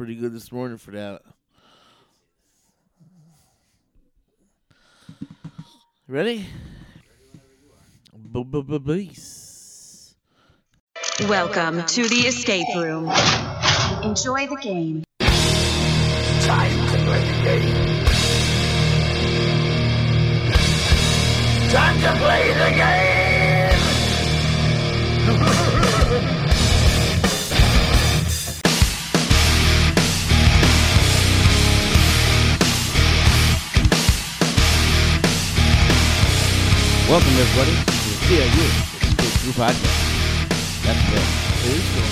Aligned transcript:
pretty 0.00 0.14
good 0.14 0.32
this 0.32 0.50
morning 0.50 0.78
for 0.78 0.92
that. 0.92 1.20
Ready? 6.08 6.46
Beast. 8.82 10.16
Welcome 11.28 11.84
to 11.84 12.08
the 12.08 12.20
escape 12.26 12.64
room. 12.74 13.12
Enjoy 14.02 14.46
the 14.46 14.56
game. 14.62 15.04
Time 15.18 16.72
to 16.92 16.96
play 17.04 17.20
the 17.20 17.42
game. 17.44 18.06
Time 21.68 22.00
to 22.00 22.12
play 22.18 22.48
the 22.54 22.70
game. 22.74 23.09
Welcome, 37.10 37.30
everybody, 37.30 37.72
to 37.72 37.86
the 37.86 38.18
CIU 38.26 38.64
Escape 39.02 39.42
Group 39.42 39.56
Podcast. 39.56 39.98
That's 40.84 41.02
Bill. 41.10 41.26
It 41.66 41.74
is 41.76 41.86
cool. 41.92 42.10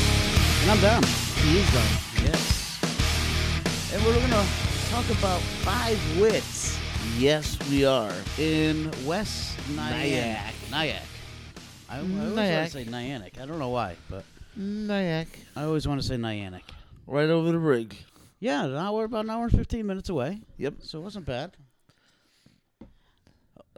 And 0.62 0.70
I'm 0.72 0.80
Dom. 0.80 1.02
He 1.36 1.58
is 1.60 1.68
done. 1.72 1.92
Yes. 2.24 3.92
And 3.94 4.04
we're 4.04 4.14
going 4.14 4.30
to 4.30 4.46
talk 4.90 5.08
about 5.18 5.40
five 5.62 5.98
wits 6.20 6.76
Yes, 7.16 7.56
we 7.70 7.84
are. 7.84 8.12
in 8.38 8.90
West 9.06 9.56
Nyack. 9.76 10.52
Nyack. 10.70 11.02
I, 11.88 11.94
I 11.94 11.98
always 12.00 12.12
want 12.18 12.34
Nyack. 12.34 12.66
to 12.66 12.72
say 12.72 12.84
Nyack. 12.84 13.38
I 13.40 13.46
don't 13.46 13.58
know 13.60 13.68
why, 13.70 13.94
but 14.10 14.24
Nyack. 14.56 15.28
I 15.54 15.62
always 15.62 15.86
want 15.86 16.00
to 16.02 16.06
say 16.06 16.16
Nyack. 16.16 16.64
Right 17.06 17.30
over 17.30 17.52
the 17.52 17.58
rig. 17.58 17.96
Yeah, 18.40 18.66
now 18.66 18.94
we're 18.94 19.04
about 19.04 19.24
an 19.26 19.30
hour 19.30 19.44
and 19.44 19.52
15 19.52 19.86
minutes 19.86 20.08
away, 20.08 20.40
Yep. 20.58 20.74
so 20.82 20.98
it 20.98 21.02
wasn't 21.02 21.24
bad. 21.26 21.56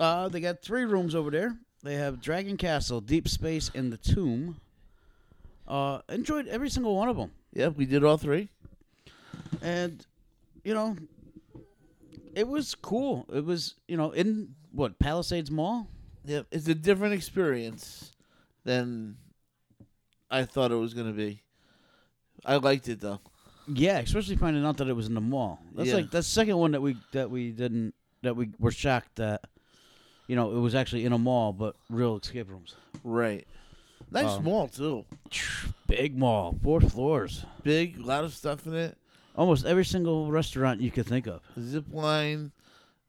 Uh, 0.01 0.29
they 0.29 0.41
got 0.41 0.63
three 0.63 0.85
rooms 0.85 1.15
over 1.15 1.31
there. 1.31 1.57
They 1.83 1.95
have 1.95 2.21
Dragon 2.21 2.57
Castle, 2.57 3.01
Deep 3.01 3.29
Space, 3.29 3.71
and 3.75 3.93
the 3.93 3.97
Tomb. 3.99 4.61
Uh, 5.69 6.01
enjoyed 6.09 6.49
every 6.49 6.69
single 6.71 6.97
one 6.97 7.09
of 7.09 7.17
them. 7.17 7.31
Yep, 7.53 7.77
we 7.77 7.85
did 7.87 8.03
all 8.03 8.17
three. 8.17 8.49
and 9.63 10.05
you 10.65 10.75
know 10.75 10.97
it 12.35 12.47
was 12.47 12.75
cool 12.75 13.27
it 13.33 13.45
was 13.45 13.75
you 13.89 13.97
know 13.97 14.11
in 14.13 14.55
what 14.73 14.99
palisades 14.99 15.51
mall 15.51 15.89
Yep, 16.27 16.47
it's 16.53 16.69
a 16.69 16.75
different 16.75 17.15
experience 17.15 18.13
than 18.65 19.17
I 20.31 20.45
thought 20.45 20.71
it 20.71 20.77
was 20.77 20.93
going 20.95 21.07
to 21.09 21.13
be. 21.15 21.43
I 22.45 22.57
liked 22.57 22.89
it 22.89 23.01
though. 23.01 23.21
yeah 23.67 23.99
especially 23.99 24.37
finding 24.37 24.65
out 24.65 24.77
that 24.79 24.89
it 24.89 24.95
was 24.95 25.07
in 25.07 25.15
the 25.15 25.21
mall 25.21 25.61
that's 25.75 25.89
Yeah. 25.89 25.97
like 25.97 26.11
that's 26.11 26.27
the 26.29 26.33
second 26.33 26.57
one 26.59 26.73
that 26.73 26.83
we 26.83 26.97
that 27.13 27.31
we 27.31 27.51
didn't 27.51 27.95
that 28.23 28.37
we 28.37 28.51
were 28.59 28.71
shocked 28.73 29.17
that 29.17 29.43
you 30.31 30.37
know 30.37 30.57
it 30.57 30.61
was 30.61 30.75
actually 30.77 31.05
in 31.05 31.13
a 31.13 31.19
mall 31.19 31.53
but 31.53 31.75
real 31.91 32.17
escape 32.17 32.49
rooms 32.49 32.77
Right. 33.03 33.47
Nice 34.13 34.37
Um, 34.39 34.45
mall 34.45 34.69
too. 34.69 35.05
big 35.89 36.17
mall 36.17 36.57
four 36.63 36.81
floors 36.81 37.45
Big, 37.65 37.99
a 37.99 38.03
lot 38.05 38.23
of 38.25 38.33
stuff 38.33 38.65
in 38.67 38.75
it. 38.75 38.97
almost 39.35 39.65
every 39.67 39.85
single 39.85 40.31
restaurant 40.31 40.81
you 40.81 40.91
could 40.93 41.07
think 41.07 41.27
of 41.27 41.41
Zip 41.59 41.87
line, 41.93 42.53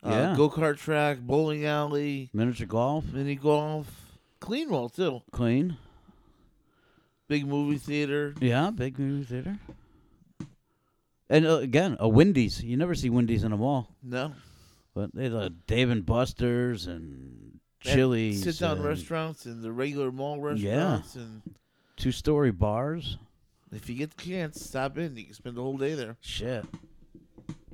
uh, 0.03 0.09
Yeah. 0.09 0.33
go 0.35 0.49
kart 0.49 0.77
track, 0.77 1.19
bowling 1.19 1.63
alley, 1.65 2.29
miniature 2.33 2.65
golf 2.67 3.05
mini 3.13 3.35
golf, 3.35 3.87
clean 4.39 4.69
mall 4.69 4.89
too. 4.89 5.21
clean 5.31 5.77
Big 7.27 7.45
movie 7.47 7.77
theater. 7.77 8.33
yeah 8.41 8.71
big 8.71 8.97
movie 8.99 9.23
theater 9.25 9.57
and 11.29 11.45
uh, 11.45 11.57
again 11.59 11.95
a 11.99 12.09
wendy's 12.09 12.63
you 12.63 12.75
never 12.75 12.95
see 12.95 13.09
wendy's 13.09 13.43
in 13.43 13.51
a 13.53 13.57
mall 13.57 13.87
No, 14.03 14.33
But 14.93 15.13
they 15.15 15.23
had 15.25 15.33
uh, 15.33 15.49
Dave 15.67 15.89
and 15.89 16.05
Buster's 16.05 16.85
and 16.87 17.59
Chili's. 17.79 18.43
sit 18.43 18.59
down 18.59 18.81
restaurants 18.81 19.45
and 19.45 19.61
the 19.63 19.71
regular 19.71 20.11
mall 20.11 20.39
restaurants. 20.41 21.15
Yeah. 21.15 21.21
And 21.21 21.41
Two 21.95 22.11
story 22.11 22.51
bars. 22.51 23.17
if 23.71 23.87
you 23.89 23.95
get 23.95 24.15
the 24.17 24.23
chance, 24.23 24.61
stop 24.63 24.97
in. 24.97 25.15
You 25.15 25.25
can 25.25 25.33
spend 25.33 25.55
the 25.55 25.61
whole 25.61 25.77
day 25.77 25.93
there. 25.93 26.17
Shit. 26.21 26.65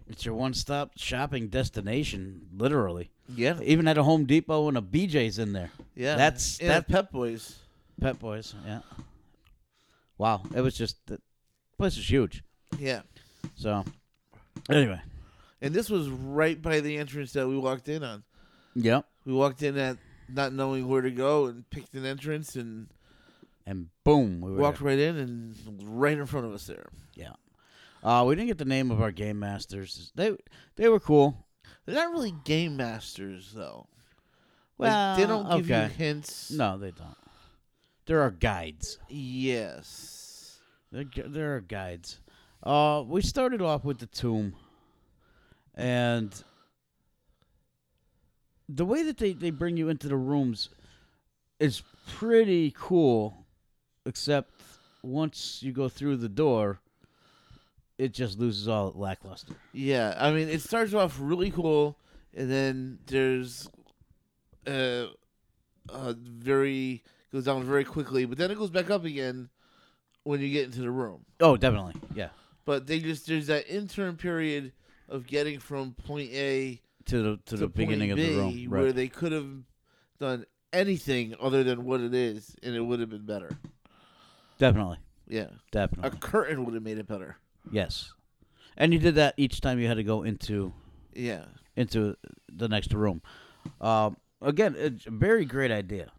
It's 0.10 0.26
your 0.26 0.36
one 0.36 0.54
stop 0.54 0.92
shopping 0.98 1.48
destination, 1.50 2.48
literally. 2.56 3.10
Yeah, 3.36 3.60
Even 3.62 3.88
at 3.90 3.98
a 3.98 4.04
Home 4.04 4.26
Depot 4.26 4.68
and 4.70 4.78
a 4.78 4.82
BJ's 4.82 5.38
in 5.40 5.52
there. 5.54 5.70
yeah. 5.96 6.16
That's- 6.16 6.58
that- 6.60 6.88
Pep 6.88 7.12
Boys. 7.12 7.58
Pet 8.00 8.18
Boys, 8.20 8.54
yeah. 8.66 8.82
Wow. 10.18 10.44
It 10.56 10.62
was 10.62 10.78
just, 10.78 10.98
the 11.08 11.20
place 11.78 11.98
is 11.98 12.10
huge. 12.10 12.44
Yeah, 12.80 13.02
So, 13.56 13.84
anyway. 14.70 15.02
And 15.62 15.74
this 15.74 15.90
was 15.90 16.10
right 16.10 16.62
by 16.62 16.80
the 16.80 16.98
entrance 16.98 17.34
that 17.34 17.48
we 17.48 17.58
walked 17.58 17.90
in 17.90 18.04
on. 18.04 18.24
Yep. 18.76 19.06
We 19.26 19.34
walked 19.34 19.64
in 19.64 19.78
at 19.78 19.98
not 20.30 20.54
knowing 20.54 20.88
where 20.88 21.02
to 21.02 21.12
go 21.12 21.46
and 21.46 21.70
picked 21.70 21.94
an 21.96 22.06
entrance 22.06 22.56
and 22.56 22.88
And 23.66 23.88
boom. 24.04 24.42
We 24.42 24.52
were 24.52 24.58
walked 24.58 24.80
there. 24.80 24.88
right 24.88 25.00
in 25.00 25.18
and 25.18 25.56
right 26.00 26.18
in 26.18 26.26
front 26.26 26.46
of 26.46 26.54
us 26.54 26.68
there. 26.68 26.88
Yeah. 27.16 27.34
Uh, 28.04 28.24
we 28.26 28.36
didn't 28.36 28.48
get 28.48 28.58
the 28.58 28.66
name 28.66 28.92
of 28.92 29.02
our 29.02 29.12
game 29.12 29.40
masters. 29.40 30.12
They 30.16 30.38
they 30.76 30.88
were 30.88 31.00
cool. 31.00 31.48
They're 31.86 31.96
not 31.96 32.12
really 32.12 32.34
game 32.46 32.78
masters 32.78 33.52
though. 33.56 33.88
Well, 34.78 35.10
like, 35.10 35.18
they 35.18 35.26
don't 35.26 35.50
give 35.58 35.72
okay. 35.72 35.84
you 35.84 35.90
hints. 35.90 36.52
No, 36.52 36.78
they 36.78 36.92
don't. 36.92 37.18
There 38.06 38.22
are 38.22 38.32
guides. 38.32 39.00
Yes. 39.10 40.60
There, 40.92 41.06
there 41.26 41.56
are 41.56 41.62
guides. 41.62 42.20
Uh, 42.64 43.04
we 43.06 43.22
started 43.22 43.62
off 43.62 43.84
with 43.84 43.98
the 44.00 44.06
tomb, 44.06 44.54
and 45.78 46.44
the 48.68 48.84
way 48.84 49.04
that 49.04 49.18
they, 49.18 49.34
they 49.34 49.52
bring 49.52 49.78
you 49.78 49.90
into 49.90 50.08
the 50.08 50.18
rooms 50.18 50.70
is 51.60 51.84
pretty 52.08 52.74
cool, 52.76 53.46
except 54.06 54.52
once 55.04 55.60
you 55.62 55.72
go 55.72 55.88
through 55.88 56.18
the 56.18 56.30
door, 56.30 56.80
it 57.98 58.12
just 58.12 58.40
loses 58.40 58.68
all 58.68 58.92
lackluster. 58.96 59.54
Yeah. 59.72 60.16
I 60.20 60.32
mean, 60.32 60.50
it 60.50 60.62
starts 60.62 60.94
off 60.94 61.18
really 61.22 61.52
cool, 61.52 61.98
and 62.36 62.52
then 62.52 63.00
there's 63.06 63.70
uh, 64.66 65.06
uh 65.90 66.14
very 66.18 67.04
goes 67.32 67.46
down 67.46 67.64
very 67.64 67.84
quickly, 67.84 68.26
but 68.26 68.38
then 68.38 68.50
it 68.50 68.58
goes 68.58 68.72
back 68.72 68.90
up 68.90 69.06
again 69.06 69.50
when 70.24 70.42
you 70.42 70.52
get 70.52 70.66
into 70.66 70.82
the 70.82 70.92
room. 70.92 71.24
Oh, 71.40 71.56
definitely, 71.56 71.94
yeah. 72.16 72.30
But 72.66 72.88
they 72.88 73.00
just 73.00 73.28
there's 73.28 73.48
that 73.48 73.68
interim 73.68 74.18
period 74.18 74.74
of 75.10 75.26
getting 75.28 75.60
from 75.60 75.94
point 75.94 76.30
A 76.34 76.82
To 77.06 77.22
the 77.24 77.38
to, 77.38 77.44
to 77.46 77.58
the 77.58 77.68
beginning 77.68 78.10
point 78.10 78.20
of 78.22 78.26
the 78.54 78.68
room, 78.68 78.70
where 78.70 78.92
they 78.92 79.08
could 79.08 79.32
have 79.32 79.48
done 80.20 80.46
anything 80.74 81.36
other 81.40 81.64
than 81.64 81.86
what 81.86 82.02
it 82.02 82.14
is, 82.14 82.56
and 82.64 82.76
it 82.76 82.82
would 82.82 83.00
have 83.00 83.10
been 83.10 83.26
better. 83.26 83.58
definitely, 84.58 84.98
Yeah, 85.28 85.48
Definitely. 85.72 86.10
a 86.18 86.20
curtain 86.20 86.66
would 86.66 86.74
have 86.74 86.84
made 86.84 86.98
it 86.98 87.08
better. 87.08 87.38
yes. 87.72 88.14
And 88.80 88.94
you 88.94 89.00
did 89.00 89.16
that 89.16 89.34
each 89.38 89.60
time 89.62 89.80
you 89.80 89.88
had 89.88 89.98
to 89.98 90.04
go 90.04 90.22
into 90.24 90.72
Yeah, 91.14 91.46
into 91.76 92.16
the 92.52 92.68
next 92.68 92.94
room. 92.94 93.22
Um, 93.82 94.18
again, 94.42 94.76
it's 94.78 95.08
a 95.08 95.12
very 95.12 95.46
great 95.46 95.72
idea. 95.72 96.12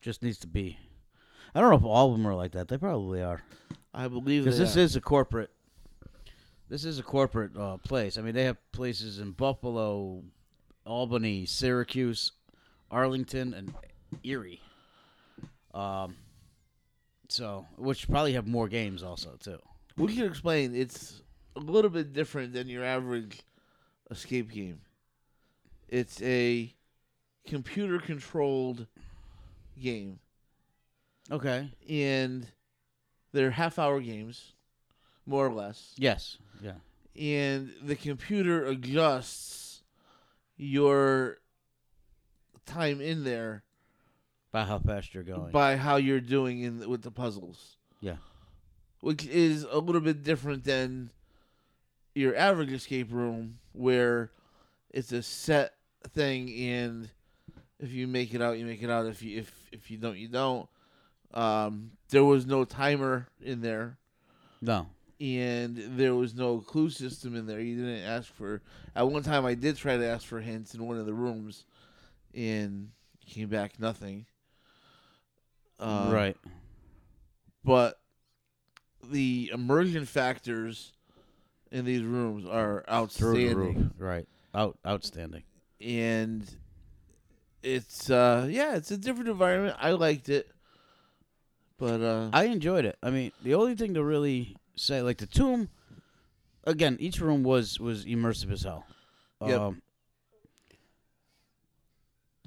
Just 0.00 0.22
needs 0.24 0.38
to 0.38 0.48
be. 0.48 0.76
I 1.54 1.60
don't 1.60 1.70
know 1.70 1.76
if 1.76 1.84
all 1.84 2.10
of 2.12 2.18
them 2.18 2.26
are 2.26 2.34
like 2.34 2.52
that. 2.52 2.66
They 2.68 2.78
probably 2.78 3.22
are 3.22 3.42
I 3.94 4.08
believe 4.08 4.44
because 4.44 4.58
this 4.58 4.76
are. 4.76 4.80
is 4.80 4.96
a 4.96 5.00
corporate. 5.00 5.50
This 6.68 6.84
is 6.84 6.98
a 6.98 7.02
corporate 7.02 7.56
uh, 7.56 7.78
place. 7.78 8.18
I 8.18 8.22
mean, 8.22 8.34
they 8.34 8.44
have 8.44 8.56
places 8.72 9.18
in 9.20 9.32
Buffalo, 9.32 10.22
Albany, 10.84 11.46
Syracuse, 11.46 12.32
Arlington, 12.90 13.54
and 13.54 13.72
Erie. 14.22 14.60
Um, 15.74 16.16
so 17.28 17.66
which 17.76 18.08
probably 18.08 18.32
have 18.34 18.46
more 18.46 18.68
games 18.68 19.02
also 19.02 19.36
too. 19.38 19.58
We 19.96 20.14
can 20.14 20.26
explain. 20.26 20.74
It's 20.74 21.22
a 21.56 21.60
little 21.60 21.90
bit 21.90 22.12
different 22.12 22.52
than 22.52 22.68
your 22.68 22.84
average 22.84 23.40
escape 24.10 24.50
game. 24.50 24.80
It's 25.88 26.20
a 26.22 26.72
computer 27.46 27.98
controlled 27.98 28.86
game, 29.80 30.18
Okay. 31.30 31.70
and 31.88 32.46
they're 33.32 33.50
half 33.50 33.78
hour 33.78 34.00
games, 34.00 34.52
more 35.26 35.46
or 35.46 35.52
less. 35.52 35.94
Yes. 35.96 36.36
Yeah. 36.62 36.74
and 37.16 37.72
the 37.82 37.94
computer 37.96 38.64
adjusts 38.66 39.82
your 40.56 41.38
time 42.66 43.00
in 43.00 43.24
there 43.24 43.62
By 44.52 44.64
how 44.64 44.78
fast 44.78 45.14
you're 45.14 45.22
going. 45.24 45.52
by 45.52 45.76
how 45.76 45.96
you're 45.96 46.20
doing 46.20 46.60
in 46.60 46.88
with 46.88 47.02
the 47.02 47.10
puzzles. 47.10 47.76
Yeah. 48.00 48.16
which 49.00 49.26
is 49.26 49.64
a 49.70 49.78
little 49.78 50.00
bit 50.00 50.22
different 50.22 50.64
than 50.64 51.10
your 52.14 52.34
average 52.36 52.72
escape 52.72 53.12
room, 53.12 53.58
where 53.72 54.32
it's 54.90 55.12
a 55.12 55.22
set 55.22 55.74
thing, 56.14 56.50
and 56.52 57.08
if 57.78 57.92
you 57.92 58.08
make 58.08 58.34
it 58.34 58.42
out, 58.42 58.58
you 58.58 58.64
make 58.66 58.82
it 58.82 58.90
out. 58.90 59.06
If 59.06 59.22
you 59.22 59.38
if 59.38 59.68
if 59.70 59.90
you 59.90 59.98
don't, 59.98 60.16
you 60.18 60.26
don't. 60.28 60.68
Um, 61.32 61.92
there 62.08 62.24
was 62.24 62.44
no 62.46 62.64
timer 62.64 63.28
in 63.40 63.60
there. 63.60 63.98
no. 64.60 64.88
And 65.20 65.76
there 65.96 66.14
was 66.14 66.34
no 66.34 66.58
clue 66.58 66.90
system 66.90 67.34
in 67.34 67.46
there. 67.46 67.60
You 67.60 67.76
didn't 67.76 68.04
ask 68.04 68.32
for. 68.32 68.62
At 68.94 69.08
one 69.08 69.22
time, 69.22 69.44
I 69.44 69.54
did 69.54 69.76
try 69.76 69.96
to 69.96 70.06
ask 70.06 70.26
for 70.26 70.40
hints 70.40 70.74
in 70.74 70.86
one 70.86 70.96
of 70.98 71.06
the 71.06 71.14
rooms, 71.14 71.64
and 72.34 72.90
came 73.26 73.48
back 73.48 73.78
nothing. 73.78 74.26
Uh, 75.80 76.10
right. 76.12 76.36
but 77.64 78.00
the 79.10 79.48
immersion 79.54 80.04
factors 80.04 80.92
in 81.70 81.84
these 81.84 82.02
rooms 82.02 82.44
are 82.46 82.84
outstanding, 82.90 83.48
the 83.48 83.54
roof. 83.54 83.76
Right. 83.96 84.26
Out. 84.54 84.76
Outstanding. 84.84 85.44
and 85.80 86.50
it's 87.62 88.10
uh 88.10 88.48
yeah, 88.50 88.74
it's 88.76 88.90
a 88.90 88.96
different 88.96 89.28
environment. 89.28 89.76
I 89.78 89.92
liked 89.92 90.28
it, 90.28 90.50
but 91.76 92.00
uh 92.00 92.30
I 92.32 92.44
enjoyed 92.46 92.84
it. 92.84 92.98
I 93.02 93.10
mean, 93.10 93.30
the 93.42 93.54
only 93.54 93.76
thing 93.76 93.94
to 93.94 94.02
really 94.02 94.56
say, 94.78 95.02
like 95.02 95.18
the 95.18 95.26
tomb, 95.26 95.68
again, 96.64 96.96
each 97.00 97.20
room 97.20 97.42
was 97.42 97.78
was 97.80 98.04
immersive 98.04 98.52
as 98.52 98.62
hell. 98.62 98.84
Yep. 99.44 99.60
Um, 99.60 99.82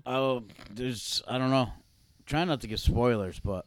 oh, 0.05 0.43
there's 0.69 1.21
I 1.27 1.37
don't 1.37 1.51
know. 1.51 1.69
Try 2.25 2.43
not 2.45 2.61
to 2.61 2.67
give 2.67 2.79
spoilers, 2.79 3.39
but 3.39 3.65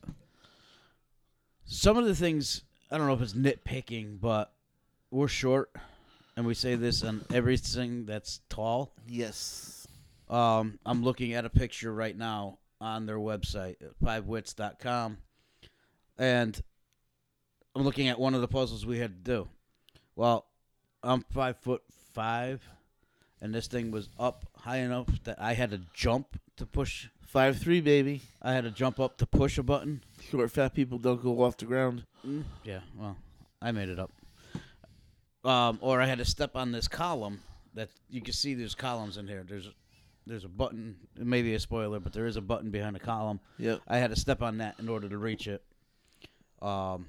some 1.64 1.96
of 1.96 2.04
the 2.06 2.14
things 2.14 2.62
I 2.90 2.98
don't 2.98 3.06
know 3.06 3.14
if 3.14 3.20
it's 3.22 3.32
nitpicking, 3.34 4.20
but 4.20 4.52
we're 5.10 5.28
short, 5.28 5.70
and 6.36 6.46
we 6.46 6.54
say 6.54 6.74
this 6.74 7.02
on 7.02 7.24
everything 7.32 8.04
that's 8.06 8.40
tall. 8.48 8.92
yes, 9.08 9.86
Um, 10.28 10.78
I'm 10.84 11.02
looking 11.04 11.34
at 11.34 11.44
a 11.44 11.50
picture 11.50 11.92
right 11.92 12.16
now 12.16 12.58
on 12.80 13.06
their 13.06 13.18
website, 13.18 13.76
fivewits.com, 14.02 15.18
and 16.18 16.62
I'm 17.74 17.82
looking 17.82 18.08
at 18.08 18.18
one 18.18 18.34
of 18.34 18.40
the 18.40 18.48
puzzles 18.48 18.86
we 18.86 18.98
had 18.98 19.24
to 19.24 19.30
do. 19.32 19.48
Well, 20.16 20.46
I'm 21.02 21.22
five 21.32 21.56
foot 21.58 21.82
five, 22.12 22.66
and 23.40 23.54
this 23.54 23.66
thing 23.66 23.90
was 23.90 24.08
up 24.18 24.46
high 24.56 24.78
enough 24.78 25.08
that 25.24 25.40
I 25.40 25.54
had 25.54 25.70
to 25.70 25.80
jump 25.92 26.38
to 26.56 26.66
push. 26.66 27.08
five 27.26 27.58
three 27.58 27.80
baby. 27.80 28.20
I 28.40 28.52
had 28.52 28.64
to 28.64 28.70
jump 28.70 29.00
up 29.00 29.18
to 29.18 29.26
push 29.26 29.58
a 29.58 29.62
button. 29.62 30.02
Short 30.30 30.50
fat 30.50 30.74
people 30.74 30.98
don't 30.98 31.22
go 31.22 31.42
off 31.42 31.56
the 31.56 31.64
ground. 31.64 32.04
Yeah, 32.62 32.80
well, 32.96 33.16
I 33.60 33.72
made 33.72 33.88
it 33.88 33.98
up. 33.98 34.12
Um, 35.44 35.78
or 35.82 36.00
I 36.00 36.06
had 36.06 36.18
to 36.18 36.24
step 36.24 36.56
on 36.56 36.72
this 36.72 36.88
column 36.88 37.42
that 37.74 37.90
you 38.08 38.22
can 38.22 38.32
see. 38.32 38.54
There's 38.54 38.74
columns 38.74 39.16
in 39.18 39.26
here. 39.26 39.44
There's 39.46 39.68
there's 40.26 40.44
a 40.44 40.48
button. 40.48 40.96
It 41.20 41.26
may 41.26 41.42
be 41.42 41.54
a 41.54 41.60
spoiler, 41.60 42.00
but 42.00 42.12
there 42.12 42.26
is 42.26 42.36
a 42.36 42.40
button 42.40 42.70
behind 42.70 42.96
a 42.96 43.00
column. 43.00 43.40
Yep. 43.58 43.80
I 43.88 43.98
had 43.98 44.10
to 44.10 44.16
step 44.16 44.40
on 44.40 44.58
that 44.58 44.76
in 44.78 44.88
order 44.88 45.08
to 45.08 45.18
reach 45.18 45.46
it. 45.48 45.62
Um, 46.62 47.08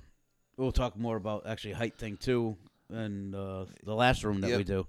we'll 0.57 0.71
talk 0.71 0.97
more 0.97 1.15
about 1.17 1.45
actually 1.47 1.73
height 1.73 1.97
thing 1.97 2.17
too 2.17 2.55
in 2.89 3.33
uh, 3.33 3.65
the 3.83 3.95
last 3.95 4.23
room 4.23 4.41
that 4.41 4.57
we 4.57 4.63
do. 4.63 4.85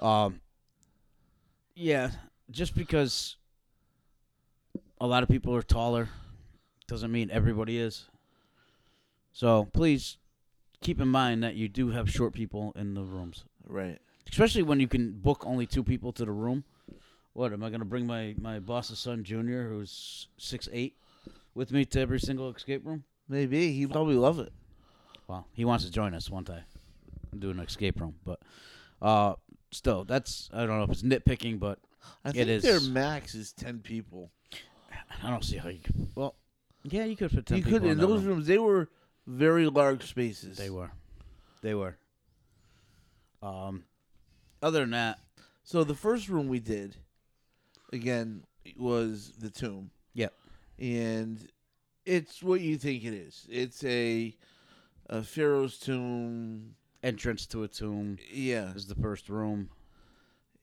Um, 0.00 0.40
yeah, 1.74 2.10
just 2.50 2.74
because 2.74 3.36
a 5.00 5.06
lot 5.06 5.22
of 5.22 5.28
people 5.28 5.54
are 5.54 5.62
taller 5.62 6.08
doesn't 6.86 7.12
mean 7.12 7.30
everybody 7.30 7.78
is. 7.78 8.06
So 9.32 9.68
please 9.72 10.16
keep 10.80 11.00
in 11.00 11.08
mind 11.08 11.42
that 11.42 11.54
you 11.54 11.68
do 11.68 11.90
have 11.90 12.10
short 12.10 12.32
people 12.32 12.72
in 12.76 12.94
the 12.94 13.02
rooms, 13.02 13.44
Right. 13.66 13.98
especially 14.30 14.62
when 14.62 14.80
you 14.80 14.88
can 14.88 15.12
book 15.12 15.44
only 15.46 15.66
two 15.66 15.84
people 15.84 16.12
to 16.12 16.24
the 16.24 16.32
room. 16.32 16.64
What 17.34 17.52
am 17.52 17.62
I 17.62 17.68
going 17.68 17.80
to 17.80 17.86
bring 17.86 18.06
my 18.06 18.34
my 18.40 18.58
boss's 18.58 18.98
son 18.98 19.22
Junior, 19.22 19.68
who's 19.68 20.26
six 20.38 20.68
eight, 20.72 20.96
with 21.54 21.70
me 21.70 21.84
to 21.84 22.00
every 22.00 22.18
single 22.18 22.50
escape 22.50 22.84
room? 22.84 23.04
Maybe 23.28 23.72
he 23.72 23.86
probably 23.86 24.16
love 24.16 24.40
it. 24.40 24.52
Well, 25.28 25.46
he 25.52 25.64
wants 25.64 25.84
to 25.84 25.90
join 25.92 26.14
us 26.14 26.30
one 26.30 26.44
time, 26.44 26.64
do 27.38 27.50
an 27.50 27.60
escape 27.60 28.00
room, 28.00 28.14
but 28.24 28.40
uh, 29.02 29.34
still, 29.70 30.04
that's 30.04 30.48
I 30.52 30.64
don't 30.66 30.78
know 30.78 30.84
if 30.84 30.90
it's 30.90 31.02
nitpicking, 31.02 31.60
but 31.60 31.78
I 32.24 32.30
It 32.30 32.34
think 32.34 32.48
is. 32.48 32.62
their 32.62 32.80
max 32.80 33.34
is 33.34 33.52
ten 33.52 33.80
people. 33.80 34.30
I 35.22 35.30
don't 35.30 35.44
see 35.44 35.58
how 35.58 35.68
you. 35.68 35.80
Could, 35.80 36.08
well, 36.14 36.34
yeah, 36.84 37.04
you 37.04 37.14
could 37.16 37.30
fit 37.30 37.44
ten 37.46 37.58
you 37.58 37.64
people 37.64 37.80
could 37.80 37.88
in 37.90 37.98
that 37.98 38.06
those 38.06 38.22
room. 38.24 38.36
rooms. 38.36 38.46
They 38.46 38.58
were 38.58 38.88
very 39.26 39.66
large 39.68 40.08
spaces. 40.08 40.56
They 40.56 40.70
were, 40.70 40.90
they 41.60 41.74
were. 41.74 41.98
Um, 43.42 43.84
other 44.62 44.80
than 44.80 44.90
that, 44.90 45.18
So 45.62 45.84
the 45.84 45.94
first 45.94 46.28
room 46.28 46.48
we 46.48 46.58
did, 46.60 46.96
again, 47.92 48.44
was 48.78 49.32
the 49.38 49.50
tomb. 49.50 49.90
Yep. 50.14 50.32
And 50.78 51.46
it's 52.06 52.42
what 52.42 52.60
you 52.62 52.76
think 52.78 53.04
it 53.04 53.12
is. 53.12 53.46
It's 53.50 53.84
a 53.84 54.34
a 55.08 55.22
pharaoh's 55.22 55.78
tomb. 55.78 56.74
entrance 57.02 57.46
to 57.46 57.62
a 57.62 57.68
tomb 57.68 58.18
Yeah. 58.32 58.72
is 58.74 58.86
the 58.86 58.94
first 58.96 59.28
room. 59.28 59.70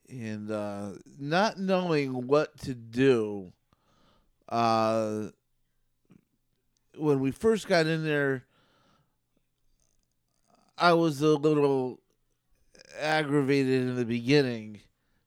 And 0.10 0.52
uh, 0.52 0.92
not 1.20 1.58
knowing 1.60 2.28
what 2.28 2.58
to 2.60 2.74
do. 2.76 3.54
Uh, 4.50 5.30
when 6.98 7.20
we 7.20 7.32
first 7.32 7.68
got 7.68 7.88
in 7.88 8.04
there, 8.04 8.44
I 10.78 10.94
was 10.94 11.22
a 11.22 11.30
little 11.30 12.00
aggravated 13.00 13.82
in 13.82 13.96
the 13.96 14.06
beginning 14.06 14.82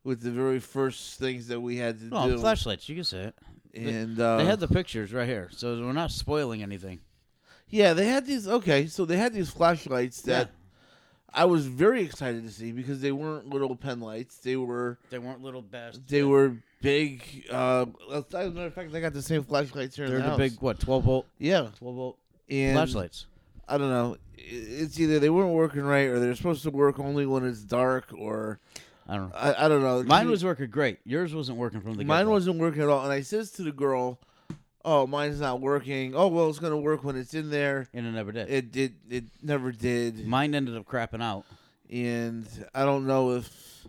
with 0.05 0.21
the 0.21 0.31
very 0.31 0.61
first 0.61 1.19
things 1.19 1.49
that 1.49 1.61
we 1.61 1.77
had 1.77 1.99
to 1.99 2.05
No, 2.07 2.29
do. 2.31 2.39
flashlights. 2.39 2.89
You 2.89 2.95
can 2.97 3.05
say 3.05 3.25
it. 3.25 3.35
and 3.75 4.19
uh, 4.21 4.37
they 4.39 4.45
had 4.45 4.61
the 4.61 4.69
pictures 4.69 5.13
right 5.13 5.29
here, 5.29 5.49
so 5.53 5.81
we're 5.81 5.93
not 5.93 6.11
spoiling 6.11 6.63
anything. 6.63 7.01
Yeah, 7.71 7.93
they 7.95 8.07
had 8.07 8.27
these. 8.27 8.47
Okay, 8.49 8.87
so 8.87 9.05
they 9.05 9.17
had 9.17 9.33
these 9.33 9.51
flashlights 9.51 10.23
that 10.23 10.51
I 11.33 11.45
was 11.45 11.67
very 11.67 12.03
excited 12.03 12.45
to 12.45 12.51
see 12.51 12.73
because 12.73 13.01
they 13.01 13.13
weren't 13.13 13.49
little 13.51 13.77
pen 13.77 14.01
lights. 14.01 14.37
They 14.39 14.57
were 14.57 14.99
they 15.11 15.19
weren't 15.19 15.43
little 15.43 15.63
bastards. 15.63 16.07
they 16.09 16.23
were 16.23 16.57
big. 16.81 17.47
Uh, 17.51 17.87
as 18.13 18.25
a 18.33 18.51
matter 18.51 18.67
of 18.67 18.75
fact, 18.75 18.95
I 18.95 19.01
got 19.01 19.13
the 19.13 19.23
same 19.23 19.45
flashlights 19.45 19.97
here. 19.97 20.07
in 20.07 20.11
They're 20.11 20.21
the, 20.21 20.25
the 20.25 20.31
house. 20.31 20.39
big 20.39 20.53
what 20.61 20.81
twelve 20.81 21.05
volt, 21.05 21.27
yeah, 21.39 21.69
twelve 21.79 21.97
volt 21.97 22.19
and 22.49 22.75
flashlights. 22.77 23.27
I 23.69 23.77
don't 23.79 23.91
know. 23.91 24.17
I- 24.17 24.41
It's 24.41 24.99
either 24.99 25.19
they 25.19 25.29
weren't 25.31 25.53
working 25.53 25.83
right 25.83 26.07
or 26.07 26.19
they're 26.19 26.35
supposed 26.35 26.63
to 26.63 26.71
work 26.71 26.99
only 26.99 27.27
when 27.27 27.45
it's 27.45 27.61
dark 27.61 28.11
or 28.17 28.61
I 29.07 29.17
don't 29.17 29.29
know. 29.31 29.37
I, 29.37 29.67
I 29.67 29.69
don't 29.69 29.83
know. 29.83 30.03
Mine 30.05 30.29
was 30.31 30.43
working 30.45 30.71
great. 30.71 30.99
Yours 31.05 31.35
wasn't 31.35 31.59
working 31.59 31.81
from 31.83 31.95
the 31.97 32.05
mine 32.05 32.21
get-go. 32.25 32.31
wasn't 32.31 32.59
working 32.59 32.81
at 32.83 32.89
all. 32.89 33.03
And 33.05 33.13
I 33.13 33.21
says 33.23 33.51
to 33.53 33.63
the 33.63 33.73
girl, 33.73 34.19
"Oh, 34.91 35.07
mine's 35.07 35.41
not 35.41 35.61
working. 35.61 36.15
Oh, 36.15 36.29
well, 36.29 36.49
it's 36.49 36.59
gonna 36.59 36.79
work 36.79 37.05
when 37.05 37.17
it's 37.17 37.35
in 37.35 37.51
there." 37.51 37.89
and 37.93 38.07
it 38.07 38.11
never 38.13 38.33
did. 38.33 38.49
It 38.49 38.73
did. 38.73 38.95
It 39.11 39.25
never 39.43 39.71
did. 39.73 40.27
Mine 40.27 40.55
ended 40.55 40.77
up 40.77 40.87
crapping 40.87 41.23
out. 41.23 41.45
and 41.91 42.47
I 42.75 42.85
don't 42.85 43.07
know 43.07 43.33
if 43.33 43.87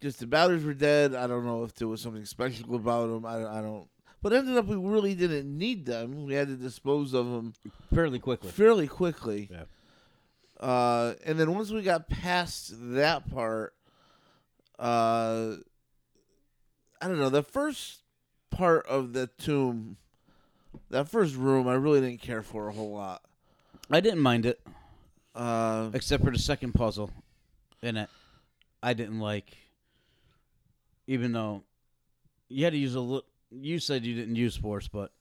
just 0.00 0.20
the 0.20 0.26
batteries 0.26 0.64
were 0.64 0.74
dead. 0.74 1.14
I 1.14 1.26
don't 1.26 1.44
know 1.44 1.64
if 1.64 1.74
there 1.74 1.88
was 1.88 2.00
something 2.00 2.24
special 2.24 2.74
about 2.74 3.08
them. 3.08 3.24
I, 3.24 3.58
I 3.58 3.62
don't. 3.62 3.88
But 4.22 4.34
ended 4.34 4.56
up 4.58 4.66
we 4.66 4.76
really 4.76 5.14
didn't 5.14 5.56
need 5.56 5.86
them. 5.86 6.26
We 6.26 6.34
had 6.34 6.48
to 6.48 6.56
dispose 6.56 7.14
of 7.14 7.26
them 7.26 7.54
fairly 7.94 8.18
quickly. 8.18 8.50
fairly 8.50 8.86
quickly. 8.86 9.48
Yeah. 9.50 9.64
Uh, 10.58 11.14
and 11.24 11.40
then 11.40 11.54
once 11.54 11.70
we 11.70 11.80
got 11.80 12.10
past 12.10 12.72
that 12.92 13.30
part, 13.30 13.72
uh, 14.78 15.54
I 17.00 17.08
don't 17.08 17.18
know. 17.18 17.30
The 17.30 17.42
first 17.42 18.00
part 18.50 18.84
of 18.86 19.14
the 19.14 19.28
tomb, 19.38 19.96
that 20.90 21.08
first 21.08 21.34
room, 21.36 21.68
I 21.68 21.74
really 21.74 22.00
didn't 22.00 22.20
care 22.20 22.42
for 22.42 22.68
a 22.68 22.72
whole 22.72 22.92
lot. 22.92 23.22
I 23.90 24.00
didn't 24.00 24.20
mind 24.20 24.46
it, 24.46 24.60
Uh, 25.34 25.90
except 25.94 26.24
for 26.24 26.30
the 26.30 26.38
second 26.38 26.72
puzzle 26.72 27.10
in 27.82 27.96
it. 27.96 28.08
I 28.82 28.94
didn't 28.94 29.20
like, 29.20 29.56
even 31.06 31.32
though 31.32 31.62
you 32.48 32.64
had 32.64 32.72
to 32.72 32.78
use 32.78 32.94
a 32.94 33.00
little. 33.00 33.24
You 33.50 33.78
said 33.80 34.04
you 34.06 34.14
didn't 34.14 34.36
use 34.36 34.56
force, 34.56 34.86
but 34.88 35.12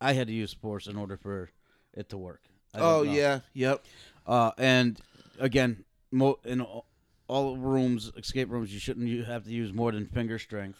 I 0.00 0.12
had 0.12 0.28
to 0.28 0.32
use 0.32 0.52
force 0.52 0.86
in 0.86 0.96
order 0.96 1.16
for 1.16 1.50
it 1.92 2.08
to 2.10 2.16
work. 2.16 2.42
I 2.72 2.78
don't 2.78 2.88
oh 2.88 3.02
know. 3.02 3.12
yeah, 3.12 3.40
yep. 3.52 3.84
Uh, 4.26 4.52
and 4.58 5.00
again, 5.38 5.84
mo- 6.12 6.38
in 6.44 6.60
all, 6.60 6.86
all 7.28 7.56
rooms, 7.56 8.12
escape 8.16 8.48
rooms, 8.50 8.72
you 8.72 8.78
shouldn't 8.80 9.08
you 9.08 9.24
have 9.24 9.44
to 9.44 9.50
use 9.50 9.72
more 9.72 9.90
than 9.92 10.06
finger 10.06 10.38
strength. 10.38 10.78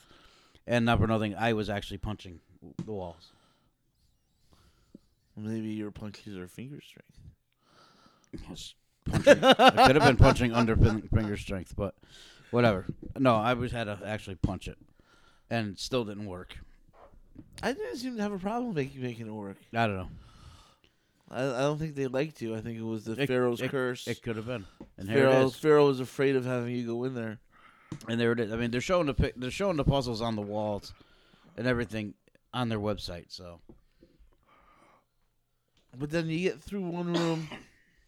And 0.66 0.84
not 0.86 0.98
for 0.98 1.06
nothing, 1.06 1.34
I 1.36 1.52
was 1.52 1.68
actually 1.68 1.98
punching 1.98 2.40
the 2.86 2.92
walls. 2.92 3.32
Maybe 5.36 5.70
your 5.70 5.90
punches 5.90 6.36
are 6.36 6.46
finger 6.46 6.80
strength. 6.80 7.18
Yes, 8.48 8.74
punching. 9.04 9.44
I 9.44 9.86
could 9.86 9.96
have 9.96 10.04
been 10.04 10.16
punching 10.16 10.52
under 10.52 10.76
finger 10.76 11.36
strength, 11.36 11.74
but 11.76 11.94
whatever. 12.50 12.86
No, 13.18 13.36
I 13.36 13.54
was 13.54 13.72
had 13.72 13.84
to 13.84 13.98
actually 14.04 14.36
punch 14.36 14.68
it, 14.68 14.78
and 15.50 15.72
it 15.72 15.78
still 15.80 16.04
didn't 16.04 16.26
work. 16.26 16.56
I 17.62 17.72
didn't 17.72 17.96
seem 17.96 18.16
to 18.16 18.22
have 18.22 18.32
a 18.32 18.38
problem 18.38 18.74
making 18.74 19.02
making 19.02 19.26
it 19.26 19.32
work. 19.32 19.56
I 19.74 19.86
don't 19.86 19.96
know. 19.96 20.08
I, 21.30 21.42
I 21.44 21.60
don't 21.62 21.78
think 21.78 21.96
they 21.96 22.06
liked 22.06 22.40
you. 22.42 22.54
I 22.54 22.60
think 22.60 22.78
it 22.78 22.84
was 22.84 23.04
the 23.04 23.20
It- 23.20 23.26
Pharaoh's 23.26 23.60
it- 23.60 23.70
curse. 23.70 24.06
It 24.06 24.22
could 24.22 24.36
have 24.36 24.46
been. 24.46 24.66
And 24.98 25.08
here 25.08 25.28
Pharaoh. 25.30 25.48
Pharaoh 25.50 25.86
was 25.86 25.98
afraid 26.00 26.36
of 26.36 26.44
having 26.44 26.74
you 26.74 26.86
go 26.86 27.02
in 27.04 27.14
there. 27.14 27.38
And 28.08 28.20
there 28.20 28.32
it 28.32 28.40
is. 28.40 28.52
I 28.52 28.56
mean, 28.56 28.70
they're 28.70 28.80
showing 28.80 29.06
the 29.06 29.32
they're 29.36 29.50
showing 29.50 29.76
the 29.76 29.84
puzzles 29.84 30.20
on 30.20 30.34
the 30.36 30.42
walls, 30.42 30.92
and 31.56 31.66
everything 31.66 32.14
on 32.52 32.68
their 32.68 32.80
website. 32.80 33.26
So 33.32 33.60
But 35.98 36.10
then 36.10 36.28
you 36.28 36.40
get 36.40 36.60
through 36.60 36.82
one 36.82 37.12
room, 37.12 37.48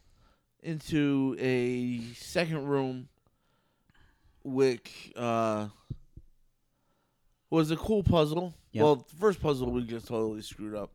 into 0.63 1.37
a 1.39 2.01
second 2.15 2.67
room, 2.67 3.09
which 4.43 5.13
uh, 5.17 5.69
was 7.51 7.71
a 7.71 7.77
cool 7.77 8.03
puzzle. 8.03 8.55
Yep. 8.73 8.83
Well, 8.83 8.97
the 8.97 9.17
first 9.17 9.41
puzzle 9.41 9.71
we 9.71 9.83
just 9.83 10.09
totally 10.09 10.43
screwed 10.43 10.75
up. 10.75 10.91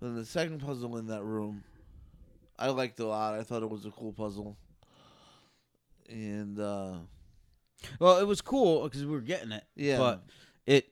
Then 0.00 0.16
the 0.16 0.24
second 0.24 0.60
puzzle 0.60 0.96
in 0.96 1.06
that 1.06 1.22
room, 1.22 1.62
I 2.58 2.68
liked 2.70 2.98
a 3.00 3.06
lot. 3.06 3.34
I 3.34 3.42
thought 3.44 3.62
it 3.62 3.70
was 3.70 3.86
a 3.86 3.90
cool 3.90 4.12
puzzle. 4.12 4.56
And 6.08 6.58
uh, 6.58 6.94
Well, 7.98 8.18
it 8.18 8.26
was 8.26 8.40
cool 8.40 8.84
because 8.84 9.04
we 9.04 9.12
were 9.12 9.20
getting 9.20 9.52
it. 9.52 9.64
Yeah. 9.76 9.98
But 9.98 10.24
it, 10.66 10.88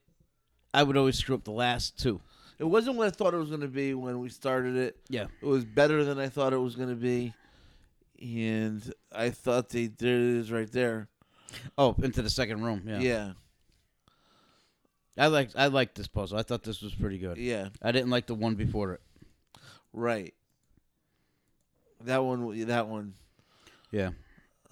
I 0.72 0.82
would 0.84 0.96
always 0.96 1.16
screw 1.18 1.34
up 1.34 1.44
the 1.44 1.50
last 1.50 1.98
two. 1.98 2.20
It 2.60 2.66
wasn't 2.66 2.96
what 2.96 3.06
I 3.06 3.10
thought 3.10 3.32
it 3.32 3.38
was 3.38 3.48
going 3.48 3.62
to 3.62 3.68
be 3.68 3.94
when 3.94 4.20
we 4.20 4.28
started 4.28 4.76
it. 4.76 4.98
Yeah. 5.08 5.28
It 5.40 5.46
was 5.46 5.64
better 5.64 6.04
than 6.04 6.18
I 6.18 6.28
thought 6.28 6.52
it 6.52 6.58
was 6.58 6.76
going 6.76 6.90
to 6.90 6.94
be. 6.94 7.32
And 8.20 8.92
I 9.10 9.30
thought 9.30 9.70
they 9.70 9.86
there 9.86 10.14
it 10.16 10.20
is 10.20 10.52
right 10.52 10.70
there. 10.70 11.08
Oh, 11.78 11.96
into 12.02 12.20
the 12.20 12.28
second 12.28 12.62
room. 12.62 12.82
Yeah. 12.86 12.98
Yeah. 12.98 13.32
I 15.16 15.28
liked 15.28 15.54
I 15.56 15.68
liked 15.68 15.94
this 15.94 16.06
puzzle. 16.06 16.38
I 16.38 16.42
thought 16.42 16.62
this 16.62 16.82
was 16.82 16.94
pretty 16.94 17.16
good. 17.16 17.38
Yeah. 17.38 17.70
I 17.80 17.92
didn't 17.92 18.10
like 18.10 18.26
the 18.26 18.34
one 18.34 18.56
before 18.56 18.92
it. 18.92 19.00
Right. 19.94 20.34
That 22.02 22.22
one. 22.22 22.66
That 22.66 22.88
one. 22.88 23.14
Yeah. 23.90 24.10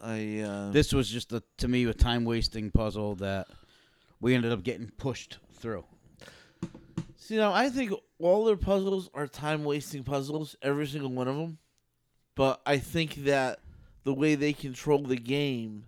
I. 0.00 0.40
Uh, 0.40 0.70
This 0.72 0.92
was 0.92 1.08
just 1.08 1.32
a 1.32 1.42
to 1.56 1.68
me 1.68 1.84
a 1.84 1.94
time 1.94 2.26
wasting 2.26 2.70
puzzle 2.70 3.14
that 3.16 3.46
we 4.20 4.34
ended 4.34 4.52
up 4.52 4.62
getting 4.62 4.90
pushed 4.90 5.38
through. 5.54 5.84
See 7.28 7.36
now. 7.36 7.52
I 7.52 7.68
think 7.68 7.92
all 8.18 8.44
their 8.44 8.56
puzzles 8.56 9.10
are 9.14 9.26
time 9.26 9.64
wasting 9.64 10.04
puzzles. 10.04 10.56
Every 10.62 10.86
single 10.86 11.10
one 11.10 11.28
of 11.28 11.36
them. 11.36 11.58
But 12.34 12.60
I 12.64 12.78
think 12.78 13.16
that 13.24 13.60
the 14.04 14.14
way 14.14 14.34
they 14.34 14.52
control 14.52 15.02
the 15.02 15.16
game 15.16 15.84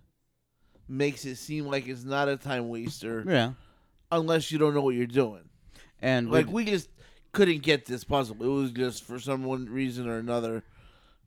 makes 0.87 1.25
it 1.25 1.37
seem 1.37 1.65
like 1.65 1.87
it's 1.87 2.03
not 2.03 2.27
a 2.27 2.35
time 2.37 2.67
waster 2.69 3.23
Yeah. 3.25 3.53
unless 4.11 4.51
you 4.51 4.57
don't 4.57 4.73
know 4.73 4.81
what 4.81 4.95
you're 4.95 5.07
doing. 5.07 5.49
And 6.01 6.29
Like 6.29 6.47
we, 6.47 6.53
we 6.53 6.65
just 6.65 6.89
couldn't 7.31 7.61
get 7.61 7.85
this 7.85 8.03
puzzle. 8.03 8.35
It 8.41 8.47
was 8.47 8.71
just 8.71 9.05
for 9.05 9.17
some 9.19 9.43
one 9.45 9.67
reason 9.67 10.09
or 10.09 10.17
another, 10.17 10.63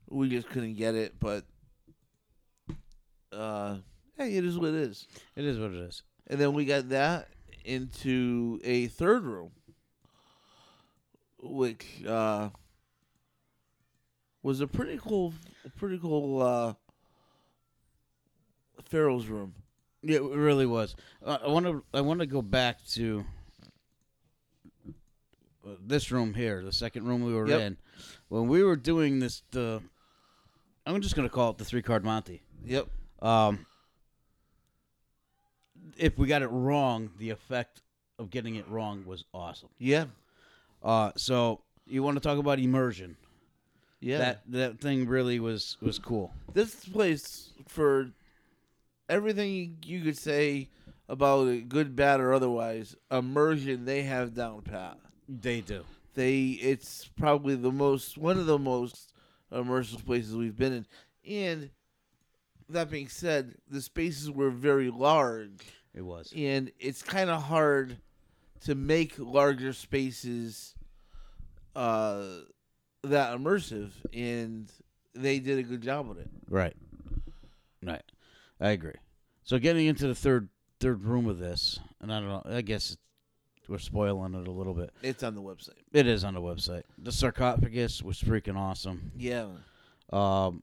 we 0.07 0.29
just 0.29 0.47
couldn't 0.49 0.75
get 0.75 0.93
it. 0.93 1.15
But 1.19 1.45
uh, 3.33 3.77
hey, 4.17 4.35
it 4.37 4.45
is 4.45 4.57
what 4.57 4.69
it 4.69 4.75
is. 4.75 5.07
it 5.35 5.45
is 5.45 5.57
what 5.59 5.71
it 5.71 5.77
is. 5.79 6.03
And 6.27 6.39
then 6.39 6.53
we 6.53 6.65
got 6.65 6.89
that 6.89 7.29
into 7.63 8.59
a 8.63 8.87
third 8.87 9.23
room, 9.23 9.51
which 11.45 12.03
uh, 12.05 12.49
was 14.43 14.61
a 14.61 14.67
pretty 14.67 14.97
cool, 15.01 15.33
a 15.65 15.69
pretty 15.69 15.97
cool 15.99 16.41
uh, 16.41 16.73
Pharaoh's 18.89 19.27
room. 19.27 19.53
Yeah, 20.01 20.17
it 20.17 20.23
really 20.23 20.65
was. 20.65 20.95
Uh, 21.23 21.37
I 21.43 21.47
want 21.47 21.65
to 21.65 21.83
I 21.93 22.01
want 22.01 22.19
to 22.19 22.25
go 22.27 22.41
back 22.41 22.85
to 22.89 23.25
uh, 24.87 25.71
this 25.85 26.11
room 26.11 26.33
here, 26.33 26.63
the 26.63 26.71
second 26.71 27.05
room 27.05 27.23
we 27.23 27.33
were 27.33 27.47
Yep. 27.47 27.61
in. 27.61 27.77
When 28.27 28.47
we 28.47 28.63
were 28.63 28.75
doing 28.75 29.19
this 29.19 29.41
the 29.51 29.81
I'm 30.85 31.01
just 31.01 31.15
going 31.15 31.27
to 31.27 31.33
call 31.33 31.49
it 31.51 31.57
the 31.57 31.65
three 31.65 31.81
card 31.81 32.03
Monty. 32.03 32.41
Yep. 32.65 32.87
Um 33.21 33.65
if 35.97 36.17
we 36.17 36.27
got 36.27 36.41
it 36.41 36.47
wrong, 36.47 37.09
the 37.19 37.29
effect 37.29 37.81
of 38.19 38.29
getting 38.29 38.55
it 38.55 38.67
wrong 38.67 39.05
was 39.05 39.23
awesome. 39.33 39.69
Yeah. 39.79 40.05
Uh 40.85 41.11
so 41.17 41.61
you 41.87 42.01
want 42.03 42.15
to 42.15 42.21
talk 42.21 42.37
about 42.37 42.59
immersion? 42.59 43.17
Yeah. 43.99 44.19
That 44.19 44.41
that 44.49 44.79
thing 44.79 45.07
really 45.07 45.39
was 45.39 45.77
was 45.81 45.99
cool. 45.99 46.31
this 46.53 46.85
place 46.85 47.51
for 47.67 48.11
everything 49.09 49.77
you 49.83 50.01
could 50.01 50.17
say 50.17 50.69
about 51.09 51.47
it, 51.47 51.69
good, 51.69 51.95
bad, 51.95 52.19
or 52.19 52.33
otherwise, 52.33 52.95
immersion 53.11 53.85
they 53.85 54.03
have 54.03 54.33
down 54.33 54.61
pat. 54.61 54.97
They 55.27 55.61
do. 55.61 55.83
They 56.13 56.49
it's 56.61 57.09
probably 57.17 57.55
the 57.55 57.71
most 57.71 58.17
one 58.17 58.37
of 58.37 58.45
the 58.45 58.59
most 58.59 59.11
immersive 59.51 60.05
places 60.05 60.35
we've 60.35 60.55
been 60.55 60.73
in. 60.73 60.85
And 61.27 61.69
that 62.69 62.89
being 62.91 63.07
said, 63.07 63.55
the 63.69 63.81
spaces 63.81 64.29
were 64.29 64.49
very 64.51 64.89
large 64.91 65.61
It 65.95 66.01
was. 66.03 66.31
and 66.35 66.71
it's 66.79 67.01
kind 67.01 67.29
of 67.31 67.41
hard 67.43 67.97
to 68.61 68.75
make 68.75 69.15
larger 69.17 69.73
spaces 69.73 70.74
uh 71.75 72.23
that 73.03 73.37
immersive 73.37 73.91
and 74.13 74.71
they 75.13 75.39
did 75.39 75.59
a 75.59 75.63
good 75.63 75.81
job 75.81 76.07
with 76.07 76.17
it. 76.19 76.29
Right. 76.49 76.75
Right. 77.83 78.01
I 78.59 78.69
agree. 78.69 78.95
So 79.43 79.59
getting 79.59 79.85
into 79.85 80.07
the 80.07 80.15
third 80.15 80.49
third 80.79 81.03
room 81.03 81.27
of 81.27 81.39
this, 81.39 81.79
and 82.01 82.11
I 82.11 82.19
don't 82.19 82.29
know, 82.29 82.43
I 82.45 82.61
guess 82.61 82.97
we're 83.67 83.77
spoiling 83.79 84.33
it 84.35 84.47
a 84.47 84.51
little 84.51 84.73
bit. 84.73 84.91
It's 85.01 85.23
on 85.23 85.35
the 85.35 85.41
website. 85.41 85.79
It 85.93 86.05
is 86.07 86.23
on 86.23 86.33
the 86.33 86.41
website. 86.41 86.83
The 86.97 87.11
sarcophagus 87.11 88.01
was 88.03 88.21
freaking 88.21 88.57
awesome. 88.57 89.11
Yeah. 89.17 89.47
Um, 90.11 90.61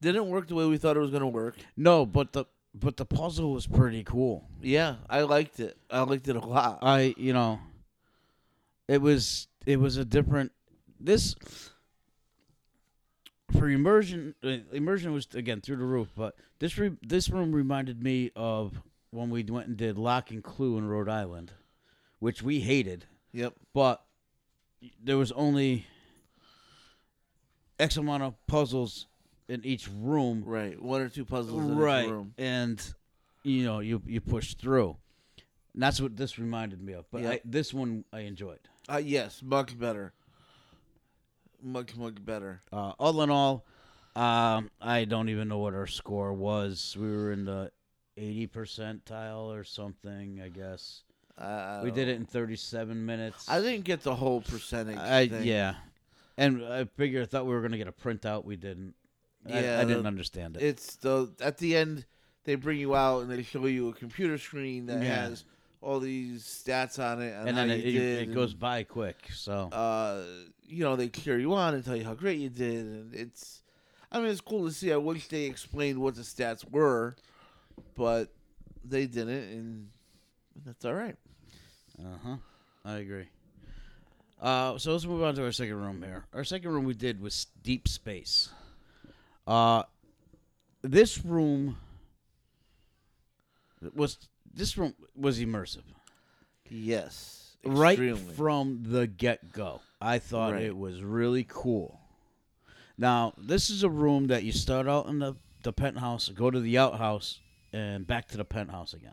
Didn't 0.00 0.28
work 0.28 0.48
the 0.48 0.54
way 0.54 0.66
we 0.66 0.78
thought 0.78 0.96
it 0.96 1.00
was 1.00 1.10
going 1.10 1.20
to 1.22 1.26
work. 1.28 1.56
no, 1.76 2.06
but 2.06 2.32
the 2.32 2.44
but 2.74 2.96
the 2.96 3.04
puzzle 3.04 3.52
was 3.52 3.66
pretty 3.66 4.04
cool. 4.04 4.44
Yeah, 4.62 4.96
I 5.08 5.22
liked 5.22 5.58
it. 5.58 5.76
I 5.90 6.02
liked 6.02 6.28
it 6.28 6.36
a 6.36 6.40
lot. 6.40 6.78
I 6.82 7.14
you 7.16 7.32
know, 7.32 7.58
it 8.88 9.02
was 9.02 9.48
it 9.66 9.78
was 9.78 9.96
a 9.96 10.04
different 10.04 10.52
this 10.98 11.34
for 13.50 13.68
immersion. 13.68 14.34
uh, 14.44 14.58
Immersion 14.72 15.12
was 15.12 15.26
again 15.34 15.60
through 15.60 15.76
the 15.76 15.84
roof, 15.84 16.08
but 16.14 16.36
this 16.58 16.78
re, 16.78 16.92
this 17.02 17.28
room 17.28 17.52
reminded 17.52 18.02
me 18.02 18.30
of 18.36 18.80
when 19.10 19.30
we 19.30 19.42
went 19.44 19.66
and 19.68 19.76
did 19.76 19.98
Lock 19.98 20.30
and 20.30 20.42
Clue 20.42 20.78
in 20.78 20.86
Rhode 20.86 21.08
Island, 21.08 21.52
which 22.20 22.42
we 22.42 22.60
hated, 22.60 23.06
yep. 23.32 23.54
but 23.74 24.04
there 25.02 25.18
was 25.18 25.32
only 25.32 25.86
X 27.78 27.96
amount 27.96 28.22
of 28.22 28.34
puzzles 28.46 29.06
in 29.48 29.64
each 29.64 29.88
room, 29.88 30.44
Right. 30.46 30.80
One 30.80 31.00
or 31.00 31.08
two 31.08 31.24
puzzles 31.24 31.60
in 31.64 31.76
right? 31.76 32.04
each 32.04 32.10
room. 32.10 32.34
And 32.38 32.94
you 33.42 33.64
know 33.64 33.80
you 33.80 34.00
you 34.06 34.20
push 34.20 34.54
through. 34.54 34.96
And 35.74 35.82
that's 35.82 36.00
what 36.00 36.16
this 36.16 36.38
reminded 36.38 36.80
me 36.82 36.92
of. 36.92 37.10
But 37.10 37.22
Yep. 37.22 37.32
I, 37.32 37.40
this 37.44 37.74
one 37.74 38.04
I 38.12 38.20
enjoyed. 38.20 38.60
Uh, 38.90 38.96
yes, 38.98 39.42
much 39.42 39.78
better. 39.78 40.12
Much, 41.62 41.96
much 41.96 42.24
better. 42.24 42.62
Uh, 42.72 42.92
all 42.98 43.22
in 43.22 43.30
all, 43.30 43.64
um, 44.16 44.70
I 44.80 45.04
don't 45.04 45.28
even 45.28 45.48
know 45.48 45.58
what 45.58 45.74
our 45.74 45.86
score 45.86 46.32
was. 46.32 46.96
We 46.98 47.06
were 47.10 47.32
in 47.32 47.44
the 47.44 47.70
80 48.16 48.46
percentile 48.48 49.54
or 49.54 49.62
something, 49.64 50.40
I 50.42 50.48
guess. 50.48 51.02
Uh, 51.38 51.80
we 51.84 51.90
did 51.90 52.08
it 52.08 52.16
in 52.16 52.24
37 52.24 53.04
minutes. 53.06 53.48
I 53.48 53.60
didn't 53.60 53.84
get 53.84 54.02
the 54.02 54.14
whole 54.14 54.40
percentage. 54.40 54.98
I 54.98 55.28
thing. 55.28 55.44
yeah, 55.44 55.74
and 56.36 56.64
I 56.64 56.84
figured 56.84 57.22
I 57.22 57.26
thought 57.26 57.46
we 57.46 57.54
were 57.54 57.62
gonna 57.62 57.78
get 57.78 57.88
a 57.88 57.92
printout. 57.92 58.44
We 58.44 58.56
didn't. 58.56 58.94
I, 59.46 59.60
Yeah, 59.60 59.78
I 59.80 59.84
didn't 59.84 60.02
the- 60.02 60.08
understand 60.08 60.56
it. 60.56 60.62
It's 60.62 60.96
the 60.96 61.32
at 61.40 61.56
the 61.58 61.76
end 61.76 62.04
they 62.44 62.56
bring 62.56 62.78
you 62.78 62.94
out 62.94 63.20
and 63.22 63.30
they 63.30 63.42
show 63.42 63.64
you 63.66 63.88
a 63.88 63.92
computer 63.94 64.36
screen 64.36 64.84
that 64.86 65.02
Yeah. 65.02 65.28
has 65.28 65.44
all 65.82 66.00
these 66.00 66.44
stats 66.44 66.98
on 66.98 67.22
it 67.22 67.34
and, 67.34 67.48
and 67.48 67.56
then 67.56 67.70
it, 67.70 67.80
it, 67.80 68.22
and, 68.24 68.34
goes 68.34 68.54
by 68.54 68.82
quick. 68.82 69.28
So 69.32 69.68
uh, 69.72 70.24
you 70.66 70.84
know, 70.84 70.96
they 70.96 71.08
cheer 71.08 71.38
you 71.38 71.54
on 71.54 71.74
and 71.74 71.84
tell 71.84 71.96
you 71.96 72.04
how 72.04 72.14
great 72.14 72.38
you 72.38 72.48
did, 72.48 72.84
and 72.84 73.14
it's. 73.14 73.62
I 74.12 74.18
mean, 74.18 74.28
it's 74.28 74.40
cool 74.40 74.66
to 74.66 74.72
see. 74.72 74.92
I 74.92 74.96
wish 74.96 75.28
they 75.28 75.44
explained 75.44 75.98
what 75.98 76.16
the 76.16 76.22
stats 76.22 76.68
were, 76.68 77.14
but 77.94 78.32
they 78.84 79.06
didn't, 79.06 79.28
and 79.28 79.88
that's 80.64 80.84
all 80.84 80.94
right. 80.94 81.16
Uh 81.98 82.18
huh. 82.24 82.36
I 82.84 82.96
agree. 82.96 83.28
Uh, 84.40 84.78
so 84.78 84.92
let's 84.92 85.04
move 85.04 85.22
on 85.22 85.34
to 85.34 85.44
our 85.44 85.52
second 85.52 85.76
room 85.76 86.02
here. 86.02 86.24
Our 86.32 86.44
second 86.44 86.70
room 86.70 86.84
we 86.84 86.94
did 86.94 87.20
was 87.20 87.46
deep 87.62 87.86
space. 87.86 88.48
Uh, 89.46 89.82
this 90.82 91.24
room 91.24 91.76
was 93.94 94.16
this 94.52 94.76
room 94.78 94.94
was 95.14 95.38
immersive 95.40 95.82
Yes, 96.68 97.56
right 97.64 98.16
from 98.16 98.84
the 98.84 99.06
get 99.08 99.52
go. 99.52 99.80
I 100.00 100.18
thought 100.20 100.52
Right. 100.52 100.62
it 100.62 100.76
was 100.76 101.02
really 101.02 101.44
cool. 101.48 102.00
Now 102.96 103.34
this 103.36 103.70
is 103.70 103.82
a 103.82 103.90
room 103.90 104.28
that 104.28 104.44
you 104.44 104.52
start 104.52 104.86
out 104.86 105.06
in 105.06 105.18
the 105.18 105.34
the 105.62 105.72
penthouse, 105.72 106.28
go 106.28 106.50
to 106.50 106.60
the 106.60 106.78
outhouse, 106.78 107.40
and 107.72 108.06
back 108.06 108.28
to 108.28 108.36
the 108.36 108.44
penthouse 108.44 108.94
again. 108.94 109.12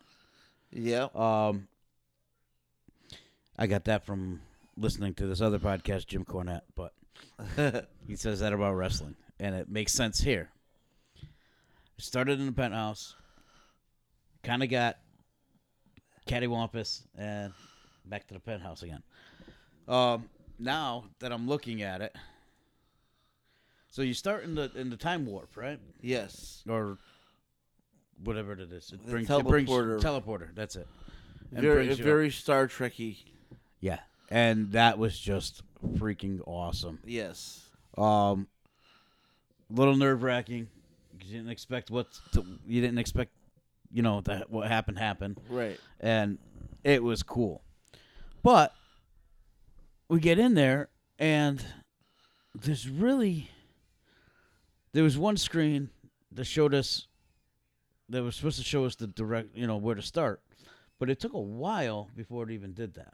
yeah, 0.71 1.07
Um, 1.15 1.67
I 3.57 3.67
got 3.67 3.85
that 3.85 4.05
from 4.05 4.41
listening 4.77 5.13
to 5.15 5.25
this 5.27 5.41
other 5.41 5.59
podcast, 5.59 6.05
Jim 6.07 6.23
Cornette, 6.23 6.61
but 6.75 6.93
he 8.07 8.15
says 8.15 8.39
that 8.41 8.53
about 8.53 8.73
wrestling, 8.75 9.15
and 9.39 9.55
it 9.55 9.67
makes 9.67 9.93
sense 9.93 10.19
here. 10.21 10.51
Started 11.97 12.39
in 12.39 12.45
the 12.45 12.51
penthouse, 12.51 13.15
kind 14.43 14.61
of 14.63 14.69
got 14.69 14.97
cattywampus, 16.27 17.01
and 17.17 17.53
back 18.05 18.27
to 18.27 18.33
the 18.33 18.39
penthouse 18.39 18.83
again. 18.83 19.01
Um, 19.87 20.29
now 20.59 21.05
that 21.19 21.31
I'm 21.31 21.47
looking 21.47 21.81
at 21.81 22.01
it, 22.01 22.15
So 23.89 24.01
you 24.03 24.13
start 24.13 24.43
in 24.43 24.53
the 24.55 24.71
in 24.75 24.89
the 24.89 24.97
time 24.97 25.25
warp, 25.25 25.55
right? 25.57 25.79
Yes. 26.01 26.63
Or 26.69 26.97
whatever 28.23 28.53
it 28.53 28.59
is. 28.71 28.91
It 28.91 29.03
The 29.05 29.11
brings, 29.11 29.29
it 29.29 29.45
brings 29.47 29.69
teleporter. 29.69 29.99
teleporter. 30.01 30.47
That's 30.55 30.75
it. 30.75 30.87
And 31.51 31.61
Very 31.61 31.85
brings 31.85 31.99
up. 31.99 32.03
very 32.05 32.29
Star 32.29 32.67
Trekky. 32.67 33.17
yeah, 33.79 33.99
and 34.29 34.71
that 34.73 34.97
was 34.99 35.17
just 35.17 35.63
freaking 35.95 36.41
awesome. 36.45 36.99
Yes. 37.05 37.63
Um, 37.97 38.47
little 39.71 39.95
nerve 39.95 40.21
wracking. 40.23 40.67
because 41.13 41.31
You 41.31 41.37
didn't 41.39 41.51
expect 41.51 41.89
what 41.89 42.07
to, 42.33 42.45
you 42.67 42.81
didn't 42.81 42.97
expect, 42.99 43.31
you 43.91 44.01
know, 44.01 44.21
that 44.21 44.49
what 44.49 44.67
happened 44.67 44.99
happened, 44.99 45.39
Right. 45.49 45.79
and 45.99 46.37
it 46.83 47.03
was 47.03 47.23
cool. 47.23 47.63
But 48.43 48.73
we 50.09 50.19
get 50.19 50.39
in 50.39 50.53
there, 50.53 50.89
and 51.19 51.63
there's 52.55 52.89
really 52.89 53.49
there 54.93 55.03
was 55.03 55.17
one 55.17 55.37
screen 55.37 55.89
that 56.31 56.45
showed 56.45 56.73
us 56.73 57.07
that 58.09 58.23
was 58.23 58.35
supposed 58.35 58.57
to 58.57 58.63
show 58.63 58.85
us 58.85 58.95
the 58.95 59.07
direct, 59.07 59.55
you 59.55 59.67
know, 59.67 59.77
where 59.77 59.95
to 59.95 60.01
start, 60.01 60.41
but 60.97 61.09
it 61.09 61.19
took 61.19 61.33
a 61.33 61.39
while 61.39 62.09
before 62.15 62.43
it 62.43 62.51
even 62.51 62.73
did 62.73 62.93
that. 62.95 63.13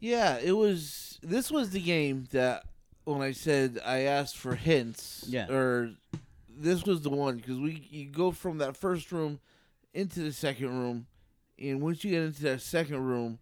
Yeah, 0.00 0.38
it 0.38 0.52
was. 0.52 1.18
This 1.22 1.50
was 1.50 1.70
the 1.70 1.80
game 1.80 2.28
that 2.32 2.64
when 3.04 3.22
I 3.22 3.32
said 3.32 3.80
I 3.84 4.00
asked 4.00 4.36
for 4.36 4.54
hints. 4.54 5.24
Yeah. 5.28 5.50
Or 5.50 5.90
this 6.56 6.84
was 6.84 7.02
the 7.02 7.10
one 7.10 7.36
because 7.36 7.58
we 7.58 7.86
you 7.90 8.06
go 8.06 8.30
from 8.30 8.58
that 8.58 8.76
first 8.76 9.12
room 9.12 9.40
into 9.94 10.20
the 10.20 10.32
second 10.32 10.68
room, 10.78 11.06
and 11.58 11.80
once 11.80 12.02
you 12.04 12.10
get 12.12 12.22
into 12.22 12.42
that 12.44 12.60
second 12.60 12.98
room, 13.04 13.38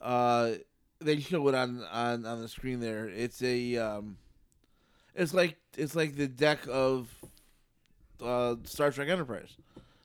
uh, 0.00 0.52
they 1.00 1.20
show 1.20 1.46
it 1.48 1.54
on 1.54 1.84
on 1.92 2.26
on 2.26 2.40
the 2.40 2.48
screen 2.48 2.80
there. 2.80 3.08
It's 3.08 3.42
a 3.42 3.76
um, 3.76 4.16
it's 5.14 5.32
like 5.34 5.56
it's 5.76 5.94
like 5.94 6.16
the 6.16 6.26
deck 6.26 6.60
of 6.68 7.08
uh 8.22 8.56
Star 8.64 8.90
Trek 8.90 9.08
Enterprise. 9.08 9.56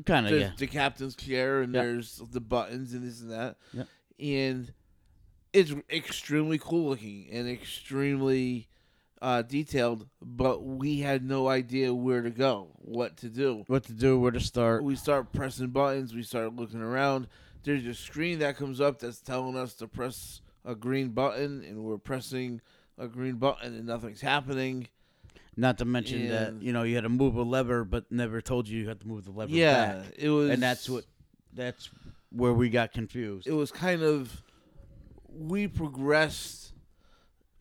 Kind 0.05 0.27
of, 0.27 0.39
yeah. 0.39 0.51
the 0.57 0.67
captain's 0.67 1.15
chair 1.15 1.61
and 1.61 1.73
Yep. 1.73 1.83
there's 1.83 2.21
the 2.31 2.41
buttons 2.41 2.93
and 2.93 3.07
this 3.07 3.21
and 3.21 3.31
that. 3.31 3.55
Yep. 3.73 3.87
And 4.19 4.73
it's 5.53 5.73
extremely 5.89 6.57
cool 6.59 6.89
looking 6.89 7.27
and 7.31 7.49
extremely 7.49 8.67
uh, 9.22 9.41
detailed, 9.41 10.07
but 10.22 10.63
we 10.63 11.00
had 11.00 11.24
no 11.25 11.48
idea 11.48 11.93
where 11.93 12.22
to 12.22 12.29
go, 12.29 12.69
what 12.75 13.17
to 13.17 13.29
do. 13.29 13.63
What 13.67 13.84
to 13.86 13.93
do, 13.93 14.19
where 14.19 14.31
to 14.31 14.39
start. 14.39 14.84
We 14.84 14.95
start 14.95 15.31
pressing 15.31 15.67
buttons, 15.69 16.13
we 16.13 16.24
start 16.24 16.55
looking 16.55 16.81
around. 16.81 17.27
There's 17.63 17.86
a 17.86 17.93
screen 17.93 18.39
that 18.39 18.57
comes 18.57 18.79
up 18.79 19.00
that's 19.00 19.19
telling 19.22 19.57
us 19.57 19.74
to 19.75 19.88
press 19.88 20.41
a 20.63 20.75
green 20.75 21.10
button, 21.10 21.63
and 21.63 21.84
we're 21.84 21.98
pressing 21.98 22.62
a 22.98 23.07
green 23.07 23.36
button 23.36 23.74
and 23.75 23.86
nothing's 23.86 24.22
happening. 24.22 24.88
Not 25.57 25.77
to 25.77 25.86
mention 25.86 26.27
that 26.29 26.62
you 26.62 26.74
know 26.74 26.84
you 26.84 26.95
had 26.95 27.05
to 27.05 27.10
move 27.10 27.36
a 27.38 27.41
lever, 27.41 27.84
but 27.86 28.12
never 28.12 28.41
told 28.41 28.67
you 28.67 28.81
you 28.81 28.88
had 28.89 29.00
to 29.00 29.07
move 29.07 29.24
the 29.25 29.31
lever 29.31 29.51
Yeah, 29.53 29.93
back. 29.93 30.13
it 30.17 30.29
was 30.29 30.50
and 30.51 30.62
that's 30.62 30.89
what 30.89 31.05
that's 31.53 31.89
where 32.31 32.53
we 32.53 32.69
got 32.69 32.91
confused. 32.91 33.48
it 33.48 33.53
was 33.53 33.72
kind 33.72 34.03
of 34.03 34.43
we 35.29 35.67
progressed 35.67 36.74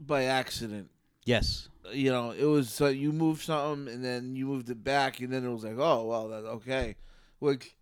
by 0.01 0.25
accident. 0.25 0.91
Yes, 1.25 1.69
You 1.93 2.11
know, 2.11 2.31
it 2.31 2.45
was 2.45 2.81
uh, 2.81 2.87
you 2.87 3.13
moved 3.13 3.43
something 3.43 3.93
and 3.93 4.05
then 4.05 4.37
you 4.37 4.47
moved 4.47 4.71
it 4.71 4.83
back, 4.83 5.21
and 5.21 5.33
then 5.33 5.45
it 5.45 5.51
was 5.51 5.65
like, 5.65 5.79
oh 5.79 6.07
well, 6.07 6.29
that's 6.29 6.47
okay. 6.47 6.97
Like 7.41 7.77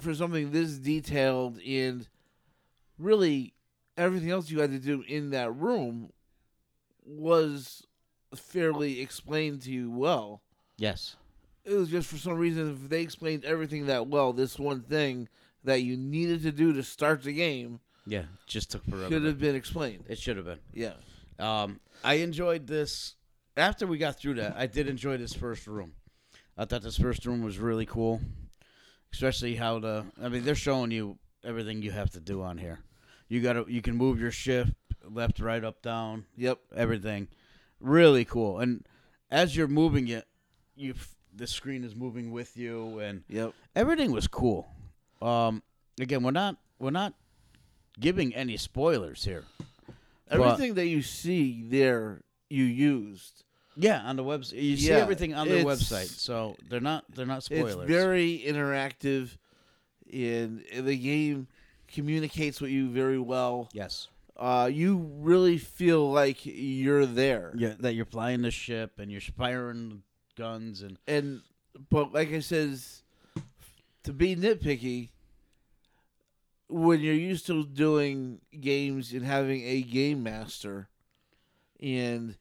for 0.00 0.14
something 0.14 0.50
this 0.52 0.78
detailed 0.78 1.58
and 1.60 2.08
really 2.98 3.52
everything 3.96 4.30
else 4.30 4.50
you 4.50 4.60
had 4.60 4.70
to 4.70 4.78
do 4.78 5.04
in 5.06 5.30
that 5.30 5.54
room 5.54 6.10
was 7.04 7.86
fairly 8.34 9.00
explained 9.00 9.60
to 9.62 9.70
you 9.70 9.90
well. 9.90 10.40
yes, 10.78 11.16
It 11.64 11.74
was 11.74 11.90
just 11.90 12.08
for 12.08 12.16
some 12.16 12.38
reason 12.38 12.72
if 12.72 12.88
they 12.88 13.02
explained 13.02 13.44
everything 13.44 13.86
that 13.86 14.06
well, 14.06 14.32
this 14.32 14.58
one 14.58 14.80
thing 14.80 15.28
that 15.64 15.82
you 15.82 15.96
needed 15.96 16.42
to 16.42 16.52
do 16.52 16.72
to 16.72 16.82
start 16.82 17.22
the 17.22 17.32
game 17.34 17.80
yeah. 18.06 18.24
Just 18.46 18.70
took 18.70 18.84
forever. 18.84 19.08
could 19.08 19.24
have 19.24 19.38
been 19.38 19.54
explained. 19.54 20.04
It 20.08 20.18
should 20.18 20.36
have 20.36 20.46
been. 20.46 20.58
Yeah. 20.72 20.94
Um, 21.38 21.80
I 22.04 22.14
enjoyed 22.14 22.66
this. 22.66 23.14
After 23.56 23.86
we 23.86 23.98
got 23.98 24.18
through 24.18 24.34
that, 24.34 24.54
I 24.56 24.66
did 24.66 24.88
enjoy 24.88 25.16
this 25.18 25.34
first 25.34 25.66
room. 25.66 25.92
I 26.56 26.64
thought 26.64 26.82
this 26.82 26.96
first 26.96 27.26
room 27.26 27.42
was 27.42 27.58
really 27.58 27.86
cool, 27.86 28.20
especially 29.12 29.56
how 29.56 29.78
the. 29.78 30.06
I 30.22 30.28
mean, 30.28 30.44
they're 30.44 30.54
showing 30.54 30.90
you 30.90 31.18
everything 31.44 31.82
you 31.82 31.90
have 31.90 32.10
to 32.10 32.20
do 32.20 32.42
on 32.42 32.58
here. 32.58 32.80
You 33.28 33.40
got 33.42 33.54
to. 33.54 33.64
You 33.68 33.82
can 33.82 33.96
move 33.96 34.20
your 34.20 34.30
ship 34.30 34.68
left, 35.04 35.40
right, 35.40 35.62
up, 35.64 35.82
down. 35.82 36.26
Yep. 36.36 36.58
everything. 36.76 37.28
Really 37.80 38.24
cool. 38.24 38.58
And 38.60 38.86
as 39.30 39.56
you're 39.56 39.68
moving 39.68 40.08
it, 40.08 40.26
you 40.76 40.94
the 41.34 41.46
screen 41.46 41.84
is 41.84 41.94
moving 41.96 42.30
with 42.30 42.56
you, 42.56 42.98
and 43.00 43.24
Yep. 43.28 43.54
everything 43.74 44.12
was 44.12 44.26
cool. 44.28 44.68
Um, 45.20 45.62
again, 46.00 46.22
we're 46.22 46.30
not 46.30 46.56
we're 46.78 46.90
not 46.90 47.14
giving 47.98 48.34
any 48.34 48.56
spoilers 48.56 49.24
here. 49.24 49.44
Everything 50.32 50.74
that 50.74 50.86
you 50.86 51.02
see 51.02 51.64
there, 51.68 52.22
you 52.50 52.64
used. 52.64 53.44
Yeah, 53.76 54.02
on 54.02 54.16
the 54.16 54.24
website, 54.24 54.62
you 54.62 54.76
see 54.76 54.88
Yeah, 54.88 54.96
everything 54.98 55.32
on 55.34 55.48
their 55.48 55.58
it's- 55.60 55.82
website, 55.90 56.08
so 56.08 56.56
they're 56.68 56.80
not 56.80 57.04
they're 57.14 57.24
not 57.26 57.42
spoilers. 57.42 57.74
It's 57.76 57.84
very 57.90 58.42
interactive, 58.46 59.36
and 60.12 60.62
the 60.74 60.96
game 60.96 61.46
communicates 61.88 62.60
with 62.60 62.70
you 62.70 62.88
very 62.90 63.18
well. 63.18 63.68
yes. 63.72 64.08
Uh, 64.34 64.68
you 64.72 64.96
really 65.20 65.56
feel 65.58 66.10
like 66.10 66.38
you're 66.44 67.04
there. 67.06 67.52
Yeah, 67.56 67.74
that 67.80 67.94
you're 67.94 68.06
flying 68.06 68.42
the 68.42 68.50
ship 68.50 68.98
and 68.98 69.12
you're 69.12 69.20
firing 69.20 70.02
guns 70.36 70.80
and 70.82 70.96
And 71.06 71.42
but 71.90 72.12
like 72.12 72.32
I 72.32 72.40
says, 72.40 73.02
to 74.04 74.12
be 74.12 74.34
nitpicky, 74.34 75.10
when 76.72 77.00
you're 77.00 77.14
used 77.14 77.46
to 77.46 77.64
doing 77.66 78.40
games 78.60 79.12
and 79.12 79.24
having 79.24 79.62
a 79.64 79.82
game 79.82 80.22
master, 80.22 80.88
and 81.80 82.36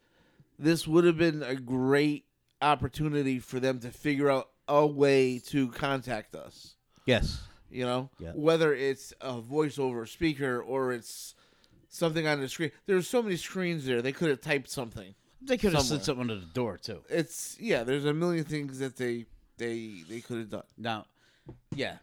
this 0.58 0.88
would 0.88 1.04
have 1.04 1.18
been 1.18 1.44
a 1.44 1.56
great 1.56 2.26
opportunity 2.62 3.40
for 3.40 3.60
them 3.60 3.80
to 3.80 3.90
figure 3.92 4.30
out 4.30 4.50
a 4.68 4.86
way 4.86 5.40
to 5.40 5.70
contact 5.70 6.36
us. 6.36 6.76
yes, 7.06 7.42
You 7.70 7.86
know, 7.86 8.10
Yeah. 8.20 8.32
whether 8.34 8.74
it's 8.74 9.14
a 9.22 9.42
voiceover 9.42 10.08
speaker 10.08 10.62
or 10.62 10.92
it's 10.92 11.36
something 11.90 12.28
on 12.28 12.40
the 12.42 12.48
screen. 12.50 12.72
There's 12.86 13.08
so 13.08 13.22
many 13.24 13.38
screens 13.38 13.86
there; 13.86 14.02
they 14.02 14.12
could 14.12 14.30
have 14.30 14.42
typed 14.42 14.70
something. 14.70 15.16
they 15.42 15.58
could 15.58 15.74
have 15.74 15.82
slid 15.84 16.04
something 16.04 16.22
under 16.30 16.36
the 16.36 16.46
door 16.54 16.78
too. 16.78 17.02
It's 17.10 17.58
yeah. 17.60 17.84
There's 17.84 18.06
a 18.06 18.14
million 18.14 18.44
things 18.46 18.78
that 18.80 18.98
they 18.98 19.26
they 19.58 20.04
they 20.08 20.22
could 20.22 20.38
have 20.38 20.50
done. 20.50 20.64
Now, 20.78 21.06
yeah. 21.74 21.98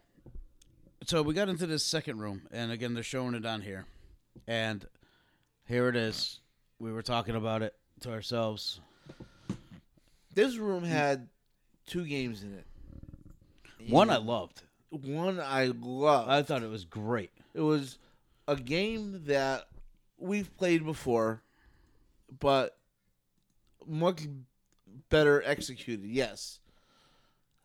So 1.05 1.21
we 1.21 1.33
got 1.33 1.49
into 1.49 1.65
this 1.65 1.83
second 1.83 2.19
room, 2.19 2.41
and 2.51 2.71
again, 2.71 2.93
they're 2.93 3.03
showing 3.03 3.33
it 3.33 3.45
on 3.45 3.61
here, 3.61 3.85
and 4.47 4.85
here 5.65 5.87
it 5.87 5.95
is. 5.95 6.39
We 6.77 6.91
were 6.91 7.01
talking 7.01 7.35
about 7.35 7.61
it 7.61 7.73
to 8.01 8.11
ourselves. 8.11 8.79
This 10.33 10.57
room 10.57 10.83
had 10.83 11.27
two 11.87 12.05
games 12.05 12.43
in 12.43 12.53
it. 12.53 12.65
One 13.89 14.09
I 14.09 14.17
loved. 14.17 14.61
one 14.89 15.39
I 15.39 15.71
loved. 15.79 16.29
I 16.29 16.43
thought 16.43 16.63
it 16.63 16.69
was 16.69 16.85
great. 16.85 17.31
it 17.53 17.61
was 17.61 17.97
a 18.47 18.55
game 18.55 19.23
that 19.25 19.67
we've 20.17 20.55
played 20.57 20.85
before, 20.85 21.41
but 22.39 22.77
much 23.87 24.27
better 25.09 25.41
executed. 25.45 26.05
Yes. 26.05 26.59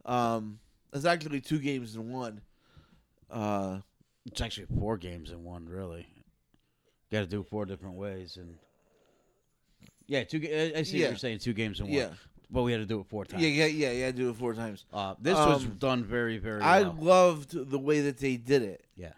Um, 0.04 0.60
it's 0.92 1.04
actually 1.04 1.40
two 1.40 1.58
games 1.58 1.96
in 1.96 2.10
one. 2.12 2.40
Uh, 3.34 3.80
It's 4.26 4.40
actually 4.40 4.66
four 4.78 4.96
games 4.96 5.30
in 5.30 5.44
one, 5.44 5.68
really. 5.68 6.06
Got 7.10 7.20
to 7.20 7.26
do 7.26 7.40
it 7.40 7.48
four 7.48 7.66
different 7.66 7.96
ways, 7.96 8.36
and 8.38 8.56
yeah, 10.06 10.24
two. 10.24 10.38
I 10.38 10.78
I 10.78 10.82
see 10.82 10.98
Yeah. 10.98 11.06
what 11.06 11.10
you're 11.10 11.18
saying. 11.18 11.38
Two 11.40 11.52
games 11.52 11.78
in 11.80 11.86
one. 11.86 11.94
yeah, 11.94 12.10
but 12.50 12.62
we 12.62 12.72
had 12.72 12.78
to 12.78 12.86
do 12.86 13.00
it 13.00 13.06
four 13.08 13.24
times. 13.24 13.42
yeah, 13.42 13.48
yeah, 13.48 13.66
yeah, 13.66 13.90
yeah. 13.92 14.10
Do 14.12 14.30
it 14.30 14.36
four 14.36 14.54
times. 14.54 14.84
Uh, 14.92 15.14
this 15.20 15.34
was 15.36 15.64
Um, 15.64 15.76
done 15.78 16.04
very, 16.04 16.38
very 16.38 16.62
I 16.62 16.82
well. 16.82 16.96
loved 17.00 17.50
the 17.70 17.78
way 17.78 18.00
that 18.02 18.18
they 18.18 18.36
did 18.36 18.62
it. 18.62 18.84
Yeah. 18.96 19.12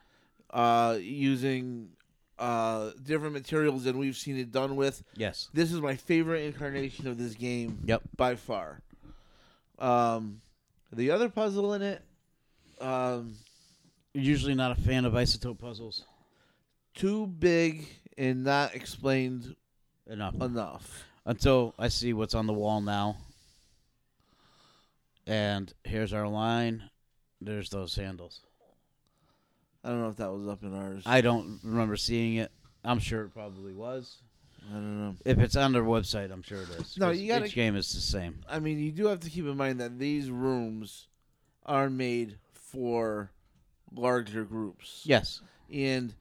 Uh, 0.50 0.98
using 1.00 1.90
uh 2.38 2.90
different 3.02 3.32
materials 3.32 3.84
than 3.84 3.96
we've 3.98 4.16
seen 4.16 4.36
it 4.36 4.50
done 4.52 4.76
with. 4.76 5.02
Yes. 5.16 5.48
This 5.54 5.72
is 5.72 5.80
my 5.80 5.96
favorite 5.96 6.42
incarnation 6.44 7.06
of 7.06 7.16
this 7.18 7.34
game. 7.34 7.82
Yep. 7.86 8.02
by 8.16 8.34
far. 8.34 8.82
Um, 9.78 10.40
the 10.92 11.10
other 11.10 11.28
puzzle 11.28 11.72
in 11.74 11.82
it, 11.82 12.02
um, 12.80 13.34
Usually 14.16 14.54
not 14.54 14.72
a 14.72 14.80
fan 14.80 15.04
of 15.04 15.12
isotope 15.12 15.58
puzzles. 15.58 16.04
too 16.94 17.26
big 17.26 17.86
and 18.16 18.42
not 18.44 18.74
explained 18.74 19.54
Enough. 20.06 20.40
enough. 20.40 21.04
Until 21.26 21.74
I 21.78 21.88
see 21.88 22.12
what's 22.14 22.34
on 22.34 22.46
the 22.46 22.54
wall 22.54 22.80
now. 22.80 23.18
And 25.26 25.72
here's 25.84 26.12
our 26.12 26.26
line. 26.28 26.84
There's 27.40 27.68
those 27.70 27.94
handles. 27.94 28.40
I 29.84 29.90
don't 29.90 30.00
know 30.00 30.08
if 30.08 30.16
that 30.16 30.32
was 30.32 30.48
up 30.48 30.62
in 30.62 30.74
ours. 30.74 31.02
I 31.04 31.20
don't 31.20 31.60
remember 31.62 31.96
seeing 31.96 32.36
it. 32.36 32.50
I'm 32.84 32.98
sure 33.00 33.22
it 33.24 33.30
probably 33.34 33.72
was. 33.74 34.16
I 34.70 34.74
don't 34.74 34.98
know. 34.98 35.14
If 35.24 35.38
it's 35.38 35.56
on 35.56 35.72
their 35.72 35.82
website, 35.82 36.32
I'm 36.32 36.42
sure 36.42 36.62
it 36.62 36.70
is. 36.70 36.96
No, 36.96 37.10
you 37.10 37.28
gotta- 37.28 37.44
Each 37.46 37.54
game 37.54 37.76
is 37.76 37.92
the 37.92 38.00
same. 38.00 38.40
I 38.48 38.58
mean, 38.60 38.78
you 38.80 38.90
do 38.92 39.06
have 39.06 39.20
to 39.20 39.30
keep 39.30 39.44
in 39.44 39.56
mind 39.56 39.80
that 39.80 39.98
these 39.98 40.30
rooms 40.30 41.06
are 41.66 41.90
made 41.90 42.38
for 42.54 43.30
larger 43.92 44.44
groups. 44.44 45.02
Yes. 45.04 45.40
and 45.72 46.14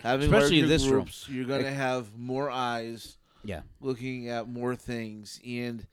having 0.00 0.26
Especially 0.26 0.60
larger 0.62 0.68
this 0.68 0.86
room. 0.86 1.06
you're 1.28 1.46
gonna 1.46 1.72
have 1.72 2.16
more 2.18 2.50
eyes 2.50 3.16
Yeah. 3.44 3.62
looking 3.80 4.28
at 4.28 4.48
more 4.48 4.76
things, 4.76 5.40
and 5.46 5.86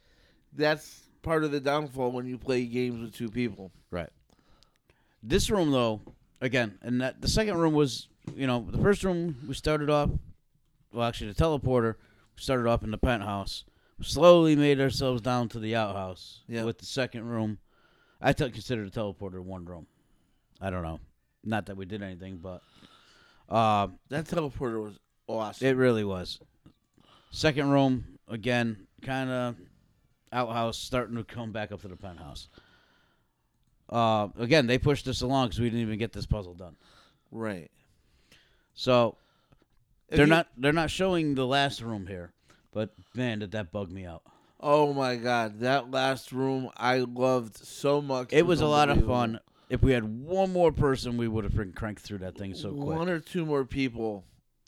that's 0.53 1.07
part 1.21 1.43
of 1.43 1.51
the 1.51 1.59
downfall 1.59 2.11
when 2.11 2.27
you 2.27 2.37
play 2.37 2.65
games 2.65 2.99
with 3.01 3.13
two 3.13 3.29
people. 3.29 3.71
Right. 3.91 4.09
This 5.23 5.49
room, 5.49 5.71
though, 5.71 6.01
again, 6.41 6.77
and 6.81 7.01
that 7.01 7.21
the 7.21 7.27
second 7.27 7.57
room 7.57 7.73
was, 7.73 8.07
you 8.35 8.45
know, 8.45 8.67
the 8.69 8.77
first 8.77 9.03
room 9.03 9.37
we 9.47 9.53
started 9.55 9.89
off. 9.89 10.11
Well, 10.91 11.07
actually, 11.07 11.31
the 11.31 11.43
teleporter 11.43 11.95
started 12.35 12.67
off 12.67 12.83
in 12.83 12.91
the 12.91 12.97
penthouse. 12.97 13.63
Slowly 14.01 14.55
made 14.55 14.79
ourselves 14.81 15.21
down 15.21 15.47
to 15.49 15.59
the 15.59 15.75
outhouse. 15.75 16.43
Yeah. 16.47 16.63
With 16.65 16.77
the 16.79 16.85
second 16.85 17.23
room, 17.25 17.59
I 18.21 18.33
t- 18.33 18.49
consider 18.51 18.87
the 18.87 18.91
teleporter 18.91 19.39
one 19.41 19.65
room. 19.65 19.87
I 20.61 20.69
don't 20.69 20.83
know. 20.83 20.99
Not 21.43 21.65
that 21.67 21.77
we 21.77 21.85
did 21.85 22.01
anything, 22.01 22.37
but 22.37 22.61
uh, 23.49 23.87
That 24.09 24.25
teleporter 24.25 24.81
was 24.81 24.99
awesome. 25.27 25.67
it 25.67 25.75
really 25.75 26.03
was. 26.03 26.39
Second 27.31 27.69
room 27.69 28.05
again, 28.27 28.87
kind 29.01 29.29
of 29.29 29.55
outhouse, 30.31 30.77
starting 30.77 31.15
to 31.17 31.23
come 31.23 31.51
back 31.51 31.71
up 31.71 31.81
to 31.81 31.87
the 31.87 31.95
penthouse. 31.95 32.47
Uh, 33.89 34.29
again, 34.39 34.65
they 34.67 34.77
pushed 34.77 35.07
us 35.07 35.21
along 35.21 35.47
because 35.47 35.59
we 35.59 35.69
didn't 35.69 35.81
even 35.81 35.99
get 35.99 36.11
this 36.13 36.25
puzzle 36.25 36.53
done. 36.55 36.75
right. 37.31 37.69
So 38.73 39.15
If 40.09 40.17
they're 40.17 40.25
you- 40.25 40.29
not 40.31 40.47
they're 40.57 40.73
not 40.73 40.89
showing 40.89 41.35
the 41.35 41.45
last 41.45 41.81
room 41.81 42.07
here, 42.07 42.33
but 42.73 42.89
man, 43.13 43.39
did 43.39 43.51
that 43.51 43.71
bug 43.71 43.89
me 43.91 44.05
out. 44.05 44.23
Oh 44.59 44.91
my 44.93 45.15
god, 45.15 45.59
that 45.59 45.91
last 45.91 46.31
room 46.31 46.69
I 46.75 46.99
loved 46.99 47.55
so 47.57 48.01
much. 48.01 48.33
It 48.33 48.45
was 48.45 48.59
a 48.61 48.65
lot 48.67 48.89
of 48.89 48.97
unbelievable. 48.97 49.15
fun. 49.15 49.39
If 49.69 49.81
we 49.81 49.91
had 49.91 50.03
one 50.03 50.53
more 50.53 50.71
person, 50.71 51.17
we 51.17 51.27
would 51.27 51.43
have 51.43 51.53
freaking 51.53 51.75
cranked 51.75 52.01
through 52.01 52.19
that 52.19 52.37
thing 52.37 52.53
so 52.53 52.71
quick. 52.71 52.97
One 52.97 53.09
or 53.09 53.19
two 53.19 53.45
more 53.45 53.65
people. 53.65 54.23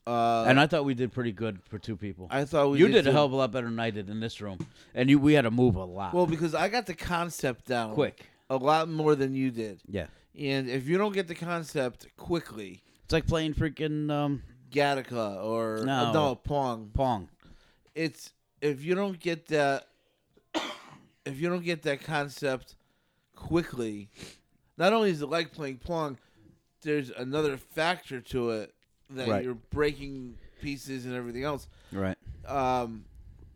Uh, 0.07 0.45
and 0.47 0.57
I 0.60 0.67
thought 0.67 0.86
we 0.86 0.93
did 0.93 1.12
pretty 1.12 1.33
good 1.33 1.60
for 1.63 1.77
two 1.77 1.97
people. 1.97 2.27
I 2.31 2.45
thought 2.45 2.71
we 2.71 2.79
you 2.79 2.88
did, 2.88 2.93
did 3.03 3.07
a 3.07 3.12
hell 3.12 3.25
of 3.25 3.33
a 3.33 3.36
lot 3.36 3.51
better 3.51 3.67
than 3.67 3.79
I 3.79 3.89
did 3.89 4.10
in 4.10 4.21
this 4.21 4.39
room, 4.39 4.57
and 4.95 5.10
you 5.10 5.19
we 5.19 5.33
had 5.33 5.41
to 5.41 5.51
move 5.51 5.75
a 5.75 5.83
lot. 5.83 6.13
Well, 6.13 6.25
because 6.25 6.55
I 6.55 6.69
got 6.69 6.86
the 6.86 6.93
concept 6.93 7.65
down 7.65 7.93
quick. 7.93 8.25
a 8.49 8.55
lot 8.55 8.88
more 8.88 9.15
than 9.15 9.36
you 9.36 9.51
did. 9.51 9.81
Yeah, 9.86 10.07
And 10.39 10.69
if 10.69 10.88
you 10.88 10.97
don't 10.97 11.12
get 11.13 11.27
the 11.27 11.36
concept 11.36 12.07
quickly, 12.15 12.81
it's 13.03 13.12
like 13.12 13.27
playing 13.27 13.53
freaking 13.55 14.10
um, 14.10 14.43
Gattaca 14.71 15.43
or 15.43 15.83
No. 15.86 15.93
uh, 15.93 16.13
no 16.13 16.36
Pong, 16.36 16.89
Pong. 16.93 17.27
it's 17.93 18.31
if 18.62 18.86
you 18.86 18.95
don't 18.95 19.19
get 19.19 19.47
that 19.49 19.88
if 21.25 21.38
you 21.39 21.49
don't 21.49 21.65
get 21.65 21.83
that 21.83 22.01
concept 22.01 22.75
quickly, 23.36 24.10
not 24.77 24.93
only 24.93 25.09
is 25.09 25.21
it 25.21 25.29
like 25.29 25.51
playing 25.51 25.77
Pong, 25.77 26.17
there's 26.81 27.09
another 27.09 27.57
factor 27.57 28.21
to 28.21 28.51
it 28.51 28.73
that 29.09 29.27
Right. 29.27 29.43
you're 29.43 29.55
breaking 29.55 30.37
pieces 30.61 31.05
and 31.05 31.15
everything 31.15 31.43
else. 31.43 31.67
Right. 31.91 32.17
Um, 32.45 33.05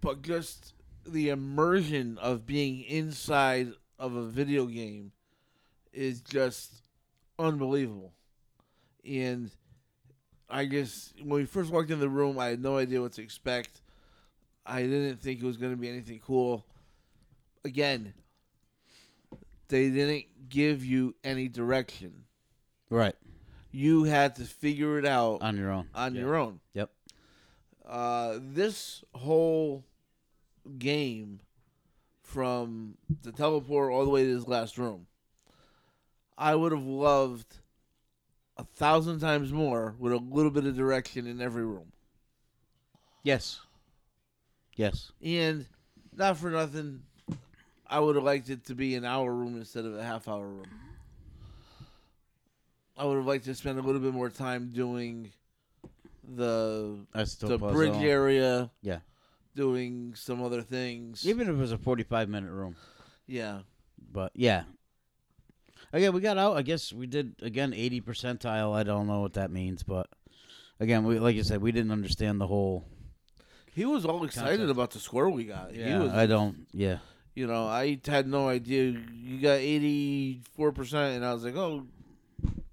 but 0.01 0.21
just 0.21 0.73
the 1.05 1.29
immersion 1.29 2.17
of 2.17 2.45
being 2.45 2.81
inside 2.84 3.73
of 3.99 4.15
a 4.15 4.23
video 4.25 4.65
game 4.65 5.12
is 5.93 6.21
just 6.21 6.81
unbelievable. 7.38 8.13
And 9.05 9.51
I 10.49 10.65
just 10.65 11.15
when 11.21 11.41
we 11.41 11.45
first 11.45 11.71
walked 11.71 11.91
in 11.91 11.99
the 11.99 12.10
room, 12.10 12.38
I 12.39 12.47
had 12.47 12.62
no 12.62 12.77
idea 12.77 13.01
what 13.01 13.13
to 13.13 13.21
expect. 13.21 13.81
I 14.65 14.84
didn't 14.84 15.21
think 15.21 15.41
it 15.41 15.45
was 15.45 15.57
going 15.57 15.71
to 15.73 15.77
be 15.77 15.89
anything 15.89 16.19
cool. 16.19 16.65
Again, 17.65 18.13
they 19.71 19.89
didn't 19.89 20.25
give 20.49 20.86
you 20.86 21.15
any 21.23 21.47
direction. 21.47 22.25
Right. 22.91 23.15
You 23.71 24.03
had 24.03 24.36
to 24.36 24.43
figure 24.43 24.99
it 24.99 25.05
out 25.05 25.41
On 25.41 25.57
your 25.57 25.71
own. 25.71 25.88
on 25.95 26.13
Yeah. 26.13 26.21
your 26.21 26.36
own. 26.36 26.60
Yep. 26.73 26.91
Uh, 27.86 28.38
this 28.39 29.03
whole 29.15 29.84
game, 30.77 31.39
from 32.21 32.97
the 33.23 33.31
teleport 33.31 33.91
all 33.91 34.03
the 34.05 34.10
way 34.12 34.23
to 34.25 34.36
this 34.38 34.47
last 34.47 34.77
room, 34.77 35.07
I 36.38 36.55
would 36.55 36.71
have 36.71 36.86
loved 36.86 37.57
a 38.57 38.63
thousand 38.63 39.19
times 39.19 39.51
more 39.51 39.95
with 39.99 40.13
a 40.13 40.17
little 40.17 40.51
bit 40.51 40.65
of 40.65 40.75
direction 40.75 41.25
in 41.27 41.41
every 41.41 41.65
room. 41.65 41.91
Yes. 43.23 43.60
Yes. 44.75 45.12
And 45.21 45.65
not 46.15 46.38
for 46.38 46.49
nothing, 46.51 47.03
I 47.91 47.99
would 47.99 48.15
have 48.15 48.23
liked 48.23 48.49
it 48.49 48.65
to 48.67 48.75
be 48.75 48.95
an 48.95 49.04
hour 49.04 49.32
room 49.32 49.58
instead 49.58 49.84
of 49.86 49.95
a 49.97 50.04
half 50.04 50.30
hour 50.30 50.47
room. 50.47 50.65
I 52.97 53.04
would 53.04 53.17
have 53.17 53.25
liked 53.25 53.45
to 53.45 53.56
spend 53.56 53.77
a 53.80 53.82
little 53.82 53.99
bit 53.99 54.13
more 54.13 54.30
time 54.30 54.69
doing 54.73 55.32
the 56.23 56.99
That's 57.13 57.36
the 57.36 57.60
puzzle. 57.60 57.71
bridge 57.71 58.01
area. 58.01 58.71
Yeah. 58.82 58.99
Doing 59.56 60.13
some 60.15 60.41
other 60.41 60.62
things. 60.62 61.27
Even 61.27 61.49
if 61.49 61.56
it 61.56 61.58
was 61.58 61.73
a 61.73 61.77
forty-five 61.77 62.30
minute 62.30 62.51
room, 62.51 62.77
yeah. 63.27 63.60
but 64.10 64.32
yeah. 64.34 64.63
Okay, 65.93 66.10
we 66.10 66.21
got 66.21 66.38
out. 66.38 66.56
I 66.56 66.62
guess 66.62 66.93
we 66.93 67.06
did 67.06 67.36
again 67.41 67.73
eighty 67.73 67.99
percentile. 67.99 68.73
I 68.73 68.84
don't 68.84 69.08
know 69.08 69.19
what 69.19 69.34
that 69.34 69.51
means, 69.51 69.84
but 69.84 70.08
again, 70.80 71.04
we 71.04 71.19
like 71.19 71.36
you 71.36 71.43
said, 71.43 71.62
we 71.62 71.73
didn't 71.73 71.91
understand 71.91 72.39
the 72.39 72.47
whole. 72.47 72.86
He 73.73 73.84
was 73.84 74.06
all 74.06 74.23
excited 74.23 74.60
Concept. 74.60 74.71
about 74.71 74.91
the 74.91 74.99
score 74.99 75.30
we 75.30 75.43
got. 75.43 75.73
he 75.73 75.84
was, 75.84 76.13
I 76.13 76.27
don't. 76.27 76.67
Yeah. 76.71 76.99
You 77.36 77.48
know, 77.48 77.65
I 77.65 78.00
had 78.06 78.28
no 78.28 78.48
idea. 78.50 78.94
You 79.13 79.39
got 79.41 79.60
eighty 79.60 80.41
four 80.56 80.72
percent, 80.72 81.15
and 81.15 81.26
I 81.26 81.34
was 81.34 81.44
like, 81.44 81.56
oh, 81.56 81.86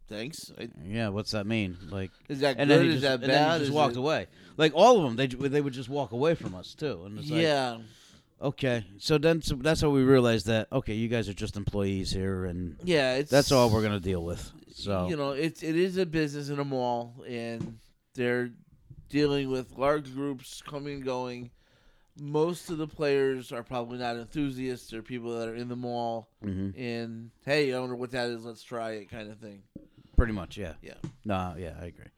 thanks. 0.08 0.50
I, 0.58 0.68
Yeah. 0.84 1.08
What's 1.08 1.32
that 1.32 1.46
mean? 1.46 1.76
Like, 1.90 2.10
is 2.28 2.40
that 2.40 2.56
and 2.58 2.68
good? 2.68 2.78
then 2.78 2.82
he 2.84 2.88
is 2.88 2.94
just, 2.94 3.02
that 3.02 3.22
and 3.22 3.32
then 3.32 3.52
he 3.52 3.58
just 3.58 3.70
Is 3.70 3.70
walked 3.70 3.96
it- 3.96 4.00
away. 4.00 4.26
Like 4.56 4.72
all 4.74 4.96
of 4.96 5.02
them, 5.04 5.16
they 5.16 5.26
they 5.48 5.60
would 5.60 5.72
just 5.72 5.88
walk 5.88 6.10
away 6.12 6.34
from 6.34 6.54
us 6.54 6.74
too. 6.74 7.02
And 7.06 7.18
it's 7.18 7.30
like, 7.30 7.42
Yeah, 7.42 7.78
okay. 8.42 8.84
So 8.98 9.16
then 9.16 9.40
so 9.40 9.54
that's 9.54 9.80
how 9.80 9.90
we 9.90 10.02
realized 10.02 10.46
that 10.46 10.66
okay, 10.72 10.94
you 10.94 11.06
guys 11.08 11.28
are 11.28 11.34
just 11.34 11.56
employees 11.56 12.10
here, 12.10 12.44
and 12.44 12.76
yeah. 12.82 13.14
It's 13.14 13.30
that's 13.30 13.52
all 13.52 13.70
we're 13.70 13.82
gonna 13.82 14.00
deal 14.00 14.24
with. 14.24 14.50
So 14.74 15.08
you 15.08 15.16
know, 15.16 15.30
it's 15.30 15.62
it 15.62 15.76
is 15.76 15.96
a 15.96 16.06
business 16.06 16.48
in 16.48 16.58
a 16.58 16.64
mall, 16.64 17.14
and 17.28 17.78
they're 18.14 18.50
dealing 19.08 19.48
with 19.48 19.78
large 19.78 20.12
groups 20.12 20.60
coming 20.66 20.96
and 20.96 21.04
going. 21.04 21.50
Most 22.20 22.68
of 22.70 22.78
the 22.78 22.86
players 22.88 23.52
are 23.52 23.62
probably 23.62 23.98
not 23.98 24.16
enthusiasts. 24.16 24.90
They're 24.90 25.02
people 25.02 25.38
that 25.38 25.48
are 25.48 25.54
in 25.54 25.68
the 25.68 25.76
mall, 25.76 26.28
Mhm. 26.44 26.76
and 26.76 27.30
hey, 27.44 27.72
I 27.72 27.78
wonder 27.78 27.94
what 27.94 28.10
that 28.10 28.28
is. 28.30 28.44
Let's 28.44 28.62
try 28.62 28.92
it, 28.92 29.08
kind 29.10 29.30
of 29.30 29.38
thing. 29.38 29.62
pretty 30.16 30.32
much, 30.32 30.56
yeah. 30.58 30.74
Yeah. 30.82 30.94
No, 31.24 31.54
yeah, 31.56 31.76
I 31.80 31.84
agree. 31.86 32.08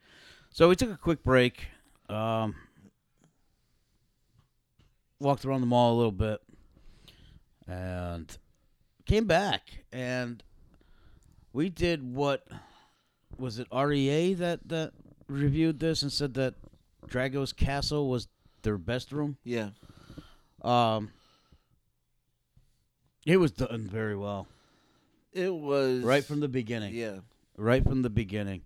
So 0.49 0.67
we 0.69 0.75
took 0.75 0.89
a 0.89 0.97
quick 0.97 1.21
break. 1.23 1.67
Um, 2.09 2.55
walked 5.19 5.45
around 5.45 5.61
the 5.61 5.67
mall 5.67 5.93
a 5.93 5.97
little 5.97 6.11
bit, 6.11 6.41
and 7.67 8.35
came 9.05 9.25
back, 9.27 9.83
and 9.91 10.43
we 11.53 11.69
did 11.69 12.01
what 12.15 12.47
was 13.37 13.59
it 13.59 13.67
REA 13.71 14.33
that 14.33 14.67
that 14.67 14.93
reviewed 15.27 15.79
this 15.79 16.01
and 16.01 16.11
said 16.11 16.33
that 16.33 16.55
Drago's 17.07 17.53
Castle 17.53 18.09
was 18.09 18.27
their 18.63 18.77
best 18.79 19.11
room. 19.11 19.37
Yeah. 19.43 19.69
Um, 20.61 21.11
it 23.25 23.37
was 23.37 23.51
done 23.51 23.87
very 23.87 24.15
well 24.15 24.47
It 25.33 25.53
was 25.53 26.03
right 26.03 26.23
from 26.23 26.39
the 26.39 26.47
beginning. 26.47 26.93
Yeah, 26.93 27.19
right 27.57 27.83
from 27.83 28.01
the 28.03 28.09
beginning. 28.09 28.61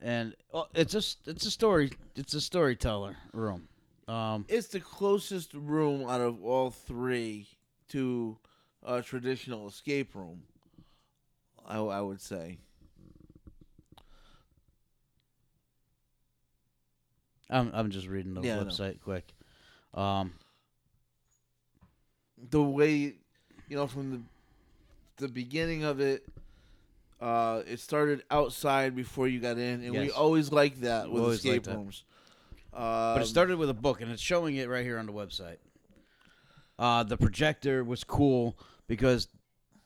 And 0.00 0.34
oh, 0.52 0.66
it's 0.74 0.94
a 0.94 1.02
it's 1.30 1.46
a 1.46 1.50
story 1.50 1.92
it's 2.16 2.34
a 2.34 2.40
storyteller 2.40 3.16
room. 3.32 3.68
Um, 4.08 4.44
it's 4.48 4.68
the 4.68 4.80
closest 4.80 5.54
room 5.54 6.08
out 6.08 6.20
of 6.20 6.42
all 6.42 6.70
three 6.70 7.46
to 7.90 8.38
a 8.82 9.02
traditional 9.02 9.68
escape 9.68 10.14
room. 10.14 10.42
I, 11.66 11.78
I 11.78 12.00
would 12.00 12.20
say. 12.20 12.58
I'm 17.48 17.70
I'm 17.74 17.90
just 17.90 18.06
reading 18.06 18.34
the 18.34 18.42
Yeah, 18.42 18.56
website 18.56 19.00
quick. 19.00 19.34
Um, 19.94 20.32
The 22.50 22.62
way, 22.62 23.14
you 23.68 23.76
know, 23.76 23.86
from 23.86 24.10
the 24.10 24.20
the 25.26 25.28
beginning 25.28 25.84
of 25.84 26.00
it, 26.00 26.26
uh, 27.20 27.62
it 27.66 27.78
started 27.80 28.22
outside 28.30 28.96
before 28.96 29.28
you 29.28 29.38
got 29.40 29.58
in, 29.58 29.82
and 29.84 29.92
we 29.92 30.10
always 30.10 30.50
like 30.50 30.80
that 30.80 31.10
with 31.10 31.34
escape 31.34 31.66
rooms. 31.66 32.04
Um, 32.72 32.80
but 33.14 33.22
it 33.22 33.26
started 33.26 33.58
with 33.58 33.68
a 33.68 33.74
book, 33.74 34.00
and 34.00 34.10
it's 34.10 34.22
showing 34.22 34.56
it 34.56 34.68
right 34.68 34.84
here 34.84 34.98
on 34.98 35.04
the 35.06 35.12
website. 35.12 35.56
Uh, 36.78 37.02
the 37.02 37.16
projector 37.18 37.84
was 37.84 38.04
cool 38.04 38.56
because 38.86 39.28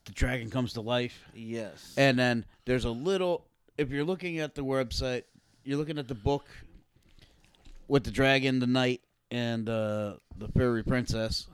the 0.05 0.13
dragon 0.13 0.51
comes 0.51 0.75
to 0.75 0.81
life, 0.81 1.25
Yes. 1.35 1.95
and 1.97 2.17
then 2.19 2.45
there's 2.67 2.85
a 2.85 2.91
little. 2.91 3.47
If 3.77 3.91
you're 3.91 4.05
looking 4.05 4.39
at 4.39 4.55
the 4.55 4.63
website, 4.65 5.25
you're 5.65 5.79
looking 5.79 5.99
at 5.99 6.07
the 6.07 6.15
book 6.15 6.47
with 7.89 8.05
the 8.05 8.13
dragon, 8.13 8.61
the 8.61 8.67
knight, 8.69 9.01
and 9.33 9.69
uh, 9.69 10.15
the 10.39 10.47
fairy 10.49 10.85
princess. 10.85 11.49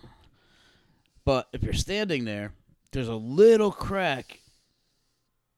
But 1.30 1.46
if 1.52 1.62
you're 1.62 1.74
standing 1.74 2.24
there, 2.24 2.52
there's 2.90 3.06
a 3.06 3.14
little 3.14 3.70
crack 3.70 4.40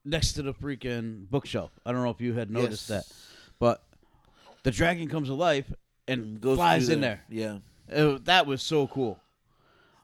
next 0.05 0.33
to 0.33 0.43
the 0.43 0.53
freaking 0.53 1.27
bookshelf. 1.31 1.71
I 1.83 1.91
don't 1.91 2.03
know 2.03 2.11
if 2.11 2.21
you 2.21 2.35
had 2.35 2.51
noticed 2.51 2.87
Yes. 2.91 3.07
that, 3.07 3.15
but 3.57 3.83
the 4.61 4.69
dragon 4.69 5.09
comes 5.09 5.29
to 5.29 5.33
life 5.33 5.73
and 6.07 6.39
Goes 6.39 6.57
flies 6.57 6.89
in 6.89 7.01
there. 7.01 7.23
Yeah. 7.27 7.57
Uh, 7.91 8.19
that 8.25 8.45
was 8.45 8.61
so 8.61 8.85
cool. 8.85 9.19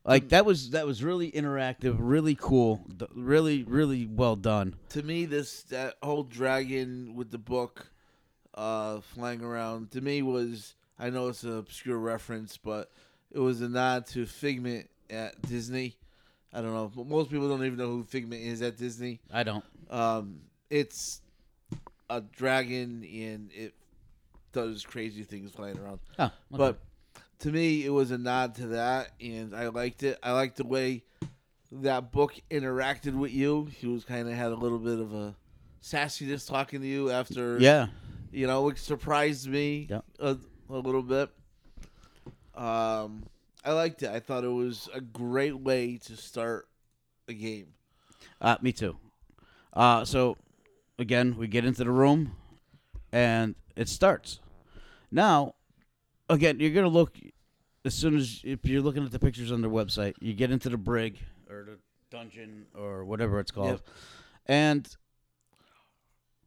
Like 0.04 0.30
that 0.30 0.44
was 0.44 0.72
that 0.72 0.88
was 0.88 1.04
really 1.04 1.32
interactive, 1.32 1.98
really 2.00 2.34
cool, 2.34 2.84
really 3.14 3.62
really 3.62 4.08
well 4.08 4.36
done. 4.36 4.74
To 4.90 5.04
me, 5.04 5.26
this 5.26 5.62
that 5.66 5.98
whole 6.02 6.24
dragon 6.24 7.14
with 7.14 7.30
the 7.30 7.38
book 7.38 7.92
uh, 8.56 9.02
flying 9.02 9.44
around 9.44 9.92
to 9.92 10.02
me 10.02 10.24
was 10.24 10.74
I 10.98 11.12
know 11.12 11.28
it's 11.28 11.44
an 11.44 11.60
obscure 11.60 12.00
reference, 12.00 12.58
but 12.58 12.90
it 13.32 13.38
was 13.38 13.62
a 13.62 13.70
nod 13.70 14.08
to 14.08 14.26
Figment 14.26 14.90
at 15.10 15.42
Disney. 15.44 15.96
I 16.54 16.62
don't 16.62 16.74
know. 16.74 16.92
but 16.96 17.06
Most 17.08 17.30
people 17.30 17.48
don't 17.50 17.64
even 17.66 17.78
know 17.78 17.88
who 17.88 18.04
Figment 18.04 18.42
is 18.42 18.62
at 18.62 18.78
Disney. 18.78 19.20
I 19.32 19.44
don't. 19.44 19.64
Um, 19.90 20.40
it's 20.70 21.22
a 22.10 22.22
dragon 22.22 23.04
and 23.04 23.52
it 23.54 23.74
does 24.52 24.84
crazy 24.84 25.24
things 25.24 25.52
flying 25.52 25.78
around. 25.78 26.00
Oh, 26.18 26.26
okay. 26.26 26.34
But 26.52 26.80
to 27.40 27.52
me, 27.52 27.86
it 27.86 27.90
was 27.92 28.10
a 28.12 28.18
nod 28.18 28.56
to 28.56 28.68
that, 28.68 29.12
and 29.22 29.56
I 29.56 29.68
liked 29.68 30.02
it. 30.04 30.18
I 30.24 30.32
liked 30.32 30.58
the 30.58 30.66
way 30.66 31.04
that 31.72 32.12
book 32.12 32.34
interacted 32.50 33.14
with 33.14 33.32
you. 33.32 33.66
He 33.78 33.86
was 33.88 34.04
kind 34.04 34.28
of 34.28 34.34
had 34.34 34.52
a 34.52 34.56
little 34.56 34.80
bit 34.80 35.00
of 35.00 35.14
a 35.14 35.36
sassiness 35.84 36.48
talking 36.48 36.82
to 36.82 36.88
you 36.88 37.12
after, 37.12 37.60
yeah, 37.60 37.88
you 38.32 38.48
know, 38.48 38.64
which 38.64 38.80
surprised 38.80 39.48
me 39.48 39.88
Yeah. 39.90 40.02
a, 40.20 40.36
a 40.70 40.78
little 40.80 41.04
bit. 41.04 41.30
Um, 42.56 43.24
I 43.64 43.74
liked 43.74 44.04
it. 44.04 44.10
I 44.10 44.20
thought 44.20 44.44
it 44.44 44.48
was 44.50 44.88
a 44.94 45.02
great 45.02 45.60
way 45.60 45.98
to 46.06 46.16
start 46.16 46.68
a 47.28 47.34
game. 47.34 47.68
uh, 48.42 48.58
me 48.62 48.72
too. 48.72 48.98
Uh, 49.74 50.04
so 50.06 50.38
again, 50.98 51.36
we 51.38 51.48
get 51.48 51.66
into 51.66 51.84
the 51.84 51.92
room, 51.92 52.36
and 53.12 53.56
it 53.76 53.88
starts. 53.90 54.40
Now, 55.12 55.56
again, 56.30 56.60
you're 56.60 56.72
gonna 56.72 56.88
look 56.88 57.18
as 57.86 57.94
soon 57.94 58.16
as 58.18 58.42
if 58.44 58.66
you're 58.66 58.82
looking 58.82 59.04
at 59.06 59.12
the 59.12 59.20
pictures 59.20 59.52
on 59.52 59.62
their 59.62 59.70
website, 59.72 60.14
you 60.20 60.34
get 60.34 60.52
into 60.52 60.70
the 60.70 60.78
brig 60.78 61.18
or 61.50 61.64
the 61.64 61.78
dungeon 62.12 62.66
or 62.78 63.06
whatever 63.06 63.40
it's 63.40 63.52
called, 63.52 63.70
Yep. 63.70 63.88
and 64.48 64.96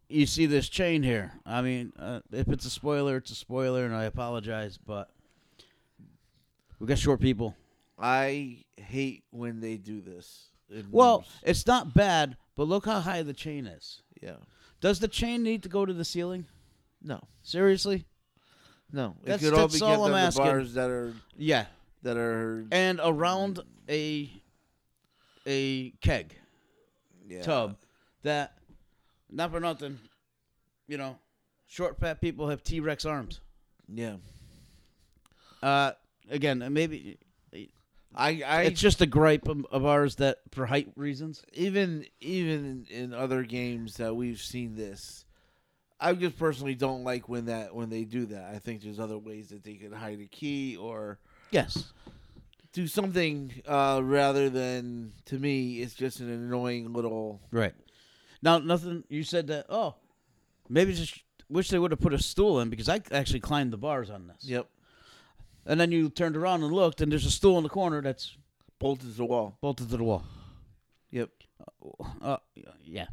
you 0.09 0.27
see 0.27 0.47
this 0.47 0.69
chain 0.69 1.03
here. 1.03 1.33
I 1.47 1.63
mean, 1.63 1.93
uh, 1.99 2.21
if 2.33 2.49
it's 2.49 2.67
a 2.67 2.71
spoiler, 2.71 3.17
it's 3.19 3.31
a 3.31 3.35
spoiler, 3.35 3.85
and 3.87 3.95
I 3.95 4.05
apologize, 4.05 4.79
but 4.79 5.11
we 6.83 6.89
got 6.89 6.99
short 6.99 7.21
people. 7.21 7.55
I 7.97 8.65
hate 8.77 9.23
when 9.31 9.61
they 9.61 9.77
do 9.77 10.01
this. 10.01 10.49
in 10.69 10.89
Well, 10.91 11.19
rooms. 11.19 11.29
it's 11.45 11.65
not 11.67 11.95
bad, 11.95 12.37
but 12.57 12.65
look 12.67 12.87
how 12.87 12.99
high 13.01 13.23
the 13.23 13.33
chain 13.33 13.67
is. 13.67 14.03
yeah, 14.21 14.37
Does 14.81 14.99
the 14.99 15.07
chain 15.07 15.45
need 15.45 15.63
to 15.63 15.69
go 15.69 15.87
to 15.87 15.93
the 15.93 16.05
ceiling? 16.05 16.47
no, 17.01 17.21
Seriously? 17.43 18.05
no. 18.93 19.17
It 19.23 19.27
That's- 19.27 19.41
could 19.43 19.53
all 19.55 19.69
that's 19.69 19.79
be 19.79 19.85
all 19.85 19.91
kept 19.91 19.99
I'm 20.01 20.05
on 20.07 20.11
the 20.13 20.17
asking. 20.19 20.45
bars 20.45 20.75
that 20.75 20.91
are 20.91 21.15
Yeah. 21.37 21.67
that 22.03 22.17
are 22.17 22.67
And 22.73 23.01
around 23.05 23.61
a 23.89 24.29
a 25.47 25.91
keg 26.01 26.37
yeah. 27.29 27.43
tub 27.43 27.77
that 28.23 28.59
not 29.31 29.51
for 29.53 29.61
nothing, 29.61 29.99
you 30.89 30.97
know, 30.99 31.19
short 31.69 31.99
fat 32.01 32.21
people 32.21 32.49
have 32.49 32.65
T 32.65 32.81
Rex 32.81 33.05
arms. 33.05 33.41
Yeah, 33.89 34.17
Uh 35.63 35.93
again, 36.31 36.65
maybe 36.73 37.19
I 38.15 38.43
I 38.47 38.63
it's 38.63 38.81
just 38.81 39.01
a 39.01 39.07
gripe 39.07 39.49
of, 39.49 39.65
of 39.71 39.85
ours 39.87 40.17
that 40.17 40.39
for 40.51 40.67
height 40.67 40.93
reasons. 40.97 41.43
even 41.55 42.07
even 42.21 42.87
in, 42.91 43.15
other 43.15 43.43
games 43.43 43.97
that 43.97 44.15
we've 44.15 44.41
seen 44.41 44.75
this. 44.77 45.25
I 45.99 46.15
just 46.15 46.37
personally 46.39 46.75
don't 46.75 47.05
like 47.05 47.29
when 47.29 47.47
that 47.47 47.75
when 47.75 47.89
they 47.89 48.05
do 48.05 48.27
that. 48.27 48.53
I 48.55 48.59
think 48.59 48.83
there's 48.83 48.99
other 49.01 49.19
ways 49.19 49.49
that 49.49 49.63
they 49.65 49.75
could 49.75 49.93
hide 49.93 50.21
a 50.21 50.27
key 50.27 50.77
or 50.77 51.19
Yes. 51.51 51.93
do 52.73 52.87
something 52.87 53.53
uh, 53.69 54.01
rather 54.03 54.49
than 54.51 55.13
to 55.27 55.39
me 55.39 55.81
it's 55.81 55.95
just 55.95 56.21
an 56.21 56.29
annoying 56.31 56.93
little 56.93 57.41
Right. 57.51 57.75
Now 58.43 58.59
nothing 58.59 59.05
you 59.09 59.23
said 59.23 59.47
that 59.49 59.67
oh 59.71 59.95
maybe 60.69 60.93
just 60.93 61.23
wish 61.49 61.69
they 61.69 61.79
would 61.79 61.91
have 61.93 62.01
put 62.01 62.15
a 62.15 62.19
stool 62.19 62.61
in 62.61 62.69
because 62.71 62.89
I 62.89 63.01
actually 63.13 63.41
climbed 63.41 63.73
the 63.73 63.77
bars 63.79 64.11
on 64.11 64.27
this. 64.27 64.39
yep 64.45 64.69
And 65.67 65.81
then 65.81 65.93
you 65.93 66.09
turned 66.11 66.37
around 66.37 66.63
and 66.63 66.73
looked, 66.73 67.01
and 67.01 67.11
there's 67.11 67.27
a 67.27 67.31
stool 67.31 67.57
in 67.57 67.63
the 67.63 67.69
corner 67.69 68.03
that's 68.03 68.37
bolted 68.79 69.11
to 69.11 69.17
the 69.17 69.25
wall. 69.25 69.57
bolted 69.61 69.91
to 69.91 69.97
the 69.97 70.05
wall. 70.05 70.25
Yep. 71.11 71.31
Uh, 72.21 72.39
yeah. 72.85 73.07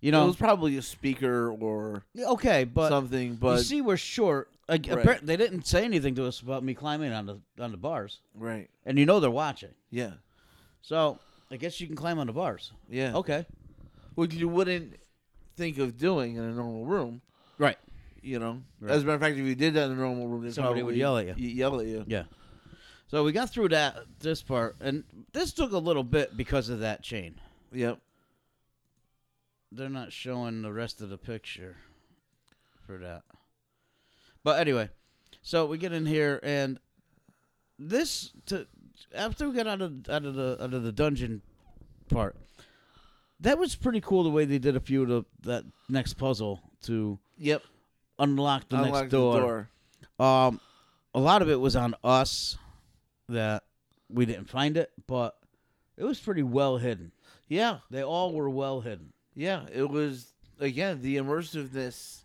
You 0.00 0.12
know 0.12 0.18
it 0.18 0.22
know, 0.22 0.26
was 0.28 0.36
probably 0.36 0.76
a 0.78 0.82
speaker 0.82 1.50
or 1.50 2.04
okay, 2.18 2.64
but 2.64 2.88
something, 2.88 3.28
you 3.28 3.34
but 3.34 3.58
see, 3.58 3.82
we're 3.82 3.98
short. 3.98 4.50
Like, 4.66 4.86
Right. 4.88 5.04
appar- 5.04 5.20
they 5.20 5.36
didn't 5.36 5.66
say 5.66 5.84
anything 5.84 6.14
to 6.14 6.26
us 6.26 6.40
about 6.40 6.64
me 6.64 6.74
climbing 6.74 7.12
on 7.12 7.26
the 7.26 7.40
on 7.62 7.70
the 7.70 7.76
bars, 7.76 8.20
right. 8.34 8.70
and 8.86 8.98
you 8.98 9.04
know 9.04 9.20
they're 9.20 9.30
watching. 9.30 9.74
Yeah. 9.90 10.12
So 10.80 11.18
I 11.50 11.56
guess 11.56 11.80
you 11.80 11.86
can 11.86 11.96
climb 11.96 12.18
on 12.18 12.28
the 12.28 12.32
bars. 12.32 12.72
Yeah. 12.88 13.14
Okay. 13.14 13.44
Which 14.14 14.32
you 14.32 14.48
wouldn't 14.48 14.94
think 15.56 15.76
of 15.78 15.98
doing 15.98 16.36
in 16.36 16.44
a 16.44 16.52
normal 16.52 16.86
room. 16.86 17.20
Right. 17.58 17.78
You 18.22 18.38
know, 18.38 18.62
Right. 18.80 18.92
as 18.92 19.02
a 19.02 19.06
matter 19.06 19.14
of 19.16 19.20
fact, 19.22 19.36
if 19.38 19.46
you 19.46 19.54
did 19.54 19.74
that 19.74 19.86
in 19.86 19.92
a 19.92 19.94
normal 19.94 20.28
room, 20.28 20.42
they'd 20.44 20.52
Somebody 20.52 20.82
would 20.82 20.96
yell 20.96 21.16
at 21.16 21.38
you. 21.38 21.48
Yell 21.48 21.80
at 21.80 21.86
you. 21.86 22.04
Yeah. 22.06 22.24
So 23.08 23.24
we 23.24 23.32
got 23.32 23.50
through 23.50 23.70
that 23.70 23.96
this 24.20 24.42
part, 24.42 24.76
and 24.80 25.04
this 25.32 25.52
took 25.52 25.72
a 25.72 25.78
little 25.78 26.04
bit 26.04 26.36
because 26.36 26.68
of 26.68 26.80
that 26.80 27.02
chain. 27.02 27.40
Yep. 27.72 27.98
they're 29.72 29.88
not 29.88 30.12
showing 30.12 30.62
the 30.62 30.72
rest 30.72 31.00
of 31.00 31.08
the 31.10 31.16
picture 31.18 31.76
for 32.86 32.98
that. 32.98 33.22
But 34.42 34.58
anyway, 34.58 34.88
so 35.42 35.64
we 35.66 35.78
get 35.78 35.92
in 35.92 36.06
here 36.06 36.40
and 36.42 36.80
this 37.78 38.32
to 38.46 38.66
after 39.14 39.48
we 39.48 39.54
got 39.54 39.66
out 39.68 39.80
of 39.80 40.08
out 40.10 40.24
of 40.24 40.34
the 40.34 40.56
out 40.60 40.74
of 40.74 40.82
the 40.82 40.90
dungeon 40.92 41.42
part, 42.08 42.36
that 43.38 43.58
was 43.58 43.76
pretty 43.76 44.00
cool 44.00 44.24
the 44.24 44.30
way 44.30 44.44
they 44.44 44.58
did 44.58 44.74
a 44.76 44.80
few 44.80 45.02
of 45.02 45.08
the 45.08 45.24
that 45.42 45.64
next 45.88 46.14
puzzle 46.14 46.60
to 46.82 47.18
Yep. 47.38 47.62
Unlock 48.20 48.68
the 48.68 48.76
Unlock 48.76 48.92
next 48.92 49.10
the 49.10 49.16
door. 49.18 49.68
door. 50.18 50.26
Um, 50.26 50.60
a 51.14 51.18
lot 51.20 51.42
of 51.42 51.50
it 51.50 51.58
was 51.58 51.74
on 51.74 51.94
us 52.04 52.56
that 53.28 53.64
we 54.08 54.26
didn't 54.26 54.48
find 54.48 54.76
it, 54.76 54.92
but 55.08 55.36
it 55.96 56.04
was 56.04 56.20
pretty 56.20 56.42
well 56.42 56.76
hidden. 56.76 57.10
Yeah. 57.48 57.78
They 57.90 58.04
all 58.04 58.32
were 58.32 58.48
well 58.50 58.80
hidden. 58.80 59.12
Yeah. 59.34 59.66
It 59.72 59.88
was 59.88 60.32
again 60.60 61.00
the 61.02 61.16
immersiveness 61.16 62.22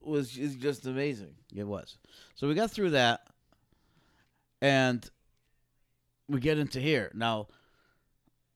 was 0.00 0.36
is 0.36 0.56
just 0.56 0.86
amazing. 0.86 1.34
It 1.54 1.64
was. 1.64 1.98
So 2.34 2.48
we 2.48 2.54
got 2.54 2.70
through 2.70 2.90
that, 2.90 3.20
and 4.60 5.08
we 6.28 6.40
get 6.40 6.58
into 6.58 6.80
here 6.80 7.10
now. 7.14 7.48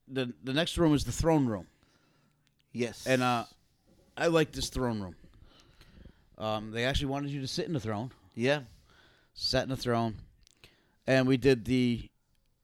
the 0.09 0.33
The 0.43 0.53
next 0.53 0.79
room 0.79 0.95
is 0.95 1.05
the 1.05 1.13
throne 1.13 1.47
room, 1.47 1.67
Yes. 2.73 3.07
and 3.07 3.23
uh, 3.23 3.45
I 4.17 4.27
like 4.29 4.53
this 4.53 4.69
throne 4.69 5.01
room. 5.01 5.15
Um, 6.43 6.73
they 6.73 6.85
actually 6.85 7.07
wanted 7.07 7.31
you 7.31 7.41
to 7.41 7.47
sit 7.47 7.67
in 7.67 7.73
the 7.73 7.79
throne, 7.81 8.11
yeah. 8.35 8.63
sat 9.33 9.63
in 9.63 9.69
the 9.69 9.77
throne, 9.77 10.17
and 11.07 11.27
we 11.29 11.37
did 11.37 11.65
the. 11.65 12.09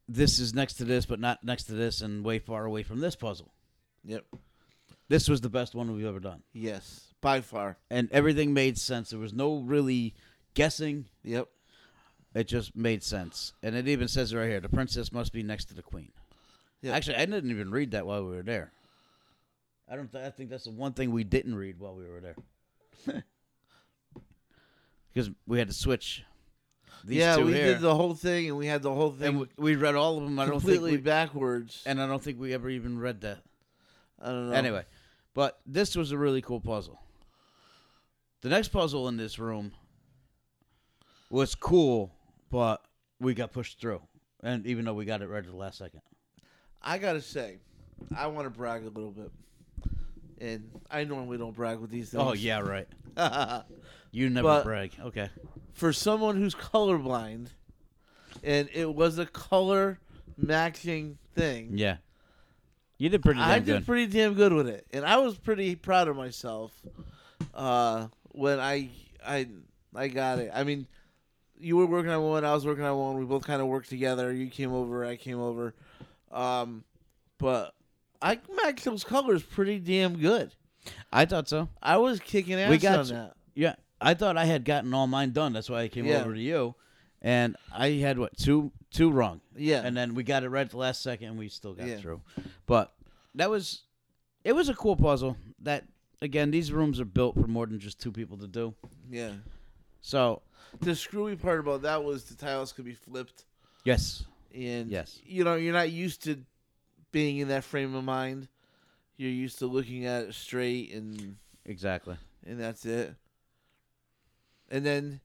This 0.08 0.38
is 0.40 0.54
next 0.54 0.74
to 0.74 0.84
this, 0.84 1.06
but 1.06 1.20
not 1.20 1.44
next 1.44 1.64
to 1.64 1.74
this, 1.74 2.00
and 2.00 2.24
way 2.24 2.38
far 2.38 2.64
away 2.64 2.82
from 2.82 2.98
this 3.00 3.14
puzzle. 3.14 3.52
Yep. 4.04 4.24
This 5.08 5.28
was 5.28 5.42
the 5.42 5.48
best 5.50 5.74
one 5.74 5.94
we've 5.94 6.04
ever 6.06 6.18
done, 6.20 6.42
Yes. 6.52 7.14
By 7.20 7.40
far. 7.40 7.76
and 7.90 8.10
everything 8.10 8.52
made 8.52 8.78
sense. 8.78 9.10
There 9.10 9.18
was 9.18 9.32
no 9.32 9.58
really 9.58 10.14
guessing. 10.54 11.06
Yep. 11.24 11.48
It 12.34 12.48
just 12.48 12.74
made 12.76 13.02
sense, 13.02 13.52
and 13.62 13.74
it 13.76 13.86
even 13.88 14.08
says 14.08 14.32
it 14.32 14.36
right 14.36 14.48
here: 14.48 14.60
the 14.60 14.68
princess 14.68 15.12
must 15.12 15.32
be 15.32 15.42
next 15.42 15.66
to 15.66 15.74
the 15.74 15.82
queen. 15.82 16.10
Yeah. 16.82 16.92
Actually, 16.96 17.16
I 17.16 17.26
didn't 17.26 17.50
even 17.50 17.70
read 17.70 17.92
that 17.92 18.06
while 18.06 18.24
we 18.24 18.34
were 18.36 18.42
there. 18.42 18.72
I 19.88 19.94
don't. 19.96 20.10
Th- 20.10 20.24
I 20.24 20.30
think 20.30 20.50
that's 20.50 20.64
the 20.64 20.70
one 20.70 20.92
thing 20.94 21.10
we 21.12 21.24
didn't 21.24 21.54
read 21.54 21.78
while 21.78 21.94
we 21.94 22.04
were 22.08 22.20
there, 22.20 22.36
because 25.12 25.30
we 25.46 25.58
had 25.58 25.68
to 25.68 25.74
switch. 25.74 26.24
These 27.04 27.18
yeah, 27.18 27.36
two 27.36 27.46
we 27.46 27.54
here, 27.54 27.66
did 27.74 27.80
the 27.80 27.94
whole 27.94 28.14
thing, 28.14 28.48
and 28.48 28.56
we 28.56 28.66
had 28.66 28.82
the 28.82 28.92
whole 28.92 29.12
thing 29.12 29.28
and 29.28 29.40
we, 29.40 29.46
we 29.56 29.76
read 29.76 29.94
all 29.94 30.18
of 30.18 30.24
them. 30.24 30.38
I 30.38 30.46
don't 30.46 30.54
think 30.54 30.62
completely 30.62 30.92
we, 30.92 30.96
backwards. 30.98 31.82
and 31.86 32.02
I 32.02 32.06
don't 32.06 32.22
think 32.22 32.40
we 32.40 32.52
ever 32.54 32.68
even 32.68 32.98
read 32.98 33.20
that. 33.22 33.38
I 34.20 34.26
don't 34.26 34.50
know. 34.50 34.56
Anyway, 34.56 34.84
but 35.34 35.60
this 35.64 35.94
was 35.94 36.10
a 36.10 36.18
really 36.18 36.42
cool 36.42 36.60
puzzle. 36.60 37.00
The 38.40 38.48
next 38.48 38.68
puzzle 38.68 39.08
in 39.08 39.16
this 39.16 39.38
room 39.38 39.72
was 41.30 41.54
cool, 41.54 42.12
but 42.50 42.82
we 43.20 43.34
got 43.34 43.52
pushed 43.52 43.80
through, 43.80 44.02
and 44.42 44.66
even 44.66 44.84
though 44.84 44.94
we 44.94 45.04
got 45.04 45.22
it 45.22 45.28
right 45.28 45.44
at 45.44 45.50
the 45.50 45.56
last 45.56 45.78
second. 45.78 46.00
I 46.82 46.98
gotta 46.98 47.22
say, 47.22 47.58
I 48.16 48.28
want 48.28 48.46
to 48.46 48.50
brag 48.50 48.82
a 48.82 48.88
little 48.88 49.10
bit, 49.10 49.30
and 50.40 50.70
I 50.90 51.04
normally 51.04 51.38
don't 51.38 51.54
brag 51.54 51.78
with 51.78 51.90
these 51.90 52.14
oh, 52.14 52.18
things. 52.18 52.30
Oh 52.30 52.34
yeah, 52.34 52.60
right. 52.60 52.88
You 54.10 54.30
never 54.30 54.46
But- 54.48 54.64
brag. 54.64 54.92
Okay. 55.00 55.30
for 55.72 55.92
someone 55.92 56.36
who's 56.36 56.54
colorblind, 56.54 57.48
and 58.42 58.68
it 58.72 58.92
was 58.94 59.18
a 59.18 59.26
color 59.26 59.98
matching 60.36 61.18
thing. 61.34 61.70
Yeah. 61.74 61.98
You 62.98 63.08
did 63.10 63.22
pretty 63.22 63.38
damn 63.38 63.48
I 63.48 63.58
did 63.60 63.66
good. 63.66 63.86
pretty 63.86 64.06
damn 64.08 64.34
good 64.34 64.52
with 64.52 64.66
it, 64.68 64.86
and 64.92 65.04
I 65.04 65.18
was 65.18 65.36
pretty 65.38 65.76
proud 65.76 66.08
of 66.08 66.16
myself 66.16 66.72
uh, 67.54 68.08
when 68.32 68.58
I 68.58 68.90
I 69.24 69.48
I 69.94 70.08
got 70.08 70.40
it. 70.40 70.50
I 70.52 70.64
mean, 70.64 70.88
you 71.60 71.76
were 71.76 71.86
working 71.86 72.10
on 72.10 72.22
one, 72.24 72.44
I 72.44 72.52
was 72.54 72.66
working 72.66 72.82
on 72.84 72.98
one. 72.98 73.16
We 73.18 73.24
both 73.24 73.44
kind 73.46 73.60
of 73.62 73.68
worked 73.68 73.88
together. 73.88 74.32
You 74.32 74.48
came 74.48 74.72
over, 74.72 75.04
I 75.04 75.14
came 75.16 75.38
over, 75.38 75.74
um, 76.32 76.82
but 77.38 77.72
I 78.20 78.40
matched 78.64 78.84
those 78.84 79.04
colors 79.04 79.44
pretty 79.44 79.78
damn 79.78 80.18
good. 80.18 80.52
I 81.12 81.24
thought 81.24 81.48
so. 81.48 81.68
I 81.80 81.98
was 81.98 82.18
kicking 82.18 82.54
ass 82.54 82.68
We 82.70 82.78
got 82.78 82.98
on 82.98 83.06
you. 83.06 83.12
that. 83.12 83.34
Yeah. 83.54 83.74
I 84.00 84.14
thought 84.14 84.37
I 84.37 84.44
had 84.44 84.64
gotten 84.64 84.94
all 84.94 85.06
mine 85.06 85.32
done. 85.32 85.52
That's 85.52 85.68
why 85.68 85.82
I 85.82 85.88
came 85.88 86.06
Yeah. 86.06 86.20
over 86.22 86.34
to 86.34 86.40
you. 86.40 86.74
And 87.20 87.56
I 87.72 87.90
had 87.92 88.18
what 88.18 88.37
two 88.37 88.70
two 88.90 89.11
wrong. 89.11 89.40
Yeah, 89.56 89.82
And 89.84 89.96
then 89.96 90.14
we 90.14 90.22
got 90.22 90.44
it 90.44 90.48
right 90.48 90.62
at 90.62 90.70
the 90.70 90.76
last 90.78 91.02
second 91.02 91.28
and 91.28 91.38
we 91.38 91.48
still 91.48 91.74
got 91.74 91.87
Yeah. 91.88 91.98
through. 91.98 92.22
But 92.66 92.94
that 93.34 93.50
was 93.50 93.82
it 94.44 94.52
was 94.52 94.68
a 94.68 94.74
cool 94.74 94.96
puzzle. 94.96 95.37
That 95.61 95.84
again, 96.22 96.50
these 96.52 96.72
rooms 96.72 97.00
are 97.00 97.04
built 97.04 97.34
for 97.34 97.46
more 97.48 97.66
than 97.66 97.80
just 97.80 98.00
two 98.00 98.12
people 98.12 98.37
to 98.38 98.46
do. 98.46 98.74
yeah. 99.11 99.32
So 100.00 100.42
The 100.80 100.94
screwy 100.94 101.34
part 101.37 101.58
about 101.61 101.82
that 101.82 102.04
was 102.04 102.24
the 102.24 102.34
tiles 102.37 102.72
could 102.72 102.84
be 102.84 102.94
flipped, 102.94 103.44
yes. 103.84 104.24
and 104.54 104.88
Yes. 104.90 105.20
you 105.24 105.42
know 105.44 105.56
you're 105.56 105.72
not 105.72 105.90
used 105.90 106.22
to 106.24 106.44
being 107.11 107.38
in 107.38 107.48
that 107.48 107.64
frame 107.64 107.94
of 107.94 108.04
mind. 108.04 108.48
You're 109.16 109.30
used 109.30 109.58
to 109.58 109.66
looking 109.66 110.06
at 110.06 110.24
it 110.26 110.34
straight 110.34 110.92
and 110.92 111.37
Exactly. 111.64 112.16
and 112.46 112.61
that's 112.61 112.87
it. 112.87 113.14
And 114.70 114.85
then 114.85 115.20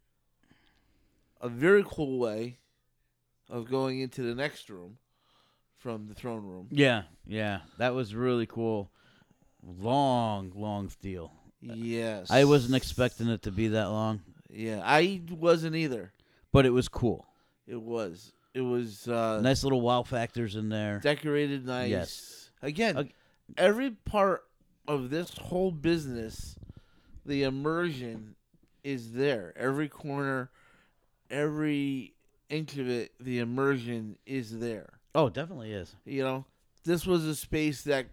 a 1.41 1.49
very 1.49 1.84
cool 1.86 2.19
way 2.19 2.58
of 3.49 3.69
going 3.69 3.99
into 3.99 4.21
the 4.23 4.36
next 4.36 4.69
room 4.69 4.97
from 5.77 6.08
the 6.08 6.13
throne 6.13 6.43
room. 6.45 6.67
Yeah, 6.71 7.03
yeah. 7.27 7.60
That 7.77 7.93
was 7.93 8.15
really 8.15 8.45
cool. 8.45 8.89
Long, 9.62 10.51
long 10.56 10.89
deal. 11.01 11.34
Yes. 11.62 12.29
I 12.32 12.43
wasn't 12.45 12.75
expecting 12.75 13.27
it 13.29 13.41
to 13.43 13.51
be 13.51 13.69
that 13.69 13.86
long, 13.89 14.21
Yeah, 14.49 14.82
I 14.84 15.21
wasn't 15.29 15.75
either. 15.75 16.12
but 16.51 16.65
it 16.65 16.71
was 16.71 16.88
cool. 16.89 17.25
It 17.67 17.82
was. 17.82 18.34
It 18.53 18.62
was 18.62 19.08
uh 19.08 19.39
Nice 19.41 19.63
little 19.63 19.82
wow 19.82 20.03
factors 20.03 20.56
in 20.56 20.69
there. 20.69 20.99
decorated 21.01 21.65
nice. 21.65 21.89
Yes. 21.89 22.49
Again, 22.62 22.97
Ag- 22.97 23.13
every 23.58 23.91
part 23.91 24.43
of 24.88 25.10
this 25.10 25.32
whole 25.38 25.71
business, 25.71 26.56
the 27.25 27.43
immersion 27.43 28.36
is 28.83 29.13
there. 29.13 29.53
Every 29.55 29.87
corner, 29.87 30.49
every 31.29 32.13
inch 32.49 32.77
of 32.77 32.89
it, 32.89 33.11
the 33.19 33.39
immersion 33.39 34.17
is 34.25 34.59
there. 34.59 34.99
Oh, 35.15 35.29
definitely 35.29 35.71
is. 35.71 35.95
You 36.05 36.23
know, 36.23 36.45
this 36.83 37.05
was 37.05 37.25
a 37.25 37.35
space 37.35 37.83
that, 37.83 38.07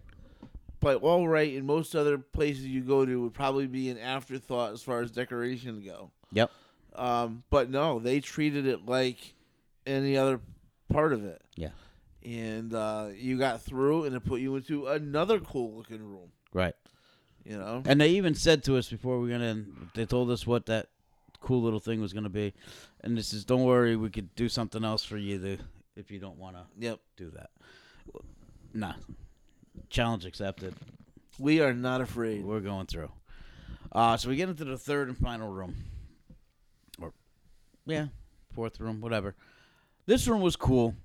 by 0.79 0.95
all 0.95 1.27
right, 1.27 1.53
in 1.53 1.65
most 1.65 1.95
other 1.95 2.17
places 2.17 2.65
you 2.65 2.81
go 2.81 3.05
to, 3.05 3.21
would 3.21 3.33
probably 3.33 3.67
be 3.67 3.89
an 3.89 3.97
afterthought 3.97 4.73
as 4.73 4.81
far 4.81 5.01
as 5.01 5.11
decoration 5.11 5.83
go. 5.83 6.11
Yep. 6.31 6.51
Um, 6.95 7.43
but 7.49 7.69
no, 7.69 7.99
they 7.99 8.19
treated 8.19 8.65
it 8.65 8.85
like 8.85 9.33
any 9.85 10.17
other 10.17 10.39
part 10.91 11.13
of 11.13 11.25
it. 11.25 11.41
Yeah. 11.55 11.69
And 12.23 12.73
uh, 12.73 13.09
you 13.15 13.37
got 13.37 13.61
through, 13.61 14.05
and 14.05 14.15
it 14.15 14.23
put 14.23 14.41
you 14.41 14.55
into 14.55 14.87
another 14.87 15.39
cool 15.39 15.73
looking 15.75 16.03
room. 16.03 16.31
Right. 16.53 16.75
You 17.45 17.57
know, 17.57 17.81
And 17.85 17.99
they 17.99 18.09
even 18.09 18.35
said 18.35 18.63
to 18.65 18.77
us 18.77 18.89
before 18.89 19.19
we 19.19 19.31
went 19.31 19.43
in, 19.43 19.89
they 19.95 20.05
told 20.05 20.29
us 20.29 20.45
what 20.45 20.67
that 20.67 20.89
cool 21.39 21.61
little 21.61 21.79
thing 21.79 21.99
was 21.99 22.13
going 22.13 22.23
to 22.23 22.29
be. 22.29 22.53
And 23.01 23.17
this 23.17 23.33
is, 23.33 23.43
don't 23.45 23.63
worry, 23.63 23.95
we 23.95 24.09
could 24.09 24.35
do 24.35 24.47
something 24.47 24.83
else 24.83 25.03
for 25.03 25.17
you 25.17 25.39
to, 25.39 25.57
if 25.95 26.11
you 26.11 26.19
don't 26.19 26.37
want 26.37 26.55
to 26.55 26.63
yep. 26.77 26.99
do 27.17 27.31
that. 27.31 27.49
Nah. 28.73 28.93
Challenge 29.89 30.25
accepted. 30.25 30.75
We 31.39 31.61
are 31.61 31.73
not 31.73 32.01
afraid. 32.01 32.45
We're 32.45 32.59
going 32.59 32.85
through. 32.85 33.11
Uh, 33.91 34.17
so 34.17 34.29
we 34.29 34.35
get 34.35 34.49
into 34.49 34.63
the 34.63 34.77
third 34.77 35.07
and 35.07 35.17
final 35.17 35.51
room. 35.51 35.75
Or, 37.01 37.13
yeah, 37.85 38.07
fourth 38.53 38.79
room, 38.79 39.01
whatever. 39.01 39.35
This 40.05 40.27
room 40.27 40.41
was 40.41 40.55
cool. 40.55 40.95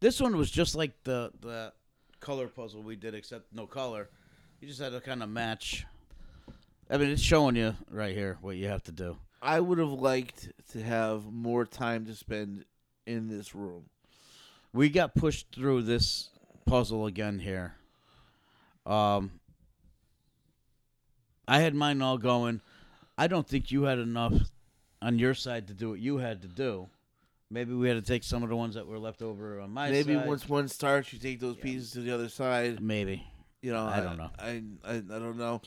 This 0.00 0.20
one 0.20 0.36
was 0.36 0.50
just 0.50 0.74
like 0.74 0.92
the 1.04 1.30
the 1.40 1.72
color 2.20 2.48
puzzle 2.48 2.82
we 2.82 2.96
did, 2.96 3.14
except 3.14 3.52
no 3.54 3.66
color. 3.66 4.10
You 4.62 4.68
just 4.68 4.80
had 4.80 4.92
to 4.92 5.00
kind 5.00 5.24
of 5.24 5.28
match. 5.28 5.84
I 6.88 6.96
mean, 6.96 7.10
it's 7.10 7.20
showing 7.20 7.56
you 7.56 7.74
right 7.90 8.14
here 8.14 8.38
what 8.42 8.54
you 8.54 8.68
have 8.68 8.84
to 8.84 8.92
do. 8.92 9.16
I 9.42 9.58
would 9.58 9.78
have 9.78 9.90
liked 9.90 10.52
to 10.70 10.80
have 10.80 11.24
more 11.24 11.64
time 11.64 12.06
to 12.06 12.14
spend 12.14 12.64
in 13.04 13.26
this 13.26 13.56
room. 13.56 13.86
We 14.72 14.88
got 14.88 15.16
pushed 15.16 15.48
through 15.52 15.82
this 15.82 16.30
puzzle 16.64 17.06
again 17.06 17.40
here. 17.40 17.74
Um, 18.86 19.32
I 21.48 21.58
had 21.58 21.74
mine 21.74 22.00
all 22.00 22.16
going. 22.16 22.60
I 23.18 23.26
don't 23.26 23.48
think 23.48 23.72
you 23.72 23.82
had 23.82 23.98
enough 23.98 24.34
on 25.02 25.18
your 25.18 25.34
side 25.34 25.66
to 25.66 25.74
do 25.74 25.90
what 25.90 25.98
you 25.98 26.18
had 26.18 26.40
to 26.42 26.48
do. 26.48 26.88
Maybe 27.50 27.74
we 27.74 27.88
had 27.88 27.94
to 27.94 28.08
take 28.08 28.22
some 28.22 28.44
of 28.44 28.48
the 28.48 28.54
ones 28.54 28.76
that 28.76 28.86
were 28.86 29.00
left 29.00 29.22
over 29.22 29.58
on 29.58 29.72
my 29.72 29.90
Maybe 29.90 30.14
side. 30.14 30.28
once 30.28 30.48
one 30.48 30.68
starts, 30.68 31.12
you 31.12 31.18
take 31.18 31.40
those 31.40 31.56
pieces 31.56 31.90
to 31.94 32.00
the 32.00 32.12
other 32.12 32.28
side. 32.28 32.80
Maybe 32.80 33.26
You 33.62 33.72
know, 33.72 33.86
I 33.86 34.00
don't 34.00 34.18
know. 34.18 34.30
I 34.38 34.62
I, 34.84 34.94
I 34.96 35.00
don't 35.00 35.38
know. 35.38 35.62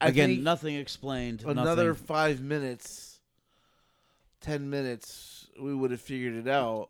I 0.00 0.08
again, 0.08 0.30
think 0.30 0.42
nothing 0.42 0.74
explained. 0.76 1.44
another 1.46 1.88
nothing. 1.90 2.06
five 2.06 2.40
minutes, 2.40 3.20
ten 4.40 4.70
minutes, 4.70 5.46
we 5.60 5.74
would 5.74 5.90
have 5.90 6.00
figured 6.00 6.34
it 6.34 6.48
out. 6.48 6.88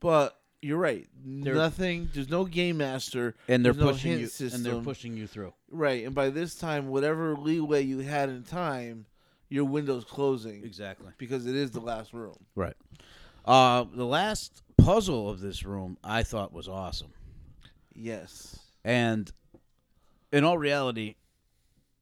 But 0.00 0.36
you're 0.60 0.78
right. 0.78 1.06
Nothing. 1.24 2.08
There's 2.12 2.28
no 2.30 2.44
game 2.44 2.78
master. 2.78 3.34
and 3.48 3.64
they're 3.64 3.72
no 3.74 3.90
pushing 3.92 4.10
hint 4.12 4.20
you. 4.22 4.26
system. 4.28 4.58
And 4.58 4.66
they're 4.66 4.82
pushing 4.82 5.16
you 5.16 5.26
through. 5.26 5.52
Right, 5.70 6.04
and 6.04 6.14
by 6.14 6.30
this 6.30 6.54
time, 6.54 6.88
whatever 6.88 7.34
leeway 7.36 7.82
you 7.82 7.98
had 8.00 8.28
in 8.28 8.42
time, 8.42 9.06
your 9.48 9.64
window's 9.64 10.04
closing 10.04 10.64
Exactly. 10.64 11.12
because 11.18 11.46
it 11.46 11.54
is 11.54 11.70
the 11.70 11.80
last 11.80 12.12
room. 12.12 12.36
Right. 12.54 12.76
Uh, 13.44 13.84
the 13.92 14.04
last 14.06 14.62
puzzle 14.76 15.28
of 15.28 15.40
this 15.40 15.64
room 15.64 15.98
I 16.02 16.22
thought 16.22 16.52
was 16.52 16.68
awesome. 16.68 17.12
Yes. 17.94 18.58
And 18.84 19.30
in 20.32 20.44
all 20.44 20.58
reality, 20.58 21.14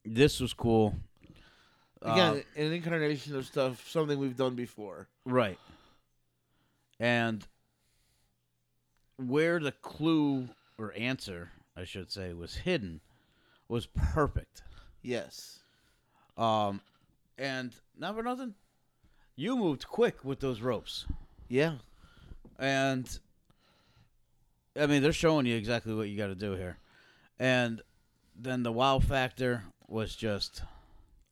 this 0.04 0.40
was 0.40 0.52
cool. 0.54 0.96
Again, 2.02 2.36
Uh, 2.56 2.60
an 2.60 2.72
incarnation 2.72 3.36
of 3.36 3.44
stuff, 3.46 3.86
something 3.88 4.18
we've 4.18 4.36
done 4.36 4.54
before. 4.54 5.08
right. 5.26 5.58
And 6.98 7.46
where 9.16 9.58
the 9.58 9.72
clue 9.72 10.48
or 10.78 10.92
answer, 10.94 11.50
I 11.76 11.84
should 11.84 12.10
say, 12.10 12.32
was 12.34 12.56
hidden 12.56 13.00
was 13.68 13.86
perfect. 13.86 14.62
Yes. 15.02 15.60
Um, 16.36 16.80
and 17.38 17.74
not 17.96 18.14
for 18.16 18.22
nothing, 18.22 18.54
you 19.36 19.56
moved 19.56 19.86
quick 19.86 20.24
with 20.24 20.40
those 20.40 20.60
ropes. 20.60 21.06
Yeah. 21.48 21.76
And 22.58 23.18
I 24.76 24.86
mean, 24.86 25.02
they're 25.02 25.12
showing 25.14 25.46
you 25.46 25.56
exactly 25.56 25.94
what 25.94 26.08
you 26.08 26.16
got 26.18 26.26
to 26.28 26.34
do 26.34 26.52
here. 26.52 26.76
And 27.38 27.80
then 28.42 28.62
the 28.62 28.72
wow 28.72 28.98
factor 28.98 29.64
was 29.88 30.14
just 30.16 30.62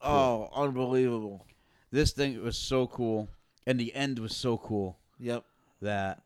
Oh, 0.00 0.48
unbelievable. 0.54 1.46
this 1.90 2.12
thing 2.12 2.40
was 2.42 2.56
so 2.56 2.86
cool, 2.86 3.28
and 3.66 3.78
the 3.80 3.94
end 3.94 4.18
was 4.18 4.36
so 4.36 4.56
cool 4.58 4.98
Yep. 5.18 5.44
that 5.80 6.22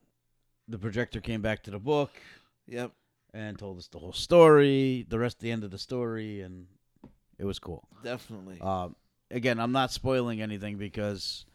the 0.68 0.78
projector 0.78 1.20
came 1.20 1.40
back 1.42 1.62
to 1.64 1.70
the 1.70 1.78
book 1.78 2.10
Yep. 2.66 2.92
and 3.32 3.58
told 3.58 3.78
us 3.78 3.88
the 3.88 3.98
whole 3.98 4.12
story, 4.12 5.06
the 5.08 5.18
rest 5.18 5.36
of 5.38 5.40
the 5.42 5.50
end 5.50 5.64
of 5.64 5.70
the 5.70 5.78
story, 5.78 6.40
and 6.42 6.66
it 7.38 7.44
was 7.44 7.58
cool. 7.58 7.88
Definitely. 8.02 8.60
Um, 8.60 8.94
again, 9.30 9.58
I'm 9.58 9.72
not 9.72 9.90
spoiling 9.92 10.42
anything 10.42 10.76
because 10.76 11.46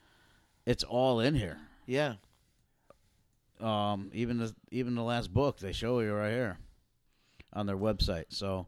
it's 0.66 0.84
all 0.84 1.20
in 1.20 1.36
here. 1.36 1.60
yeah. 1.86 2.16
Um, 3.60 4.12
even 4.14 4.38
the 4.38 4.54
even 4.70 4.94
the 4.94 5.02
last 5.02 5.34
book 5.34 5.58
they 5.58 5.72
show 5.72 6.00
you 6.02 6.14
right 6.14 6.30
here 6.30 6.60
on 7.54 7.66
their 7.66 7.76
website. 7.78 8.26
So 8.30 8.68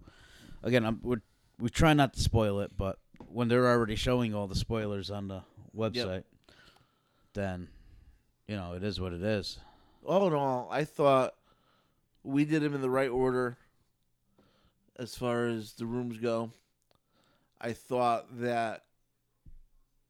again, 0.63 0.85
I'm, 0.85 0.99
we're 1.03 1.21
we 1.59 1.69
try 1.69 1.93
not 1.93 2.13
to 2.13 2.19
spoil 2.19 2.61
it, 2.61 2.71
but 2.77 2.99
when 3.27 3.47
they're 3.47 3.67
already 3.67 3.95
showing 3.95 4.33
all 4.33 4.47
the 4.47 4.55
spoilers 4.55 5.11
on 5.11 5.27
the 5.27 5.41
website, 5.75 6.23
then 7.33 7.67
you 8.47 8.55
know 8.55 8.73
it 8.73 8.83
is 8.83 8.99
what 8.99 9.13
it 9.13 9.21
is. 9.21 9.59
All 10.05 10.27
in 10.27 10.33
all, 10.33 10.69
I 10.71 10.85
thought 10.85 11.33
we 12.23 12.45
did 12.45 12.61
them 12.61 12.73
in 12.73 12.81
the 12.81 12.89
right 12.89 13.09
order 13.09 13.57
as 14.97 15.15
far 15.15 15.47
as 15.47 15.73
the 15.73 15.85
rooms 15.85 16.17
go. 16.17 16.51
I 17.61 17.73
thought 17.73 18.39
that 18.39 18.83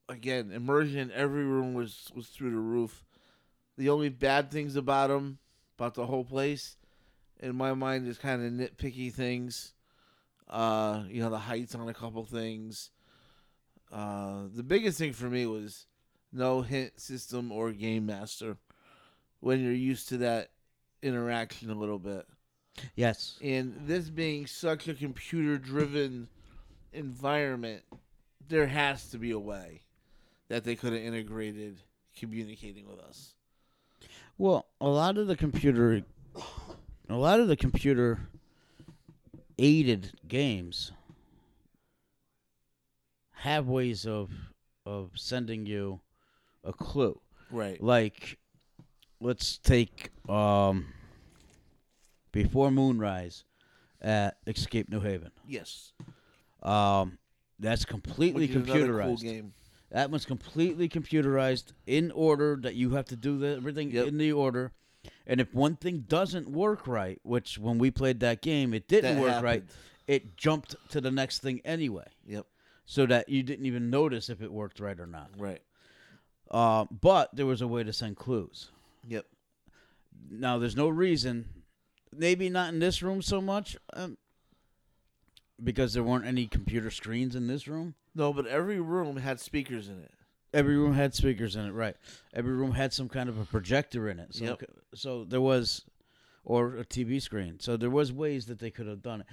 again, 0.07 0.51
immersion 0.51 0.99
in 0.99 1.11
every 1.11 1.45
room 1.45 1.73
was 1.73 2.11
was 2.15 2.27
through 2.27 2.51
the 2.51 2.57
roof. 2.57 3.05
The 3.77 3.89
only 3.89 4.09
bad 4.09 4.51
things 4.51 4.75
about 4.75 5.07
them, 5.07 5.39
about 5.77 5.93
the 5.93 6.05
whole 6.05 6.25
place, 6.25 6.75
in 7.39 7.55
my 7.55 7.73
mind, 7.73 8.07
is 8.07 8.17
kind 8.17 8.45
of 8.45 8.51
nitpicky 8.51 9.13
things. 9.13 9.73
Uh, 10.49 11.03
you 11.07 11.21
know, 11.21 11.29
the 11.29 11.37
heights 11.37 11.75
on 11.75 11.87
a 11.87 11.93
couple 11.93 12.23
things. 12.25 12.89
Uh, 13.91 14.43
the 14.53 14.63
biggest 14.63 14.97
thing 14.97 15.13
for 15.13 15.29
me 15.29 15.45
was 15.45 15.85
no 16.31 16.61
hint 16.61 16.99
system 16.99 17.51
or 17.51 17.71
game 17.71 18.05
master 18.05 18.57
when 19.39 19.63
you're 19.63 19.73
used 19.73 20.09
to 20.09 20.17
that 20.17 20.49
interaction 21.01 21.69
a 21.69 21.75
little 21.75 21.99
bit. 21.99 22.25
Yes. 22.95 23.37
And 23.41 23.75
this 23.85 24.09
being 24.09 24.47
such 24.47 24.87
a 24.87 24.93
computer 24.93 25.57
driven 25.57 26.27
environment, 26.93 27.83
there 28.47 28.67
has 28.67 29.09
to 29.09 29.17
be 29.17 29.31
a 29.31 29.39
way 29.39 29.81
that 30.47 30.63
they 30.63 30.75
could 30.75 30.93
have 30.93 31.01
integrated 31.01 31.81
communicating 32.17 32.87
with 32.87 32.99
us. 32.99 33.33
Well, 34.37 34.67
a 34.79 34.87
lot 34.87 35.17
of 35.17 35.27
the 35.27 35.35
computer, 35.35 36.03
a 37.09 37.15
lot 37.15 37.39
of 37.39 37.47
the 37.47 37.57
computer 37.57 38.29
aided 39.59 40.13
games 40.27 40.91
have 43.31 43.67
ways 43.67 44.05
of 44.05 44.31
of 44.85 45.11
sending 45.15 45.65
you 45.65 45.99
a 46.63 46.73
clue. 46.73 47.19
Right. 47.51 47.81
Like, 47.81 48.37
let's 49.19 49.57
take 49.57 50.09
um, 50.27 50.87
before 52.31 52.71
moonrise 52.71 53.43
at 54.01 54.37
Escape 54.47 54.89
New 54.89 54.99
Haven. 55.01 55.31
Yes. 55.47 55.93
Um, 56.63 57.17
that's 57.59 57.85
completely 57.85 58.47
computerized. 58.47 59.05
Cool 59.05 59.17
game. 59.17 59.53
That 59.91 60.09
one's 60.11 60.25
completely 60.25 60.87
computerized 60.87 61.73
in 61.87 62.11
order 62.11 62.57
that 62.61 62.75
you 62.75 62.91
have 62.91 63.05
to 63.05 63.15
do 63.15 63.37
the, 63.39 63.55
everything 63.55 63.91
Yep. 63.91 64.07
in 64.07 64.17
the 64.17 64.31
order. 64.31 64.71
And 65.29 65.39
if 65.39 65.53
one 65.53 65.75
thing 65.75 66.05
doesn't 66.07 66.49
work 66.49 66.87
right, 66.87 67.19
which 67.23 67.59
when 67.59 67.77
we 67.77 67.91
played 67.91 68.19
that 68.21 68.41
game, 68.41 68.73
it 68.73 68.87
didn't 68.87 69.17
That 69.17 69.21
work 69.21 69.43
right, 69.43 69.61
happened. 69.61 69.69
it 70.07 70.35
jumped 70.35 70.75
to 70.89 70.99
the 70.99 71.11
next 71.11 71.39
thing 71.43 71.61
anyway. 71.63 72.07
Yep. 72.25 72.47
So 72.87 73.05
that 73.05 73.29
you 73.29 73.43
didn't 73.43 73.67
even 73.67 73.91
notice 73.91 74.29
if 74.29 74.41
it 74.41 74.51
worked 74.51 74.79
right 74.79 74.99
or 74.99 75.05
not. 75.05 75.29
Right. 75.37 75.61
Uh, 76.49 76.85
but 76.89 77.29
there 77.35 77.45
was 77.45 77.61
a 77.61 77.67
way 77.67 77.83
to 77.83 77.93
send 77.93 78.17
clues. 78.17 78.71
Yep. 79.07 79.27
Now, 80.31 80.57
there's 80.57 80.75
no 80.75 80.89
reason, 80.89 81.47
maybe 82.11 82.49
not 82.49 82.73
in 82.73 82.79
this 82.79 83.03
room 83.03 83.21
so 83.21 83.39
much, 83.39 83.77
um, 83.93 84.17
because 85.63 85.93
there 85.93 86.01
weren't 86.03 86.25
any 86.25 86.47
computer 86.47 86.89
screens 86.89 87.35
in 87.35 87.45
this 87.45 87.67
room. 87.67 87.93
No, 88.15 88.33
but 88.33 88.47
every 88.47 88.79
room 88.79 89.17
had 89.17 89.39
speakers 89.39 89.87
in 89.89 89.99
it. 90.01 90.11
Every 90.53 90.77
room 90.77 90.93
had 90.93 91.13
speakers 91.13 91.55
in 91.55 91.65
it, 91.65 91.71
right? 91.71 91.95
Every 92.33 92.53
room 92.53 92.71
had 92.71 92.91
some 92.93 93.07
kind 93.09 93.29
of 93.29 93.37
a 93.39 93.45
projector 93.45 94.09
in 94.09 94.19
it. 94.19 94.33
So, 94.33 94.45
Yep. 94.45 94.63
so 94.95 95.23
there 95.23 95.41
was, 95.41 95.85
or 96.43 96.77
a 96.77 96.85
TV 96.85 97.21
screen. 97.21 97.59
So 97.59 97.77
there 97.77 97.89
was 97.89 98.11
ways 98.11 98.47
that 98.47 98.59
they 98.59 98.71
could 98.71 98.87
have 98.87 99.01
done 99.01 99.21
it. 99.21 99.27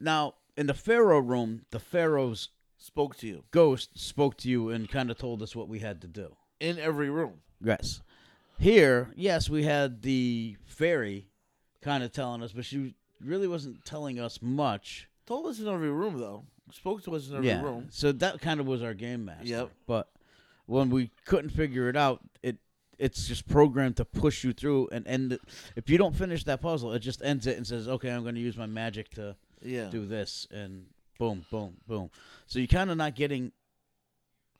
Now, 0.00 0.34
in 0.56 0.66
the 0.66 0.74
Pharaoh 0.74 1.20
room, 1.20 1.66
the 1.70 1.78
Pharaoh's 1.78 2.48
Spoke 2.82 3.16
to 3.18 3.28
you 3.28 3.44
ghost 3.52 3.96
spoke 3.96 4.36
to 4.38 4.48
you 4.48 4.70
and 4.70 4.88
kind 4.90 5.08
of 5.08 5.16
told 5.16 5.40
us 5.40 5.54
what 5.54 5.68
we 5.68 5.78
had 5.78 6.00
to 6.00 6.08
do. 6.08 6.34
in 6.58 6.80
every 6.80 7.10
room. 7.10 7.34
Yes. 7.62 8.02
Here, 8.58 9.12
yes, 9.14 9.48
we 9.48 9.62
had 9.62 10.02
the 10.02 10.56
fairy 10.64 11.28
kind 11.80 12.02
of 12.02 12.10
telling 12.10 12.42
us, 12.42 12.50
but 12.50 12.64
she 12.64 12.96
really 13.20 13.46
wasn't 13.46 13.84
telling 13.84 14.18
us 14.18 14.42
much. 14.42 15.08
Told 15.26 15.46
us 15.46 15.60
in 15.60 15.68
every 15.68 15.90
room 15.92 16.18
though. 16.18 16.44
Spoke 16.72 17.04
to 17.04 17.14
us 17.14 17.28
in 17.28 17.36
every 17.36 17.48
yeah. 17.50 17.62
room. 17.62 17.86
So 17.90 18.10
that 18.10 18.40
kind 18.40 18.58
of 18.58 18.66
was 18.66 18.82
our 18.82 18.94
game 18.94 19.26
master. 19.26 19.46
Yep. 19.46 19.70
But 19.86 20.08
when 20.66 20.90
we 20.90 21.10
couldn't 21.24 21.50
figure 21.50 21.88
it 21.88 21.96
out, 21.96 22.20
it 22.42 22.56
it's 22.98 23.26
just 23.26 23.48
programmed 23.48 23.96
to 23.96 24.04
push 24.04 24.44
you 24.44 24.52
through 24.52 24.88
and 24.92 25.06
end 25.06 25.32
it. 25.32 25.40
If 25.76 25.90
you 25.90 25.98
don't 25.98 26.14
finish 26.14 26.44
that 26.44 26.60
puzzle, 26.60 26.92
it 26.92 27.00
just 27.00 27.22
ends 27.22 27.46
it 27.46 27.56
and 27.56 27.66
says, 27.66 27.88
"Okay, 27.88 28.10
I'm 28.10 28.22
going 28.22 28.34
to 28.36 28.40
use 28.40 28.56
my 28.56 28.66
magic 28.66 29.10
to 29.14 29.36
Yeah. 29.60 29.88
do 29.90 30.06
this," 30.06 30.46
and 30.50 30.86
boom, 31.18 31.44
boom, 31.50 31.78
boom. 31.86 32.10
So 32.46 32.58
you're 32.58 32.68
kind 32.68 32.90
of 32.90 32.96
not 32.96 33.14
getting 33.16 33.52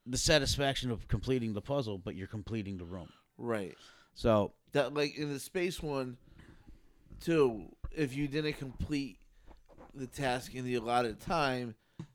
the 0.06 0.18
satisfaction 0.18 0.90
of 0.90 1.06
completing 1.06 1.52
the 1.52 1.60
puzzle, 1.62 1.98
but 1.98 2.16
you're 2.16 2.26
completing 2.26 2.78
the 2.78 2.84
room. 2.84 3.12
Right. 3.38 3.76
So 4.14 4.52
That 4.72 4.94
like 4.94 5.16
in 5.16 5.32
the 5.32 5.38
space 5.40 5.80
one, 5.80 6.16
too. 7.20 7.76
If 7.94 8.16
you 8.16 8.26
didn't 8.26 8.54
complete 8.54 9.18
the 9.94 10.06
task 10.06 10.54
in 10.54 10.64
the 10.64 10.74
allotted 10.74 11.20
time, 11.20 11.74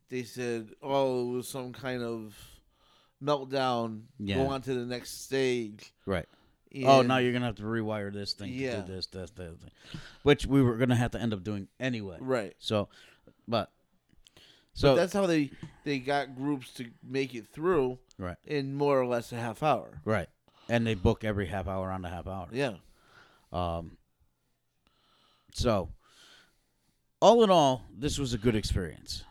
they 0.09 0.23
said, 0.23 0.73
"Oh, 0.81 1.29
it 1.31 1.35
was 1.37 1.47
some 1.47 1.71
kind 1.71 2.01
of 2.01 2.35
meltdown. 3.23 4.03
Yeah. 4.19 4.35
Go 4.35 4.47
on 4.47 4.61
to 4.63 4.73
the 4.73 4.85
next 4.85 5.23
stage." 5.25 5.93
right. 6.05 6.27
oh, 6.83 6.99
And- 6.99 7.07
now 7.07 7.17
you're 7.17 7.33
gonna 7.33 7.45
have 7.45 7.55
to 7.55 7.63
rewire 7.63 8.11
this 8.13 8.33
thing 8.33 8.53
Yeah. 8.53 8.81
to 8.81 8.87
do 8.87 8.93
this, 8.93 9.07
this, 9.07 9.31
that, 9.31 9.59
thing, 9.59 9.71
which 10.23 10.45
we 10.45 10.61
were 10.61 10.77
gonna 10.77 10.95
have 10.95 11.11
to 11.11 11.19
end 11.21 11.33
up 11.33 11.43
doing 11.43 11.67
anyway. 11.79 12.17
right. 12.19 12.55
So, 12.59 12.89
but 13.47 13.71
So 14.73 14.89
so 14.89 14.95
that's 14.95 15.13
how 15.13 15.25
they 15.25 15.51
they 15.85 15.99
got 15.99 16.35
groups 16.35 16.71
to 16.73 16.91
make 17.03 17.33
it 17.33 17.47
through 17.47 17.97
right, 18.19 18.37
in 18.45 18.73
more 18.75 18.99
or 19.01 19.05
less 19.07 19.31
a 19.31 19.37
half 19.37 19.63
hour. 19.63 20.01
right, 20.05 20.29
and 20.69 20.85
they 20.85 20.93
book 20.93 21.23
every 21.23 21.47
half 21.47 21.67
hour 21.67 21.89
on 21.91 22.01
the 22.03 22.09
half 22.09 22.27
hour. 22.27 22.47
Yeah. 22.51 22.75
Um. 23.51 23.97
So, 25.53 25.89
all 27.21 27.43
in 27.43 27.49
all, 27.49 27.83
this 27.91 28.19
was 28.19 28.33
a 28.33 28.37
good 28.37 28.55
experience. 28.55 29.23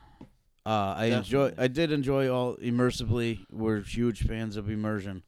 Uh, 0.66 0.94
I 0.98 1.04
enjoy. 1.06 1.52
I 1.56 1.68
did 1.68 1.92
enjoy 1.92 2.28
all 2.28 2.56
immersively. 2.56 3.46
We're 3.52 3.82
huge 3.82 4.26
fans 4.26 4.56
of 4.56 4.68
immersion, 4.68 5.22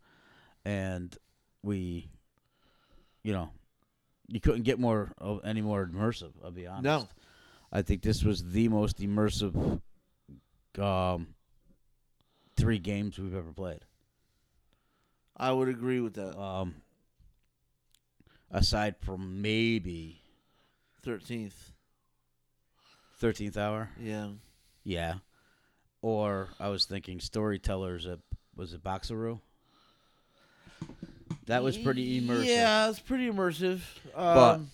and 0.65 1.17
we, 1.63 2.11
you 3.23 3.33
know, 3.33 3.51
you 4.27 4.41
couldn't 4.41 4.63
get 4.63 4.81
more 4.81 5.13
of 5.17 5.41
any 5.45 5.61
more 5.61 5.87
immersive. 5.87 6.33
I'll 6.43 6.51
be 6.51 6.67
honest. 6.67 6.83
No. 6.83 7.09
I 7.71 7.83
think 7.83 8.03
this 8.03 8.25
was 8.25 8.43
the 8.51 8.67
most 8.69 8.99
immersive, 8.99 9.81
um, 10.77 11.29
three 12.57 12.79
games 12.81 13.17
we've 13.19 13.37
ever 13.37 13.53
played. 13.53 13.81
I 15.37 15.53
would 15.53 15.69
agree 15.69 16.01
with 16.01 16.15
that. 16.15 16.37
Um, 16.37 16.75
aside 18.51 18.97
from 18.99 19.41
maybe 19.41 20.21
Thirteenth. 21.03 21.73
Thirteenth 23.19 23.57
Hour. 23.57 23.91
Yeah. 24.01 24.31
Yeah. 24.83 25.15
Or 26.03 26.49
I 26.61 26.69
was 26.69 26.85
thinking 26.85 27.21
Storytellers 27.21 28.07
at 28.07 28.19
was 28.55 28.73
it 28.73 28.83
Boxeroo? 28.83 29.41
That 31.47 31.63
was 31.63 31.79
pretty 31.79 32.21
immersive. 32.21 32.47
Yeah, 32.47 32.91
it's 32.91 33.01
pretty 33.01 33.29
immersive. 33.31 33.81
But- 34.15 34.55
Um, 34.57 34.71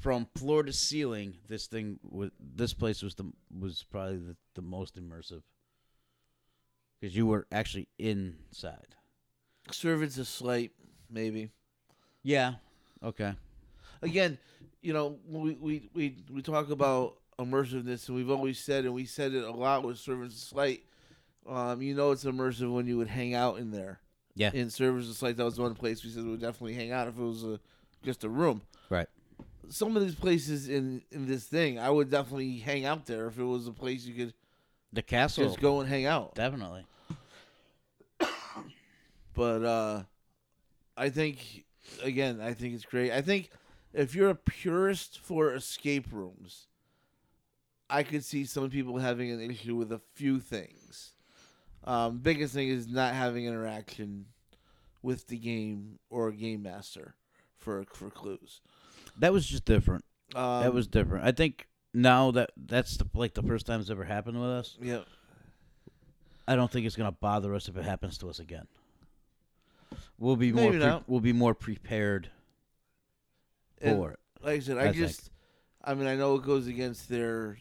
From 0.00 0.26
floor 0.36 0.62
to 0.62 0.72
ceiling, 0.72 1.36
this 1.46 1.66
thing 1.66 1.98
was 2.02 2.30
this 2.40 2.72
place 2.72 3.02
was 3.02 3.14
the 3.16 3.30
was 3.58 3.84
probably 3.90 4.16
the, 4.16 4.36
the 4.54 4.62
most 4.62 4.96
immersive. 4.96 5.42
Because 6.98 7.14
you 7.14 7.26
were 7.26 7.46
actually 7.52 7.88
inside. 7.98 8.94
Servants 9.70 10.16
of 10.16 10.26
Slight, 10.26 10.72
maybe. 11.10 11.50
Yeah. 12.22 12.54
Okay. 13.02 13.34
Again, 14.00 14.38
you 14.80 14.94
know, 14.94 15.18
we 15.26 15.54
we 15.54 15.90
we, 15.92 16.16
we 16.30 16.40
talk 16.42 16.70
about 16.70 17.16
immersiveness, 17.40 18.08
and 18.08 18.16
we've 18.16 18.30
always 18.30 18.58
said, 18.58 18.84
and 18.84 18.94
we 18.94 19.04
said 19.06 19.32
it 19.34 19.44
a 19.44 19.50
lot 19.50 19.82
with 19.84 19.98
Servants 19.98 20.34
of 20.36 20.40
Slight. 20.48 20.82
Um, 21.48 21.80
you 21.82 21.94
know, 21.94 22.10
it's 22.10 22.24
immersive 22.24 22.72
when 22.72 22.86
you 22.86 22.96
would 22.98 23.08
hang 23.08 23.34
out 23.34 23.58
in 23.58 23.70
there. 23.70 24.00
Yeah. 24.34 24.50
In 24.52 24.70
Servants 24.70 25.08
of 25.08 25.16
Slight, 25.16 25.36
that 25.36 25.44
was 25.44 25.58
one 25.58 25.74
place 25.74 26.04
we 26.04 26.10
said 26.10 26.24
we 26.24 26.30
would 26.30 26.40
definitely 26.40 26.74
hang 26.74 26.92
out 26.92 27.08
if 27.08 27.18
it 27.18 27.22
was 27.22 27.42
a 27.44 27.58
just 28.04 28.24
a 28.24 28.28
room. 28.28 28.62
Right. 28.88 29.08
Some 29.68 29.96
of 29.96 30.02
these 30.02 30.14
places 30.14 30.68
in 30.68 31.02
in 31.10 31.26
this 31.26 31.44
thing, 31.44 31.78
I 31.78 31.90
would 31.90 32.10
definitely 32.10 32.58
hang 32.58 32.84
out 32.84 33.06
there 33.06 33.26
if 33.26 33.38
it 33.38 33.44
was 33.44 33.66
a 33.66 33.72
place 33.72 34.04
you 34.04 34.14
could 34.14 34.34
The 34.92 35.02
castle. 35.02 35.44
just 35.46 35.60
go 35.60 35.80
and 35.80 35.88
hang 35.88 36.06
out. 36.06 36.34
Definitely. 36.34 36.84
But 39.34 39.64
uh 39.64 40.02
I 40.96 41.08
think 41.08 41.64
again, 42.02 42.40
I 42.40 42.52
think 42.52 42.74
it's 42.74 42.84
great. 42.84 43.12
I 43.12 43.22
think 43.22 43.50
if 43.92 44.14
you're 44.14 44.30
a 44.30 44.34
purist 44.34 45.18
for 45.20 45.54
escape 45.54 46.06
rooms, 46.12 46.66
I 47.90 48.02
could 48.02 48.24
see 48.24 48.44
some 48.44 48.70
people 48.70 48.98
having 48.98 49.30
an 49.32 49.40
issue 49.50 49.74
with 49.76 49.90
a 49.92 50.00
few 50.14 50.40
things. 50.40 51.12
Um, 51.84 52.18
biggest 52.18 52.54
thing 52.54 52.68
is 52.68 52.86
not 52.88 53.14
having 53.14 53.46
interaction 53.46 54.26
with 55.02 55.26
the 55.28 55.36
game 55.38 55.98
or 56.10 56.28
a 56.28 56.32
game 56.34 56.62
master 56.62 57.14
for 57.58 57.84
for 57.94 58.10
clues. 58.10 58.60
That 59.18 59.32
was 59.32 59.46
just 59.46 59.64
different. 59.64 60.04
Um, 60.34 60.62
that 60.62 60.72
was 60.74 60.86
different. 60.86 61.24
I 61.24 61.32
think 61.32 61.66
now 61.92 62.30
that 62.32 62.50
that's 62.56 62.96
the, 62.98 63.06
like 63.14 63.34
the 63.34 63.42
first 63.42 63.66
time 63.66 63.80
it's 63.80 63.90
ever 63.90 64.04
happened 64.04 64.40
with 64.40 64.50
us. 64.50 64.78
yeah. 64.80 65.00
I 66.46 66.56
don't 66.56 66.70
think 66.70 66.84
it's 66.86 66.96
gonna 66.96 67.12
bother 67.12 67.54
us 67.54 67.68
if 67.68 67.76
it 67.76 67.84
happens 67.84 68.18
to 68.18 68.28
us 68.28 68.38
again. 68.40 68.66
We'll 70.18 70.36
be 70.36 70.52
more 70.52 70.70
pre- 70.72 71.00
we'll 71.06 71.20
be 71.20 71.32
more 71.32 71.54
prepared 71.54 72.28
And 73.80 73.96
for 73.96 74.12
it. 74.12 74.18
like 74.42 74.56
I 74.56 74.58
said, 74.60 74.76
I 74.76 74.80
I, 74.80 74.84
think. 74.92 74.96
just, 74.96 75.30
I 75.82 75.94
mean, 75.94 76.06
I 76.06 76.16
know 76.16 76.34
it 76.34 76.42
goes 76.42 76.66
against 76.66 77.08
their 77.08 77.56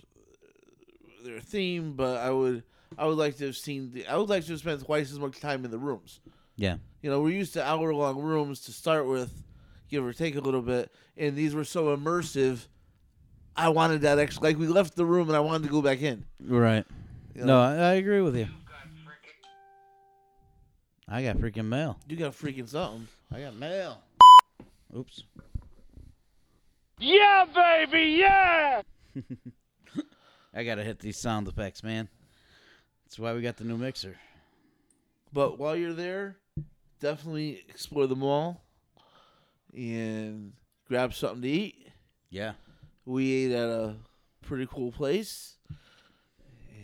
their 1.29 1.39
theme, 1.39 1.93
but 1.93 2.17
I 2.17 2.29
would, 2.31 2.63
I 2.97 3.05
would 3.05 3.17
like 3.17 3.37
to 3.37 3.45
have 3.47 3.57
seen 3.57 3.91
the, 3.93 4.07
I 4.07 4.17
would 4.17 4.29
like 4.29 4.43
to 4.45 4.51
have 4.51 4.59
spent 4.59 4.83
twice 4.85 5.11
as 5.11 5.19
much 5.19 5.39
time 5.39 5.63
in 5.65 5.71
the 5.71 5.77
rooms. 5.77 6.19
Yeah. 6.55 6.77
You 7.01 7.09
know, 7.09 7.21
we're 7.21 7.29
used 7.35 7.53
to 7.53 7.65
hour 7.65 7.93
long 7.93 8.21
rooms 8.21 8.61
to 8.61 8.71
start 8.71 9.07
with, 9.07 9.43
give 9.89 10.05
or 10.05 10.13
take 10.13 10.35
a 10.35 10.41
little 10.41 10.61
bit, 10.61 10.91
and 11.17 11.35
these 11.35 11.55
were 11.55 11.63
so 11.63 11.95
immersive. 11.95 12.67
I 13.55 13.69
wanted 13.69 14.01
that 14.01 14.19
extra. 14.19 14.43
Like 14.43 14.57
we 14.57 14.67
left 14.67 14.95
the 14.95 15.05
room 15.05 15.27
and 15.27 15.35
I 15.35 15.39
wanted 15.39 15.63
to 15.67 15.69
go 15.69 15.81
back 15.81 16.01
in. 16.01 16.25
Right. 16.41 16.85
you 17.35 17.41
No, 17.41 17.47
know? 17.47 17.61
I, 17.61 17.91
I 17.91 17.93
agree 17.93 18.21
with 18.21 18.35
you. 18.35 18.47
I 21.07 21.23
got 21.23 21.37
freaking 21.37 21.65
mail. 21.65 21.97
You 22.07 22.15
got 22.17 22.33
freaking 22.33 22.69
something. 22.69 23.07
I 23.33 23.41
got 23.41 23.55
mail. 23.55 23.99
Oops. 24.95 25.23
Yeah, 26.99 27.45
baby, 27.55 28.17
yeah! 28.19 28.81
I 30.53 30.63
gotta 30.63 30.83
hit 30.83 30.99
these 30.99 31.17
sound 31.17 31.47
effects, 31.47 31.83
man. 31.83 32.09
That's 33.05 33.19
why 33.19 33.33
we 33.33 33.41
got 33.41 33.57
the 33.57 33.63
new 33.63 33.77
mixer. 33.77 34.17
But 35.31 35.59
while 35.59 35.75
you're 35.75 35.93
there, 35.93 36.37
definitely 36.99 37.63
explore 37.69 38.07
the 38.07 38.15
mall 38.15 38.61
and 39.73 40.53
grab 40.87 41.13
something 41.13 41.41
to 41.43 41.47
eat. 41.47 41.87
Yeah. 42.29 42.53
We 43.05 43.31
ate 43.45 43.51
at 43.51 43.69
a 43.69 43.95
pretty 44.41 44.67
cool 44.71 44.91
place. 44.91 45.55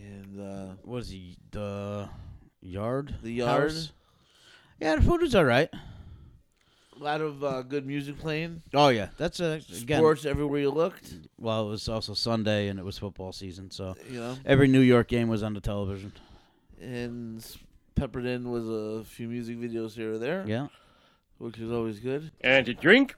And 0.04 0.40
uh, 0.40 0.74
What 0.84 1.00
is 1.00 1.10
he? 1.10 1.38
The 1.52 2.10
yard? 2.62 3.16
the 3.24 3.32
yard, 3.32 3.72
House? 3.72 3.92
Yeah, 4.80 4.96
the 4.98 5.02
food 5.02 5.22
was 5.22 5.34
all 5.36 5.46
right. 5.46 5.70
A 7.00 7.04
lot 7.04 7.22
of 7.22 7.44
uh, 7.44 7.62
good 7.62 7.86
music 7.86 8.18
playing. 8.20 8.62
Oh 8.74 8.90
yeah, 8.90 9.10
that's 9.18 9.40
a, 9.40 9.62
again. 9.82 10.00
Sports 10.00 10.26
everywhere 10.26 10.62
you 10.62 10.72
looked. 10.72 11.14
Well, 11.38 11.68
it 11.68 11.70
was 11.70 11.90
also 11.90 12.14
Sunday 12.14 12.68
and 12.70 12.80
it 12.80 12.86
was 12.86 12.98
football 12.98 13.32
season, 13.34 13.70
so 13.72 13.96
You 14.10 14.20
know, 14.20 14.38
every 14.46 14.68
New 14.68 14.80
York 14.82 15.08
game 15.08 15.28
was 15.28 15.44
on 15.44 15.54
the 15.54 15.62
television. 15.62 16.12
and 16.82 17.40
s- 17.40 17.58
peppered 17.96 18.26
in 18.26 18.50
was 18.52 18.68
a 18.70 19.04
few 19.06 19.28
music 19.28 19.58
videos 19.58 19.94
here 19.94 20.14
or 20.14 20.18
there, 20.18 20.44
Yeah. 20.48 20.68
which 21.38 21.58
is 21.58 21.72
always 21.72 22.00
good. 22.00 22.32
And 22.42 22.66
to 22.66 22.74
drink, 22.74 23.16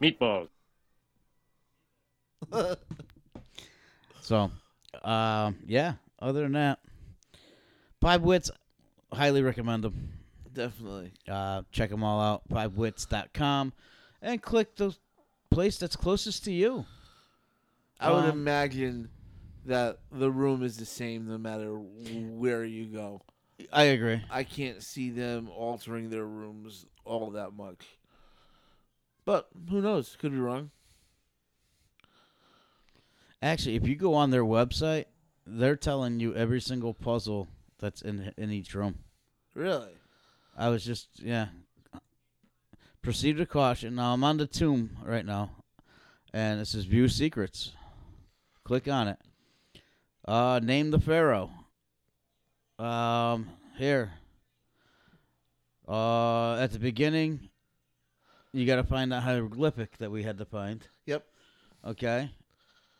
meatballs. 0.00 0.48
So, 4.20 4.50
um, 5.04 5.56
yeah. 5.66 5.94
Other 6.18 6.42
than 6.42 6.52
that, 6.52 6.80
Five 8.02 8.20
Wits, 8.22 8.50
highly 9.10 9.40
recommend 9.42 9.84
them. 9.84 10.17
Definitely. 10.58 11.12
Uh, 11.28 11.62
check 11.70 11.88
them 11.88 12.02
all 12.02 12.20
out. 12.20 12.48
Fivewits.com, 12.48 13.72
and 14.20 14.42
click 14.42 14.74
the 14.74 14.92
place 15.52 15.78
that's 15.78 15.94
closest 15.94 16.44
to 16.46 16.52
you. 16.52 16.84
I 18.00 18.10
would 18.10 18.24
Um, 18.24 18.30
imagine 18.30 19.08
that 19.66 20.00
the 20.10 20.32
room 20.32 20.64
is 20.64 20.76
the 20.76 20.84
same 20.84 21.28
no 21.28 21.38
matter 21.38 21.76
where 21.78 22.64
you 22.64 22.86
go. 22.86 23.22
I 23.72 23.84
agree. 23.84 24.20
I 24.30 24.42
can't 24.42 24.82
see 24.82 25.10
them 25.10 25.48
altering 25.48 26.10
their 26.10 26.26
rooms 26.26 26.86
all 27.04 27.30
that 27.30 27.52
much. 27.52 27.84
But 29.24 29.48
who 29.70 29.80
knows? 29.80 30.16
Could 30.18 30.32
be 30.32 30.38
wrong. 30.38 30.72
Actually, 33.40 33.76
if 33.76 33.86
you 33.86 33.94
go 33.94 34.14
on 34.14 34.30
their 34.30 34.44
website, 34.44 35.04
they're 35.46 35.76
telling 35.76 36.18
you 36.18 36.34
every 36.34 36.60
single 36.60 36.94
puzzle 36.94 37.46
that's 37.78 38.02
in 38.02 38.32
in 38.36 38.50
each 38.50 38.74
room. 38.74 39.04
Really? 39.54 39.92
I 40.58 40.70
was 40.70 40.84
just 40.84 41.08
yeah. 41.22 41.46
Proceed 43.00 43.38
with 43.38 43.48
caution. 43.48 43.94
Now 43.94 44.12
I'm 44.12 44.24
on 44.24 44.38
the 44.38 44.46
tomb 44.46 44.98
right 45.04 45.24
now, 45.24 45.52
and 46.34 46.60
it 46.60 46.66
says 46.66 46.84
view 46.84 47.08
secrets. 47.08 47.72
Click 48.64 48.88
on 48.88 49.08
it. 49.08 49.18
Uh, 50.26 50.60
name 50.62 50.90
the 50.90 50.98
pharaoh. 50.98 51.50
Um, 52.78 53.48
here. 53.78 54.12
Uh, 55.86 56.56
at 56.56 56.72
the 56.72 56.78
beginning, 56.78 57.48
you 58.52 58.66
got 58.66 58.76
to 58.76 58.84
find 58.84 59.12
that 59.12 59.22
hieroglyphic 59.22 59.96
that 59.98 60.10
we 60.10 60.24
had 60.24 60.36
to 60.38 60.44
find. 60.44 60.86
Yep. 61.06 61.24
Okay. 61.86 62.30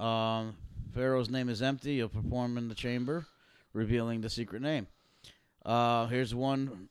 Um, 0.01 0.57
Pharaoh's 0.95 1.29
name 1.29 1.49
is 1.49 1.61
empty. 1.61 1.95
You'll 1.95 2.09
perform 2.09 2.57
in 2.57 2.69
the 2.69 2.75
chamber, 2.75 3.27
revealing 3.75 4.21
the 4.21 4.31
secret 4.31 4.63
name. 4.63 4.87
Uh, 5.67 6.07
here's 6.07 6.35
one 6.35 6.89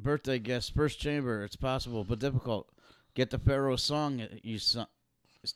birthday 0.00 0.38
guest, 0.38 0.74
first 0.74 0.98
chamber. 0.98 1.44
It's 1.44 1.56
possible 1.56 2.04
but 2.04 2.18
difficult. 2.18 2.68
Get 3.14 3.30
the 3.30 3.38
Pharaoh's 3.38 3.82
song. 3.82 4.26
You 4.42 4.58
so- 4.58 4.86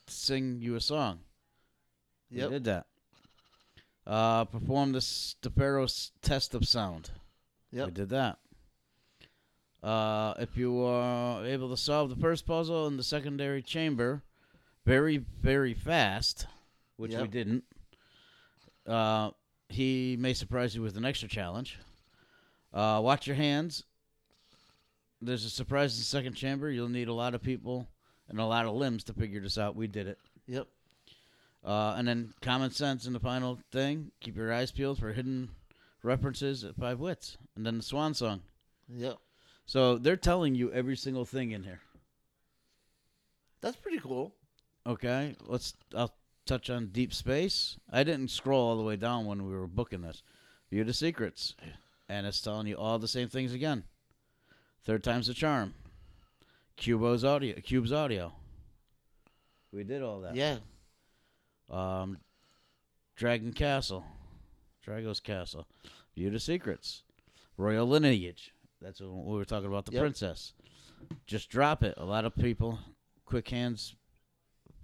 sing 0.09 0.61
you 0.61 0.75
a 0.77 0.81
song. 0.81 1.21
We 2.31 2.39
Yep. 2.39 2.51
did 2.51 2.65
that. 2.65 2.87
Uh, 4.07 4.45
perform 4.45 4.93
this 4.93 5.37
the 5.41 5.51
Pharaoh's 5.51 6.13
test 6.21 6.55
of 6.55 6.67
sound. 6.69 7.11
We 7.73 7.91
did 7.91 8.11
that. 8.11 8.39
Uh, 9.83 10.35
if 10.39 10.57
you 10.57 10.83
are 10.83 11.45
able 11.45 11.69
to 11.71 11.77
solve 11.77 12.09
the 12.11 12.17
first 12.17 12.47
puzzle 12.47 12.87
in 12.87 12.97
the 12.97 13.03
secondary 13.03 13.63
chamber 13.63 14.23
very, 14.87 15.19
very 15.19 15.75
fast, 15.75 16.47
which 16.97 17.15
we 17.15 17.27
didn't, 17.29 17.65
uh, 18.87 19.31
he 19.69 20.17
may 20.19 20.33
surprise 20.35 20.75
you 20.75 20.83
with 20.83 20.97
an 20.97 21.05
extra 21.05 21.29
challenge. 21.29 21.79
Uh, 22.73 23.01
watch 23.03 23.27
your 23.27 23.37
hands. 23.37 23.85
There's 25.25 25.45
a 25.45 25.51
surprise 25.51 25.95
in 25.95 26.01
the 26.01 26.05
second 26.05 26.35
chamber. 26.35 26.71
You'll 26.71 26.89
need 26.89 27.09
a 27.09 27.15
lot 27.15 27.35
of 27.35 27.43
people 27.43 27.89
and 28.29 28.39
a 28.39 28.45
lot 28.45 28.67
of 28.67 28.75
limbs 28.75 29.05
to 29.05 29.13
figure 29.13 29.41
this 29.41 29.59
out. 29.59 29.77
We 29.77 29.87
did 29.87 30.07
it. 30.07 30.19
Yep. 30.47 30.69
Uh, 31.65 31.95
and 31.97 32.07
then 32.07 32.35
common 32.43 32.71
sense 32.71 33.07
in 33.07 33.13
the 33.13 33.21
final 33.21 33.59
thing. 33.73 34.11
Keep 34.21 34.37
your 34.37 34.53
eyes 34.53 34.71
peeled 34.71 34.99
for 34.99 35.13
hidden 35.13 35.51
references 36.03 36.63
at 36.65 36.77
Five 36.77 37.01
Wits. 37.01 37.39
And 37.57 37.65
then 37.65 37.79
the 37.79 37.83
Swan 37.83 38.13
Song. 38.15 38.43
Yep. 38.89 39.19
So 39.67 39.97
they're 39.97 40.17
telling 40.17 40.55
you 40.55 40.71
every 40.73 40.97
single 40.97 41.25
thing 41.25 41.53
in 41.53 41.63
here. 41.63 41.81
That's 43.63 43.77
pretty 43.77 43.99
cool. 43.99 44.35
Okay, 44.87 45.35
let's. 45.47 45.73
I'll 45.97 46.15
touch 46.45 46.69
on 46.69 46.89
Deep 46.89 47.15
Space. 47.15 47.79
I 47.91 48.05
didn't 48.05 48.29
scroll 48.29 48.69
all 48.69 48.77
the 48.77 48.83
way 48.83 48.97
down 48.97 49.25
when 49.25 49.47
we 49.47 49.55
were 49.55 49.67
booking 49.67 50.03
this. 50.03 50.23
View 50.71 50.85
the 50.85 50.93
secrets, 50.93 51.55
and 52.07 52.27
it's 52.27 52.43
telling 52.43 52.67
you 52.67 52.77
all 52.77 52.99
the 52.99 53.09
same 53.09 53.31
things 53.31 53.55
again. 53.55 53.85
Third 54.85 55.03
time's 55.03 55.27
the 55.27 55.35
charm. 55.35 55.75
Cubo's 56.77 57.25
audio. 57.25 57.55
Cube's 57.61 57.93
audio. 57.93 58.33
We 59.73 59.85
did 59.85 60.03
all 60.03 60.21
that. 60.21 60.35
Yeah. 60.37 60.59
Um, 61.71 62.19
Dragon 63.17 63.53
Castle, 63.53 64.05
Drago's 64.83 65.21
Castle, 65.21 65.67
View 66.15 66.31
the 66.31 66.39
Secrets, 66.41 67.03
Royal 67.57 67.87
Lineage. 67.87 68.53
That's 68.83 69.01
what 69.01 69.11
we 69.25 69.37
were 69.37 69.45
talking 69.45 69.69
about. 69.69 69.87
The 69.87 69.93
Yep. 69.93 70.01
princess. 70.01 70.53
Just 71.27 71.49
drop 71.49 71.83
it. 71.83 71.95
A 71.97 72.05
lot 72.05 72.25
of 72.25 72.35
people, 72.35 72.79
quick 73.25 73.49
hands 73.49 73.95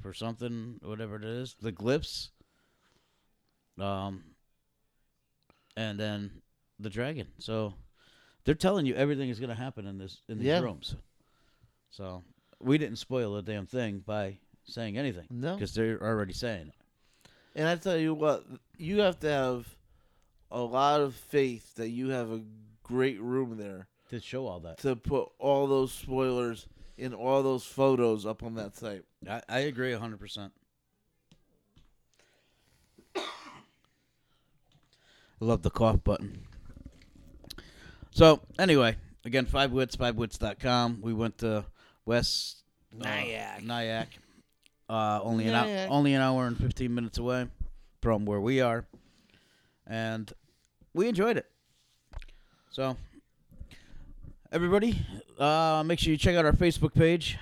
for 0.01 0.14
something, 0.14 0.78
whatever 0.82 1.16
it 1.16 1.24
is. 1.24 1.55
The 1.61 1.72
glyphs. 1.72 2.30
Um, 3.78 4.24
and 5.76 5.98
then 6.01 6.42
the 6.78 6.90
dragon. 6.90 7.28
So 7.38 7.74
they're 8.45 8.55
telling 8.55 8.86
you 8.86 8.95
everything 8.95 9.28
is 9.28 9.38
going 9.41 9.51
to 9.51 9.55
happen 9.57 9.86
in 9.86 9.99
this 9.99 10.22
in 10.28 10.38
these 10.38 10.47
Yeah. 10.47 10.61
rooms. 10.61 10.97
So 11.91 12.22
we 12.61 12.78
didn't 12.78 12.97
spoil 12.97 13.36
a 13.36 13.43
damn 13.43 13.66
thing 13.66 14.01
by 14.07 14.38
saying 14.64 14.97
anything 14.99 15.26
No. 15.30 15.55
because 15.55 15.74
they're 15.74 16.01
already 16.03 16.32
saying 16.32 16.68
it. 16.68 16.74
And 17.55 17.68
I 17.68 17.76
tell 17.76 17.97
you 17.97 18.14
what, 18.14 18.45
you 18.76 19.01
have 19.01 19.18
to 19.20 19.28
have 19.28 19.76
a 20.51 20.61
lot 20.61 21.01
of 21.01 21.14
faith 21.14 21.74
that 21.76 21.88
you 21.88 22.11
have 22.11 22.30
a 22.30 22.43
great 22.82 23.20
room 23.20 23.57
there 23.57 23.88
to 24.11 24.20
show 24.20 24.47
all 24.47 24.61
that. 24.61 24.78
to 24.78 24.95
put 24.97 25.30
all 25.38 25.66
those 25.66 25.93
spoilers 25.93 26.66
in 26.97 27.14
all 27.14 27.43
those 27.43 27.64
photos 27.64 28.26
up 28.26 28.43
on 28.43 28.55
that 28.55 28.76
site. 28.76 29.05
I, 29.28 29.43
I 29.49 29.59
agree 29.61 29.93
100%. 29.93 30.51
I 33.16 33.22
love 35.41 35.62
the 35.62 35.70
cough 35.70 36.05
button. 36.05 36.47
So, 38.11 38.40
anyway, 38.58 38.96
again, 39.24 39.46
five 39.46 39.72
wits, 39.72 39.96
fivewits.com. 39.96 41.00
We 41.00 41.12
went 41.12 41.38
to 41.38 41.64
West 42.04 42.62
uh, 43.00 43.04
Nyack. 43.04 43.62
Nyack. 43.62 44.08
Uh, 44.88 45.20
only 45.22 45.46
an 45.46 45.54
hour, 45.54 45.86
only 45.88 46.14
an 46.14 46.20
hour 46.20 46.46
and 46.46 46.58
15 46.58 46.92
minutes 46.92 47.18
away 47.18 47.46
from 48.02 48.24
where 48.24 48.40
we 48.40 48.61
are. 48.61 48.84
And 49.86 50.32
we 50.92 51.08
enjoyed 51.08 51.36
it. 51.36 51.46
So, 52.70 52.96
everybody, 54.50 55.00
uh, 55.38 55.84
make 55.86 56.00
sure 56.00 56.11
you 56.11 56.16
check 56.16 56.34
out 56.34 56.44
our 56.44 56.52
Facebook 56.52 56.94
page, 56.94 57.38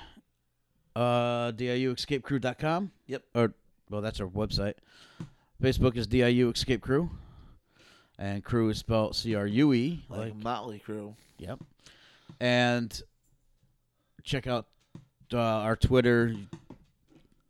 uh, 0.94 1.52
DIUEscapeCrue.com. 1.52 2.90
Yep. 3.06 3.22
Or, 3.34 3.54
well, 3.88 4.02
that's 4.02 4.20
our 4.20 4.26
website. 4.26 4.74
Facebook 5.62 5.96
is 5.96 6.06
DIU 6.06 6.50
Escape 6.50 6.82
Crue. 6.82 7.08
And 8.18 8.42
crew 8.42 8.68
is 8.68 8.78
spelled 8.78 9.14
C 9.14 9.34
R 9.34 9.46
U 9.46 9.72
E. 9.72 10.04
Like 10.08 10.38
Mötley 10.38 10.82
Crüe. 10.82 11.14
Yep. 11.38 11.60
And 12.40 13.02
check 14.24 14.46
out 14.46 14.66
uh, 15.32 15.38
our 15.38 15.76
Twitter, 15.76 16.34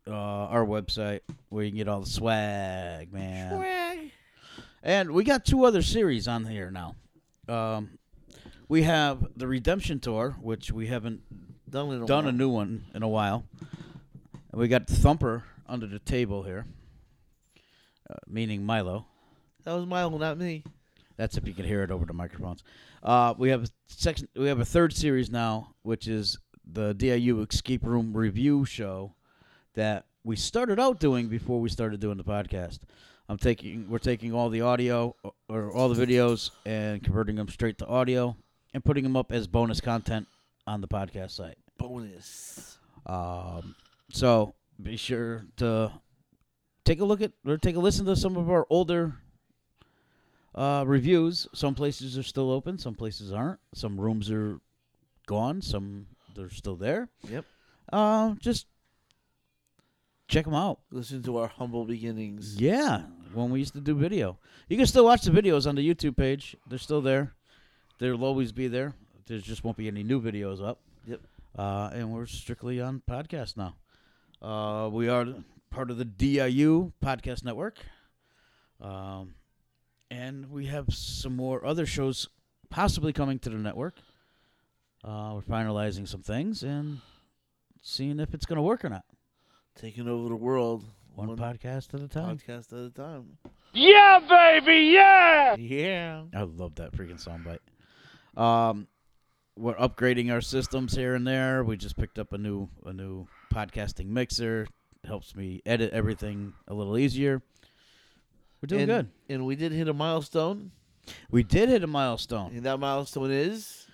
uh, 0.07 0.11
our 0.11 0.65
website, 0.65 1.21
where 1.49 1.63
you 1.63 1.71
can 1.71 1.77
get 1.77 1.87
all 1.87 2.01
the 2.01 2.09
swag, 2.09 3.11
man. 3.11 3.55
Swag. 3.55 4.11
And 4.83 5.11
we 5.11 5.23
got 5.23 5.43
two 5.43 5.65
other 5.65 5.81
series 5.81 6.27
on 6.27 6.45
here 6.45 6.71
now. 6.71 6.95
Um, 7.47 7.97
we 8.67 8.83
have 8.83 9.27
the 9.35 9.47
Redemption 9.47 9.99
Tour, 9.99 10.35
which 10.39 10.71
we 10.71 10.87
haven't 10.87 11.21
Done 11.69 12.01
a 12.01 12.05
done 12.05 12.27
a 12.27 12.31
new 12.31 12.49
one 12.49 12.85
in 12.95 13.03
a 13.03 13.07
while. 13.07 13.43
And 14.51 14.59
we 14.59 14.67
got 14.67 14.87
Thumper 14.87 15.43
under 15.67 15.85
the 15.85 15.99
table 15.99 16.41
here, 16.41 16.65
uh, 18.09 18.15
meaning 18.27 18.65
Milo. 18.65 19.05
That 19.69 19.75
was 19.75 19.85
Milo, 19.85 20.17
not 20.17 20.39
me. 20.39 20.63
That's 21.15 21.37
if 21.37 21.47
you 21.47 21.53
can 21.53 21.63
hear 21.63 21.83
it 21.83 21.91
over 21.91 22.03
the 22.03 22.11
microphones. 22.11 22.63
Uh, 23.03 23.35
we 23.37 23.49
have 23.49 23.65
a 23.65 23.67
section. 23.85 24.27
We 24.35 24.47
have 24.47 24.59
a 24.59 24.65
third 24.65 24.93
series 24.93 25.29
now, 25.29 25.75
which 25.83 26.07
is 26.07 26.39
the 26.65 26.95
DIU 26.95 27.45
Escape 27.47 27.83
Room 27.85 28.17
Review 28.17 28.65
Show 28.65 29.13
that 29.75 30.07
we 30.23 30.37
started 30.37 30.79
out 30.79 30.99
doing 30.99 31.27
before 31.27 31.61
we 31.61 31.69
started 31.69 31.99
doing 31.99 32.17
the 32.17 32.23
podcast. 32.23 32.79
I'm 33.27 33.37
taking 33.37 33.87
we're 33.91 33.99
taking 33.99 34.33
all 34.33 34.49
the 34.49 34.61
audio 34.61 35.15
or- 35.21 35.33
or 35.47 35.71
all 35.71 35.87
the 35.87 36.03
videos 36.03 36.49
and 36.65 37.03
converting 37.03 37.35
them 37.35 37.47
straight 37.47 37.77
to 37.77 37.85
audio 37.85 38.35
and 38.73 38.83
putting 38.83 39.03
them 39.03 39.15
up 39.15 39.31
as 39.31 39.45
bonus 39.45 39.79
content 39.79 40.27
on 40.65 40.81
the 40.81 40.87
podcast 40.87 41.29
site. 41.29 41.59
Bonus. 41.77 42.79
Um, 43.05 43.75
so 44.09 44.55
be 44.81 44.97
sure 44.97 45.45
to 45.57 45.91
take 46.85 47.01
a 47.01 47.05
look 47.05 47.21
at 47.21 47.33
or 47.45 47.59
take 47.59 47.75
a 47.75 47.79
listen 47.79 48.07
to 48.07 48.15
some 48.15 48.35
of 48.35 48.49
our 48.49 48.65
older 48.71 49.13
uh, 50.55 50.83
reviews. 50.85 51.47
Some 51.53 51.75
places 51.75 52.17
are 52.17 52.23
still 52.23 52.51
open, 52.51 52.77
some 52.77 52.95
places 52.95 53.31
aren't. 53.31 53.59
Some 53.73 53.99
rooms 53.99 54.31
are 54.31 54.59
gone, 55.27 55.61
some 55.61 56.07
they're 56.35 56.49
still 56.49 56.75
there. 56.75 57.09
Yep. 57.29 57.45
Uh, 57.91 58.35
just 58.39 58.67
check 60.27 60.45
them 60.45 60.53
out. 60.53 60.79
Listen 60.91 61.21
to 61.23 61.37
our 61.37 61.47
humble 61.47 61.85
beginnings. 61.85 62.59
Yeah, 62.59 63.03
when 63.33 63.49
we 63.49 63.59
used 63.59 63.73
to 63.73 63.81
do 63.81 63.95
video, 63.95 64.37
you 64.67 64.77
can 64.77 64.85
still 64.85 65.05
watch 65.05 65.23
the 65.23 65.31
videos 65.31 65.67
on 65.67 65.75
the 65.75 65.87
YouTube 65.87 66.17
page. 66.17 66.55
They're 66.67 66.79
still 66.79 67.01
there. 67.01 67.33
They'll 67.99 68.23
always 68.23 68.51
be 68.51 68.67
there. 68.67 68.93
There 69.27 69.39
just 69.39 69.63
won't 69.63 69.77
be 69.77 69.87
any 69.87 70.03
new 70.03 70.21
videos 70.21 70.63
up. 70.65 70.79
Yep. 71.05 71.21
Uh, 71.57 71.89
and 71.93 72.11
we're 72.11 72.25
strictly 72.25 72.79
on 72.79 73.01
podcast 73.09 73.57
now. 73.57 73.75
Uh, 74.41 74.89
we 74.89 75.09
are 75.09 75.25
part 75.69 75.91
of 75.91 75.97
the 75.97 76.05
DIU 76.05 76.93
podcast 77.03 77.43
network. 77.43 77.77
Um, 78.81 79.33
and 80.11 80.49
we 80.49 80.65
have 80.67 80.93
some 80.93 81.35
more 81.35 81.65
other 81.65 81.85
shows 81.85 82.27
possibly 82.69 83.13
coming 83.13 83.39
to 83.39 83.49
the 83.49 83.57
network. 83.57 83.95
Uh, 85.03 85.33
we're 85.35 85.41
finalizing 85.41 86.07
some 86.07 86.21
things 86.21 86.63
and 86.63 86.99
seeing 87.81 88.19
if 88.19 88.33
it's 88.33 88.45
going 88.45 88.57
to 88.57 88.61
work 88.61 88.83
or 88.83 88.89
not. 88.89 89.05
Taking 89.75 90.07
over 90.07 90.29
the 90.29 90.35
world. 90.35 90.83
One, 91.15 91.35
podcast 91.37 91.93
at 91.93 92.01
a 92.01 92.07
time. 92.07 92.37
podcast 92.37 92.71
at 92.73 92.79
a 92.79 92.89
time. 92.89 93.37
Yeah, 93.73 94.19
baby, 94.19 94.91
yeah! 94.93 95.55
Yeah. 95.55 96.23
I 96.33 96.43
love 96.43 96.75
that 96.75 96.93
freaking 96.93 97.23
soundbite. 97.23 97.59
Um, 98.41 98.87
we're 99.57 99.75
upgrading 99.75 100.31
our 100.31 100.41
systems 100.41 100.95
here 100.95 101.15
and 101.15 101.27
there. 101.27 101.63
We 101.63 101.77
just 101.77 101.97
picked 101.97 102.17
up 102.19 102.31
a 102.33 102.37
new 102.37 102.69
a 102.85 102.93
new 102.93 103.27
podcasting 103.53 104.07
mixer. 104.07 104.67
Helps 105.05 105.35
me 105.35 105.61
edit 105.65 105.91
everything 105.91 106.53
a 106.67 106.73
little 106.73 106.97
easier. 106.97 107.41
We're 108.61 108.67
doing 108.67 108.81
and, 108.81 108.89
good. 108.89 109.09
And 109.33 109.45
we 109.45 109.55
did 109.55 109.71
hit 109.71 109.87
a 109.87 109.93
milestone. 109.93 110.71
We 111.31 111.43
did 111.43 111.69
hit 111.69 111.83
a 111.83 111.87
milestone. 111.87 112.51
And 112.53 112.63
that 112.63 112.79
milestone 112.79 113.31
is 113.31 113.87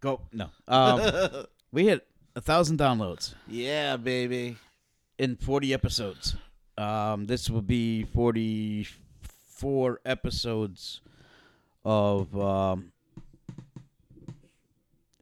Go 0.00 0.20
no. 0.32 0.50
Um, 0.68 1.46
we 1.72 1.86
hit 1.86 2.06
a 2.36 2.40
thousand 2.40 2.78
downloads 2.78 3.34
Yeah, 3.48 3.96
baby. 3.96 4.56
in 5.18 5.36
forty 5.36 5.72
episodes. 5.72 6.36
Um, 6.76 7.24
this 7.24 7.48
will 7.48 7.62
be 7.62 8.04
forty 8.04 8.86
four 9.48 10.00
episodes 10.04 11.00
of 11.84 12.38
um, 12.38 12.92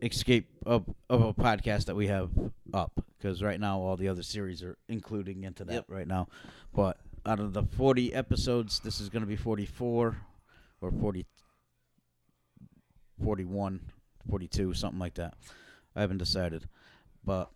escape 0.03 0.49
of, 0.67 0.85
of 1.09 1.23
a 1.23 1.33
podcast 1.33 1.87
that 1.87 1.95
we 1.95 2.09
have 2.09 2.31
up 2.75 3.05
because 3.19 3.43
right 3.43 3.61
now 3.61 3.79
all 3.79 3.97
the 3.97 4.09
other 4.09 4.23
series 4.23 4.63
are 4.63 4.77
including 4.89 5.45
into 5.45 5.65
that 5.65 5.73
Yep. 5.75 5.85
right 5.89 6.07
now 6.09 6.27
but 6.75 6.99
out 7.25 7.39
of 7.39 7.53
the 7.53 7.63
40 7.63 8.13
episodes 8.13 8.81
this 8.81 9.01
is 9.01 9.09
going 9.09 9.23
to 9.23 9.27
be 9.29 9.37
44 9.37 10.17
or 10.81 10.91
40 10.91 11.25
41 13.25 13.81
42 14.29 14.75
something 14.75 14.99
like 14.99 15.15
that 15.15 15.35
i 15.95 16.01
haven't 16.01 16.19
decided 16.19 16.69
but 17.25 17.51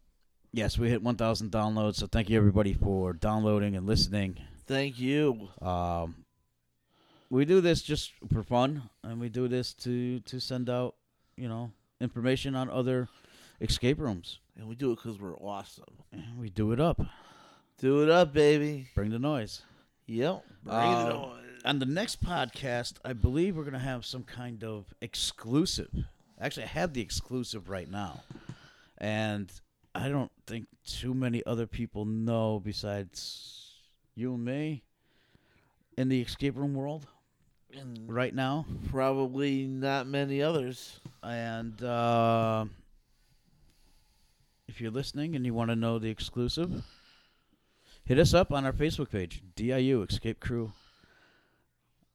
yes 0.53 0.79
we 0.79 0.89
hit 0.89 1.03
1000 1.03 1.51
downloads 1.51 1.97
so 1.97 2.07
thank 2.07 2.29
you 2.31 2.37
everybody 2.37 2.73
for 2.73 3.13
downloading 3.13 3.75
and 3.77 3.87
listening 3.87 4.37
Thank 4.69 4.99
you. 4.99 5.49
um, 5.63 6.25
we 7.31 7.45
do 7.45 7.61
this 7.61 7.83
just 7.83 8.11
for 8.33 8.43
fun, 8.43 8.83
and 9.05 9.21
we 9.21 9.29
do 9.29 9.47
this 9.47 9.73
to 9.75 10.19
to 10.21 10.41
send 10.41 10.69
out, 10.69 10.97
you 11.37 11.49
know, 11.49 11.71
information 12.01 12.55
on 12.55 12.69
other 12.71 13.09
escape 13.61 13.99
rooms. 14.01 14.39
And 14.57 14.69
we 14.69 14.75
do 14.75 14.93
it 14.93 14.97
because 14.97 15.21
we're 15.21 15.37
awesome. 15.37 15.85
And 16.13 16.39
we 16.39 16.49
do 16.51 16.73
it 16.73 16.81
up. 16.81 17.01
Do 17.79 18.03
it 18.03 18.11
up, 18.11 18.33
baby. 18.33 18.89
Bring 18.95 19.11
the 19.11 19.19
noise. 19.19 19.63
Yep. 20.07 20.45
Bring 20.65 20.77
Uh, 20.77 21.07
it 21.09 21.13
on. 21.15 21.43
On 21.65 21.79
the 21.81 21.87
next 21.87 22.23
podcast, 22.23 22.95
I 23.05 23.13
believe 23.13 23.57
we're 23.57 23.65
gonna 23.65 23.79
have 23.81 24.07
some 24.07 24.23
kind 24.23 24.63
of 24.63 24.95
exclusive. 25.01 25.91
Actually, 26.41 26.65
I 26.65 26.69
have 26.69 26.93
the 26.93 27.01
exclusive 27.01 27.69
right 27.69 27.91
now, 27.91 28.23
and 28.99 29.51
I 29.95 30.09
don't 30.09 30.31
think 30.47 30.67
too 30.85 31.13
many 31.13 31.45
other 31.45 31.67
people 31.67 32.05
know 32.05 32.61
besides 32.61 33.73
you 34.15 34.35
and 34.35 34.45
me 34.45 34.85
in 35.99 36.09
the 36.09 36.21
escape 36.21 36.57
room 36.57 36.75
world 36.75 37.09
And 37.77 38.11
right 38.11 38.35
now. 38.35 38.65
probably 38.91 39.67
not 39.67 40.07
many 40.07 40.43
others. 40.43 41.01
And 41.23 41.83
uh, 41.83 42.65
if 44.67 44.81
you're 44.81 44.91
listening 44.91 45.37
and 45.37 45.45
you 45.45 45.53
want 45.53 45.71
to 45.71 45.77
know 45.77 45.99
the 45.99 46.09
exclusive, 46.09 46.83
hit 48.05 48.19
us 48.19 48.33
up 48.33 48.53
on 48.53 48.65
our 48.65 48.73
Facebook 48.73 49.11
page, 49.11 49.43
DIU 49.55 50.03
Escape 50.03 50.41
Crue, 50.41 50.73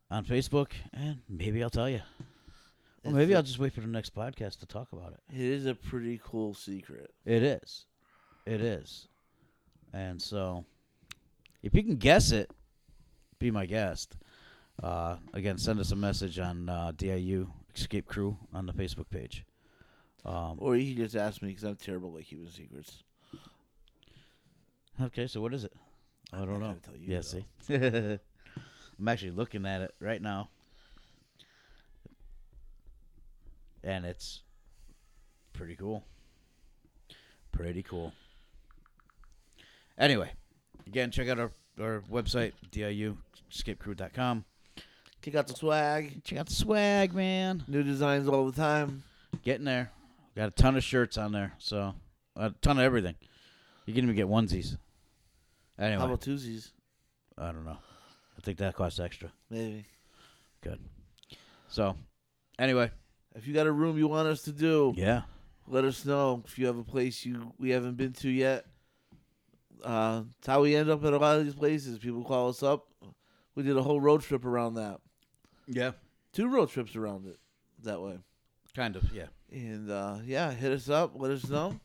on 0.10 0.26
Facebook, 0.26 0.72
and 0.94 1.20
maybe 1.30 1.64
I'll 1.64 1.70
tell 1.70 1.90
you. 1.90 2.02
Or 3.04 3.12
maybe 3.12 3.36
I'll 3.36 3.44
just 3.44 3.60
wait 3.60 3.74
for 3.74 3.82
the 3.82 3.88
next 3.88 4.14
podcast 4.16 4.60
to 4.60 4.66
talk 4.66 4.92
about 4.94 5.14
it. 5.14 5.36
It 5.36 5.42
is 5.42 5.66
a 5.66 5.74
pretty 5.74 6.20
cool 6.24 6.54
secret. 6.54 7.12
It 7.26 7.44
is. 7.44 7.86
It 8.46 8.62
is. 8.62 9.08
And 9.94 10.22
so, 10.22 10.66
if 11.64 11.74
you 11.74 11.84
can 11.84 11.96
guess 11.98 12.32
it, 12.32 12.52
be 13.40 13.50
my 13.52 13.66
guest. 13.66 14.16
Uh, 14.82 15.18
again, 15.34 15.58
send 15.58 15.80
us 15.80 15.92
a 15.92 15.96
message 15.96 16.40
on 16.40 16.68
uh, 16.70 16.92
DIU 16.96 17.48
Escape 17.76 18.08
Crue 18.08 18.38
on 18.54 18.66
the 18.66 18.74
Facebook 18.74 19.10
page. 19.10 19.46
Um, 20.26 20.58
Or 20.60 20.76
you 20.76 20.94
can 20.94 21.04
just 21.04 21.16
ask 21.16 21.42
me 21.42 21.50
because 21.50 21.64
I'm 21.64 21.76
terrible 21.76 22.16
at 22.18 22.26
keeping 22.26 22.48
secrets. 22.50 23.04
Okay, 25.02 25.28
so 25.28 25.42
what 25.42 25.54
is 25.54 25.64
it? 25.64 25.74
I 26.34 26.40
don't 26.46 26.60
know. 26.60 26.76
tell 26.84 26.96
you, 26.96 27.08
yeah, 27.08 27.22
though. 27.22 27.44
see, 27.60 27.76
I'm 29.00 29.08
actually 29.08 29.32
looking 29.32 29.66
at 29.66 29.82
it 29.82 29.94
right 30.00 30.22
now, 30.22 30.50
and 33.84 34.06
it's 34.06 34.44
pretty 35.54 35.76
cool. 35.76 36.04
Pretty 37.52 37.84
cool. 37.84 38.14
Anyway, 39.98 40.32
again, 40.88 41.12
check 41.12 41.28
out 41.28 41.40
our, 41.40 41.52
our 41.80 42.02
website, 42.12 42.54
diuescapecrue.com. 42.72 44.46
Kick 45.22 45.36
out 45.36 45.48
the 45.48 45.54
swag. 45.54 46.24
Check 46.24 46.40
out 46.40 46.48
the 46.48 46.56
swag, 46.56 47.14
man. 47.14 47.64
New 47.68 47.84
designs 47.84 48.28
all 48.28 48.46
the 48.50 48.60
time. 48.60 49.04
Getting 49.44 49.66
there. 49.66 49.92
Got 50.36 50.48
a 50.48 50.52
ton 50.52 50.76
of 50.76 50.84
shirts 50.84 51.18
on 51.18 51.32
there, 51.32 51.54
so 51.58 51.94
a 52.36 52.52
ton 52.62 52.78
of 52.80 52.84
everything. 52.84 53.16
You 53.86 53.94
can 53.94 54.04
even 54.06 54.16
get 54.16 54.28
onesies. 54.28 54.78
Anyway, 55.78 56.00
How 56.00 56.06
about 56.06 56.22
Tuesdays? 56.22 56.72
I 57.38 57.52
don't 57.52 57.66
know. 57.66 57.78
I 58.38 58.42
think 58.42 58.58
that 58.60 58.76
costs 58.76 59.00
extra. 59.00 59.32
Maybe. 59.50 59.86
Good. 60.62 60.80
So, 61.68 61.96
anyway, 62.58 62.92
If 63.36 63.48
you 63.48 63.54
got 63.54 63.68
a 63.68 63.72
room 63.72 63.98
you 63.98 64.08
want 64.08 64.28
us 64.28 64.42
to 64.44 64.52
do, 64.52 64.94
yeah, 64.96 65.22
let 65.68 65.84
us 65.86 66.06
know. 66.06 66.44
If 66.46 66.58
you 66.58 66.66
have 66.68 66.78
a 66.78 66.84
place 66.84 67.26
you 67.26 67.54
we 67.60 67.70
haven't 67.72 67.96
been 67.98 68.14
to 68.14 68.30
yet, 68.30 68.66
uh, 69.84 70.24
it's 70.38 70.48
how 70.48 70.62
we 70.62 70.76
end 70.76 70.90
up 70.90 71.04
at 71.06 71.14
a 71.14 71.18
lot 71.18 71.38
of 71.38 71.46
these 71.46 71.56
places. 71.56 72.00
People 72.00 72.24
call 72.24 72.50
us 72.50 72.64
up. 72.64 72.88
We 73.56 73.64
did 73.64 73.78
a 73.78 73.84
whole 73.84 74.00
road 74.02 74.22
trip 74.22 74.46
around 74.46 74.76
that. 74.76 75.00
Yeah, 75.68 75.92
Two 76.34 76.48
road 76.48 76.70
trips 76.70 76.96
around 76.96 77.28
it 77.28 77.38
that 77.84 78.02
way. 78.02 78.18
kind 78.76 78.96
of, 78.96 79.12
yeah. 79.14 79.26
And 79.52 79.90
uh, 79.92 80.18
yeah, 80.26 80.52
hit 80.52 80.72
us 80.72 80.90
up. 80.90 81.12
Let 81.16 81.32
us 81.32 81.50
know. 81.50 81.80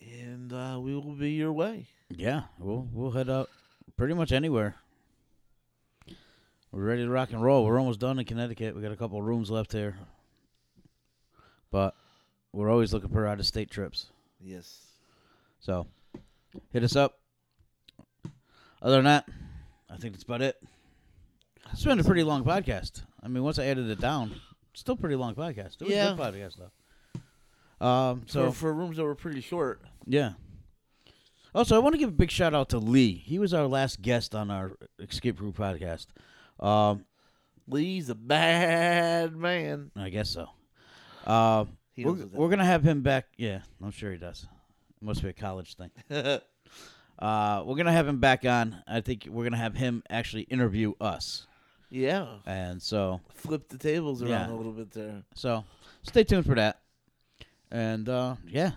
And 0.00 0.52
uh, 0.52 0.78
we 0.80 0.94
will 0.94 1.14
be 1.14 1.32
your 1.32 1.52
way. 1.52 1.86
Yeah, 2.08 2.44
we'll 2.58 2.88
we'll 2.92 3.10
head 3.10 3.28
out 3.28 3.50
pretty 3.96 4.14
much 4.14 4.32
anywhere. 4.32 4.76
We're 6.72 6.84
ready 6.84 7.02
to 7.04 7.10
rock 7.10 7.32
and 7.32 7.42
roll. 7.42 7.64
We're 7.64 7.78
almost 7.78 8.00
done 8.00 8.18
in 8.18 8.24
Connecticut. 8.24 8.74
We 8.74 8.80
got 8.82 8.92
a 8.92 8.96
couple 8.96 9.20
rooms 9.20 9.50
left 9.50 9.72
here, 9.72 9.96
but 11.70 11.94
we're 12.52 12.70
always 12.70 12.92
looking 12.92 13.10
for 13.10 13.26
out 13.26 13.40
of 13.40 13.46
state 13.46 13.70
trips. 13.70 14.06
Yes. 14.40 14.80
So, 15.58 15.86
hit 16.72 16.82
us 16.84 16.96
up. 16.96 17.18
Other 18.80 18.96
than 18.96 19.04
that, 19.04 19.28
I 19.90 19.96
think 19.96 20.14
that's 20.14 20.22
about 20.24 20.42
it. 20.42 20.56
It's 21.72 21.84
been 21.84 22.00
a 22.00 22.04
pretty 22.04 22.22
long 22.24 22.44
podcast. 22.44 23.02
I 23.22 23.28
mean, 23.28 23.42
once 23.42 23.58
I 23.58 23.64
edited 23.64 23.90
it 23.90 24.00
down, 24.00 24.34
still 24.74 24.96
pretty 24.96 25.16
long 25.16 25.34
podcast. 25.34 25.74
It 25.80 25.82
was 25.82 25.90
Yeah. 25.90 26.12
a 26.12 26.16
good 26.16 26.34
podcast 26.34 26.56
though. 26.58 27.86
Um, 27.86 28.22
So 28.26 28.46
so 28.46 28.52
for 28.52 28.72
rooms 28.72 28.96
that 28.96 29.04
were 29.04 29.14
pretty 29.14 29.40
short. 29.40 29.80
yeah. 30.06 30.32
Also, 31.52 31.74
I 31.74 31.80
want 31.80 31.94
to 31.94 31.98
give 31.98 32.10
a 32.10 32.12
big 32.12 32.30
shout 32.30 32.54
out 32.54 32.68
to 32.68 32.78
Lee. 32.78 33.12
He 33.14 33.40
was 33.40 33.52
our 33.52 33.66
last 33.66 34.02
guest 34.02 34.36
on 34.36 34.52
our 34.52 34.76
Escape 35.00 35.40
Room 35.40 35.52
podcast. 35.52 36.06
Um, 36.64 37.04
Lee's 37.66 38.08
a 38.08 38.14
bad 38.14 39.34
man. 39.34 39.90
I 39.96 40.10
guess 40.10 40.30
so. 40.30 40.46
Uh, 41.26 41.64
we're, 41.96 42.04
knows 42.04 42.18
what 42.20 42.30
that 42.30 42.38
we're 42.38 42.48
gonna 42.50 42.64
have 42.64 42.84
him 42.84 43.02
back. 43.02 43.26
Yeah, 43.36 43.62
I'm 43.82 43.90
sure 43.90 44.12
he 44.12 44.18
does. 44.18 44.46
It 45.00 45.04
must 45.04 45.22
be 45.22 45.28
a 45.28 45.32
college 45.32 45.76
thing. 45.76 45.90
Uh, 47.18 47.62
we're 47.66 47.76
gonna 47.76 47.92
have 47.92 48.08
him 48.08 48.18
back 48.18 48.46
on. 48.46 48.82
I 48.88 49.02
think 49.02 49.26
we're 49.28 49.44
gonna 49.44 49.58
have 49.58 49.74
him 49.74 50.02
actually 50.08 50.44
interview 50.44 50.94
us, 51.02 51.46
yeah. 51.90 52.26
and 52.46 52.80
so 52.80 53.20
Flip 53.34 53.68
the 53.68 53.78
tables 53.78 54.22
around 54.22 54.30
Yeah. 54.30 54.50
a 54.50 54.56
little 54.56 54.72
bit 54.72 54.90
there. 54.92 55.22
so 55.34 55.64
stay 56.02 56.24
tuned 56.24 56.46
for 56.46 56.54
that. 56.54 56.80
And 57.70 58.08
uh, 58.08 58.36
yeah, 58.48 58.72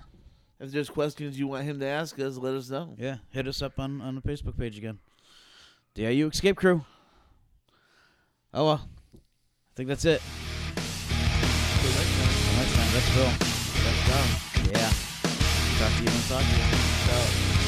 If 0.60 0.72
there's 0.72 0.90
questions 0.90 1.38
you 1.40 1.48
want 1.48 1.64
him 1.66 1.80
to 1.80 1.86
ask 1.86 2.20
us, 2.20 2.38
let 2.38 2.54
us 2.54 2.70
know. 2.70 2.96
yeah, 2.98 3.18
hit 3.32 3.48
us 3.48 3.62
up 3.62 3.80
on 3.80 4.02
on 4.02 4.16
the 4.16 4.22
Facebook 4.22 4.58
page 4.58 4.78
again. 4.78 5.00
DIU 5.96 6.28
Escape 6.28 6.58
Crue. 6.58 6.84
Oh 8.54 8.66
well, 8.66 8.90
I 9.16 9.20
think 9.76 9.90
that's 9.90 10.06
it. 10.06 10.22
Next 11.84 12.16
time. 12.18 12.28
Next 12.58 12.76
time, 12.76 12.90
let's. 12.94 13.10
That's 13.84 14.02
down. 14.10 14.28
Yeah. 14.72 14.92
Talk 15.80 15.92
to 15.98 16.04
you 16.04 16.10
I 16.10 16.22
talk 16.30 16.44
to 16.44 16.56
you. 16.56 17.58
Ciao. 17.58 17.63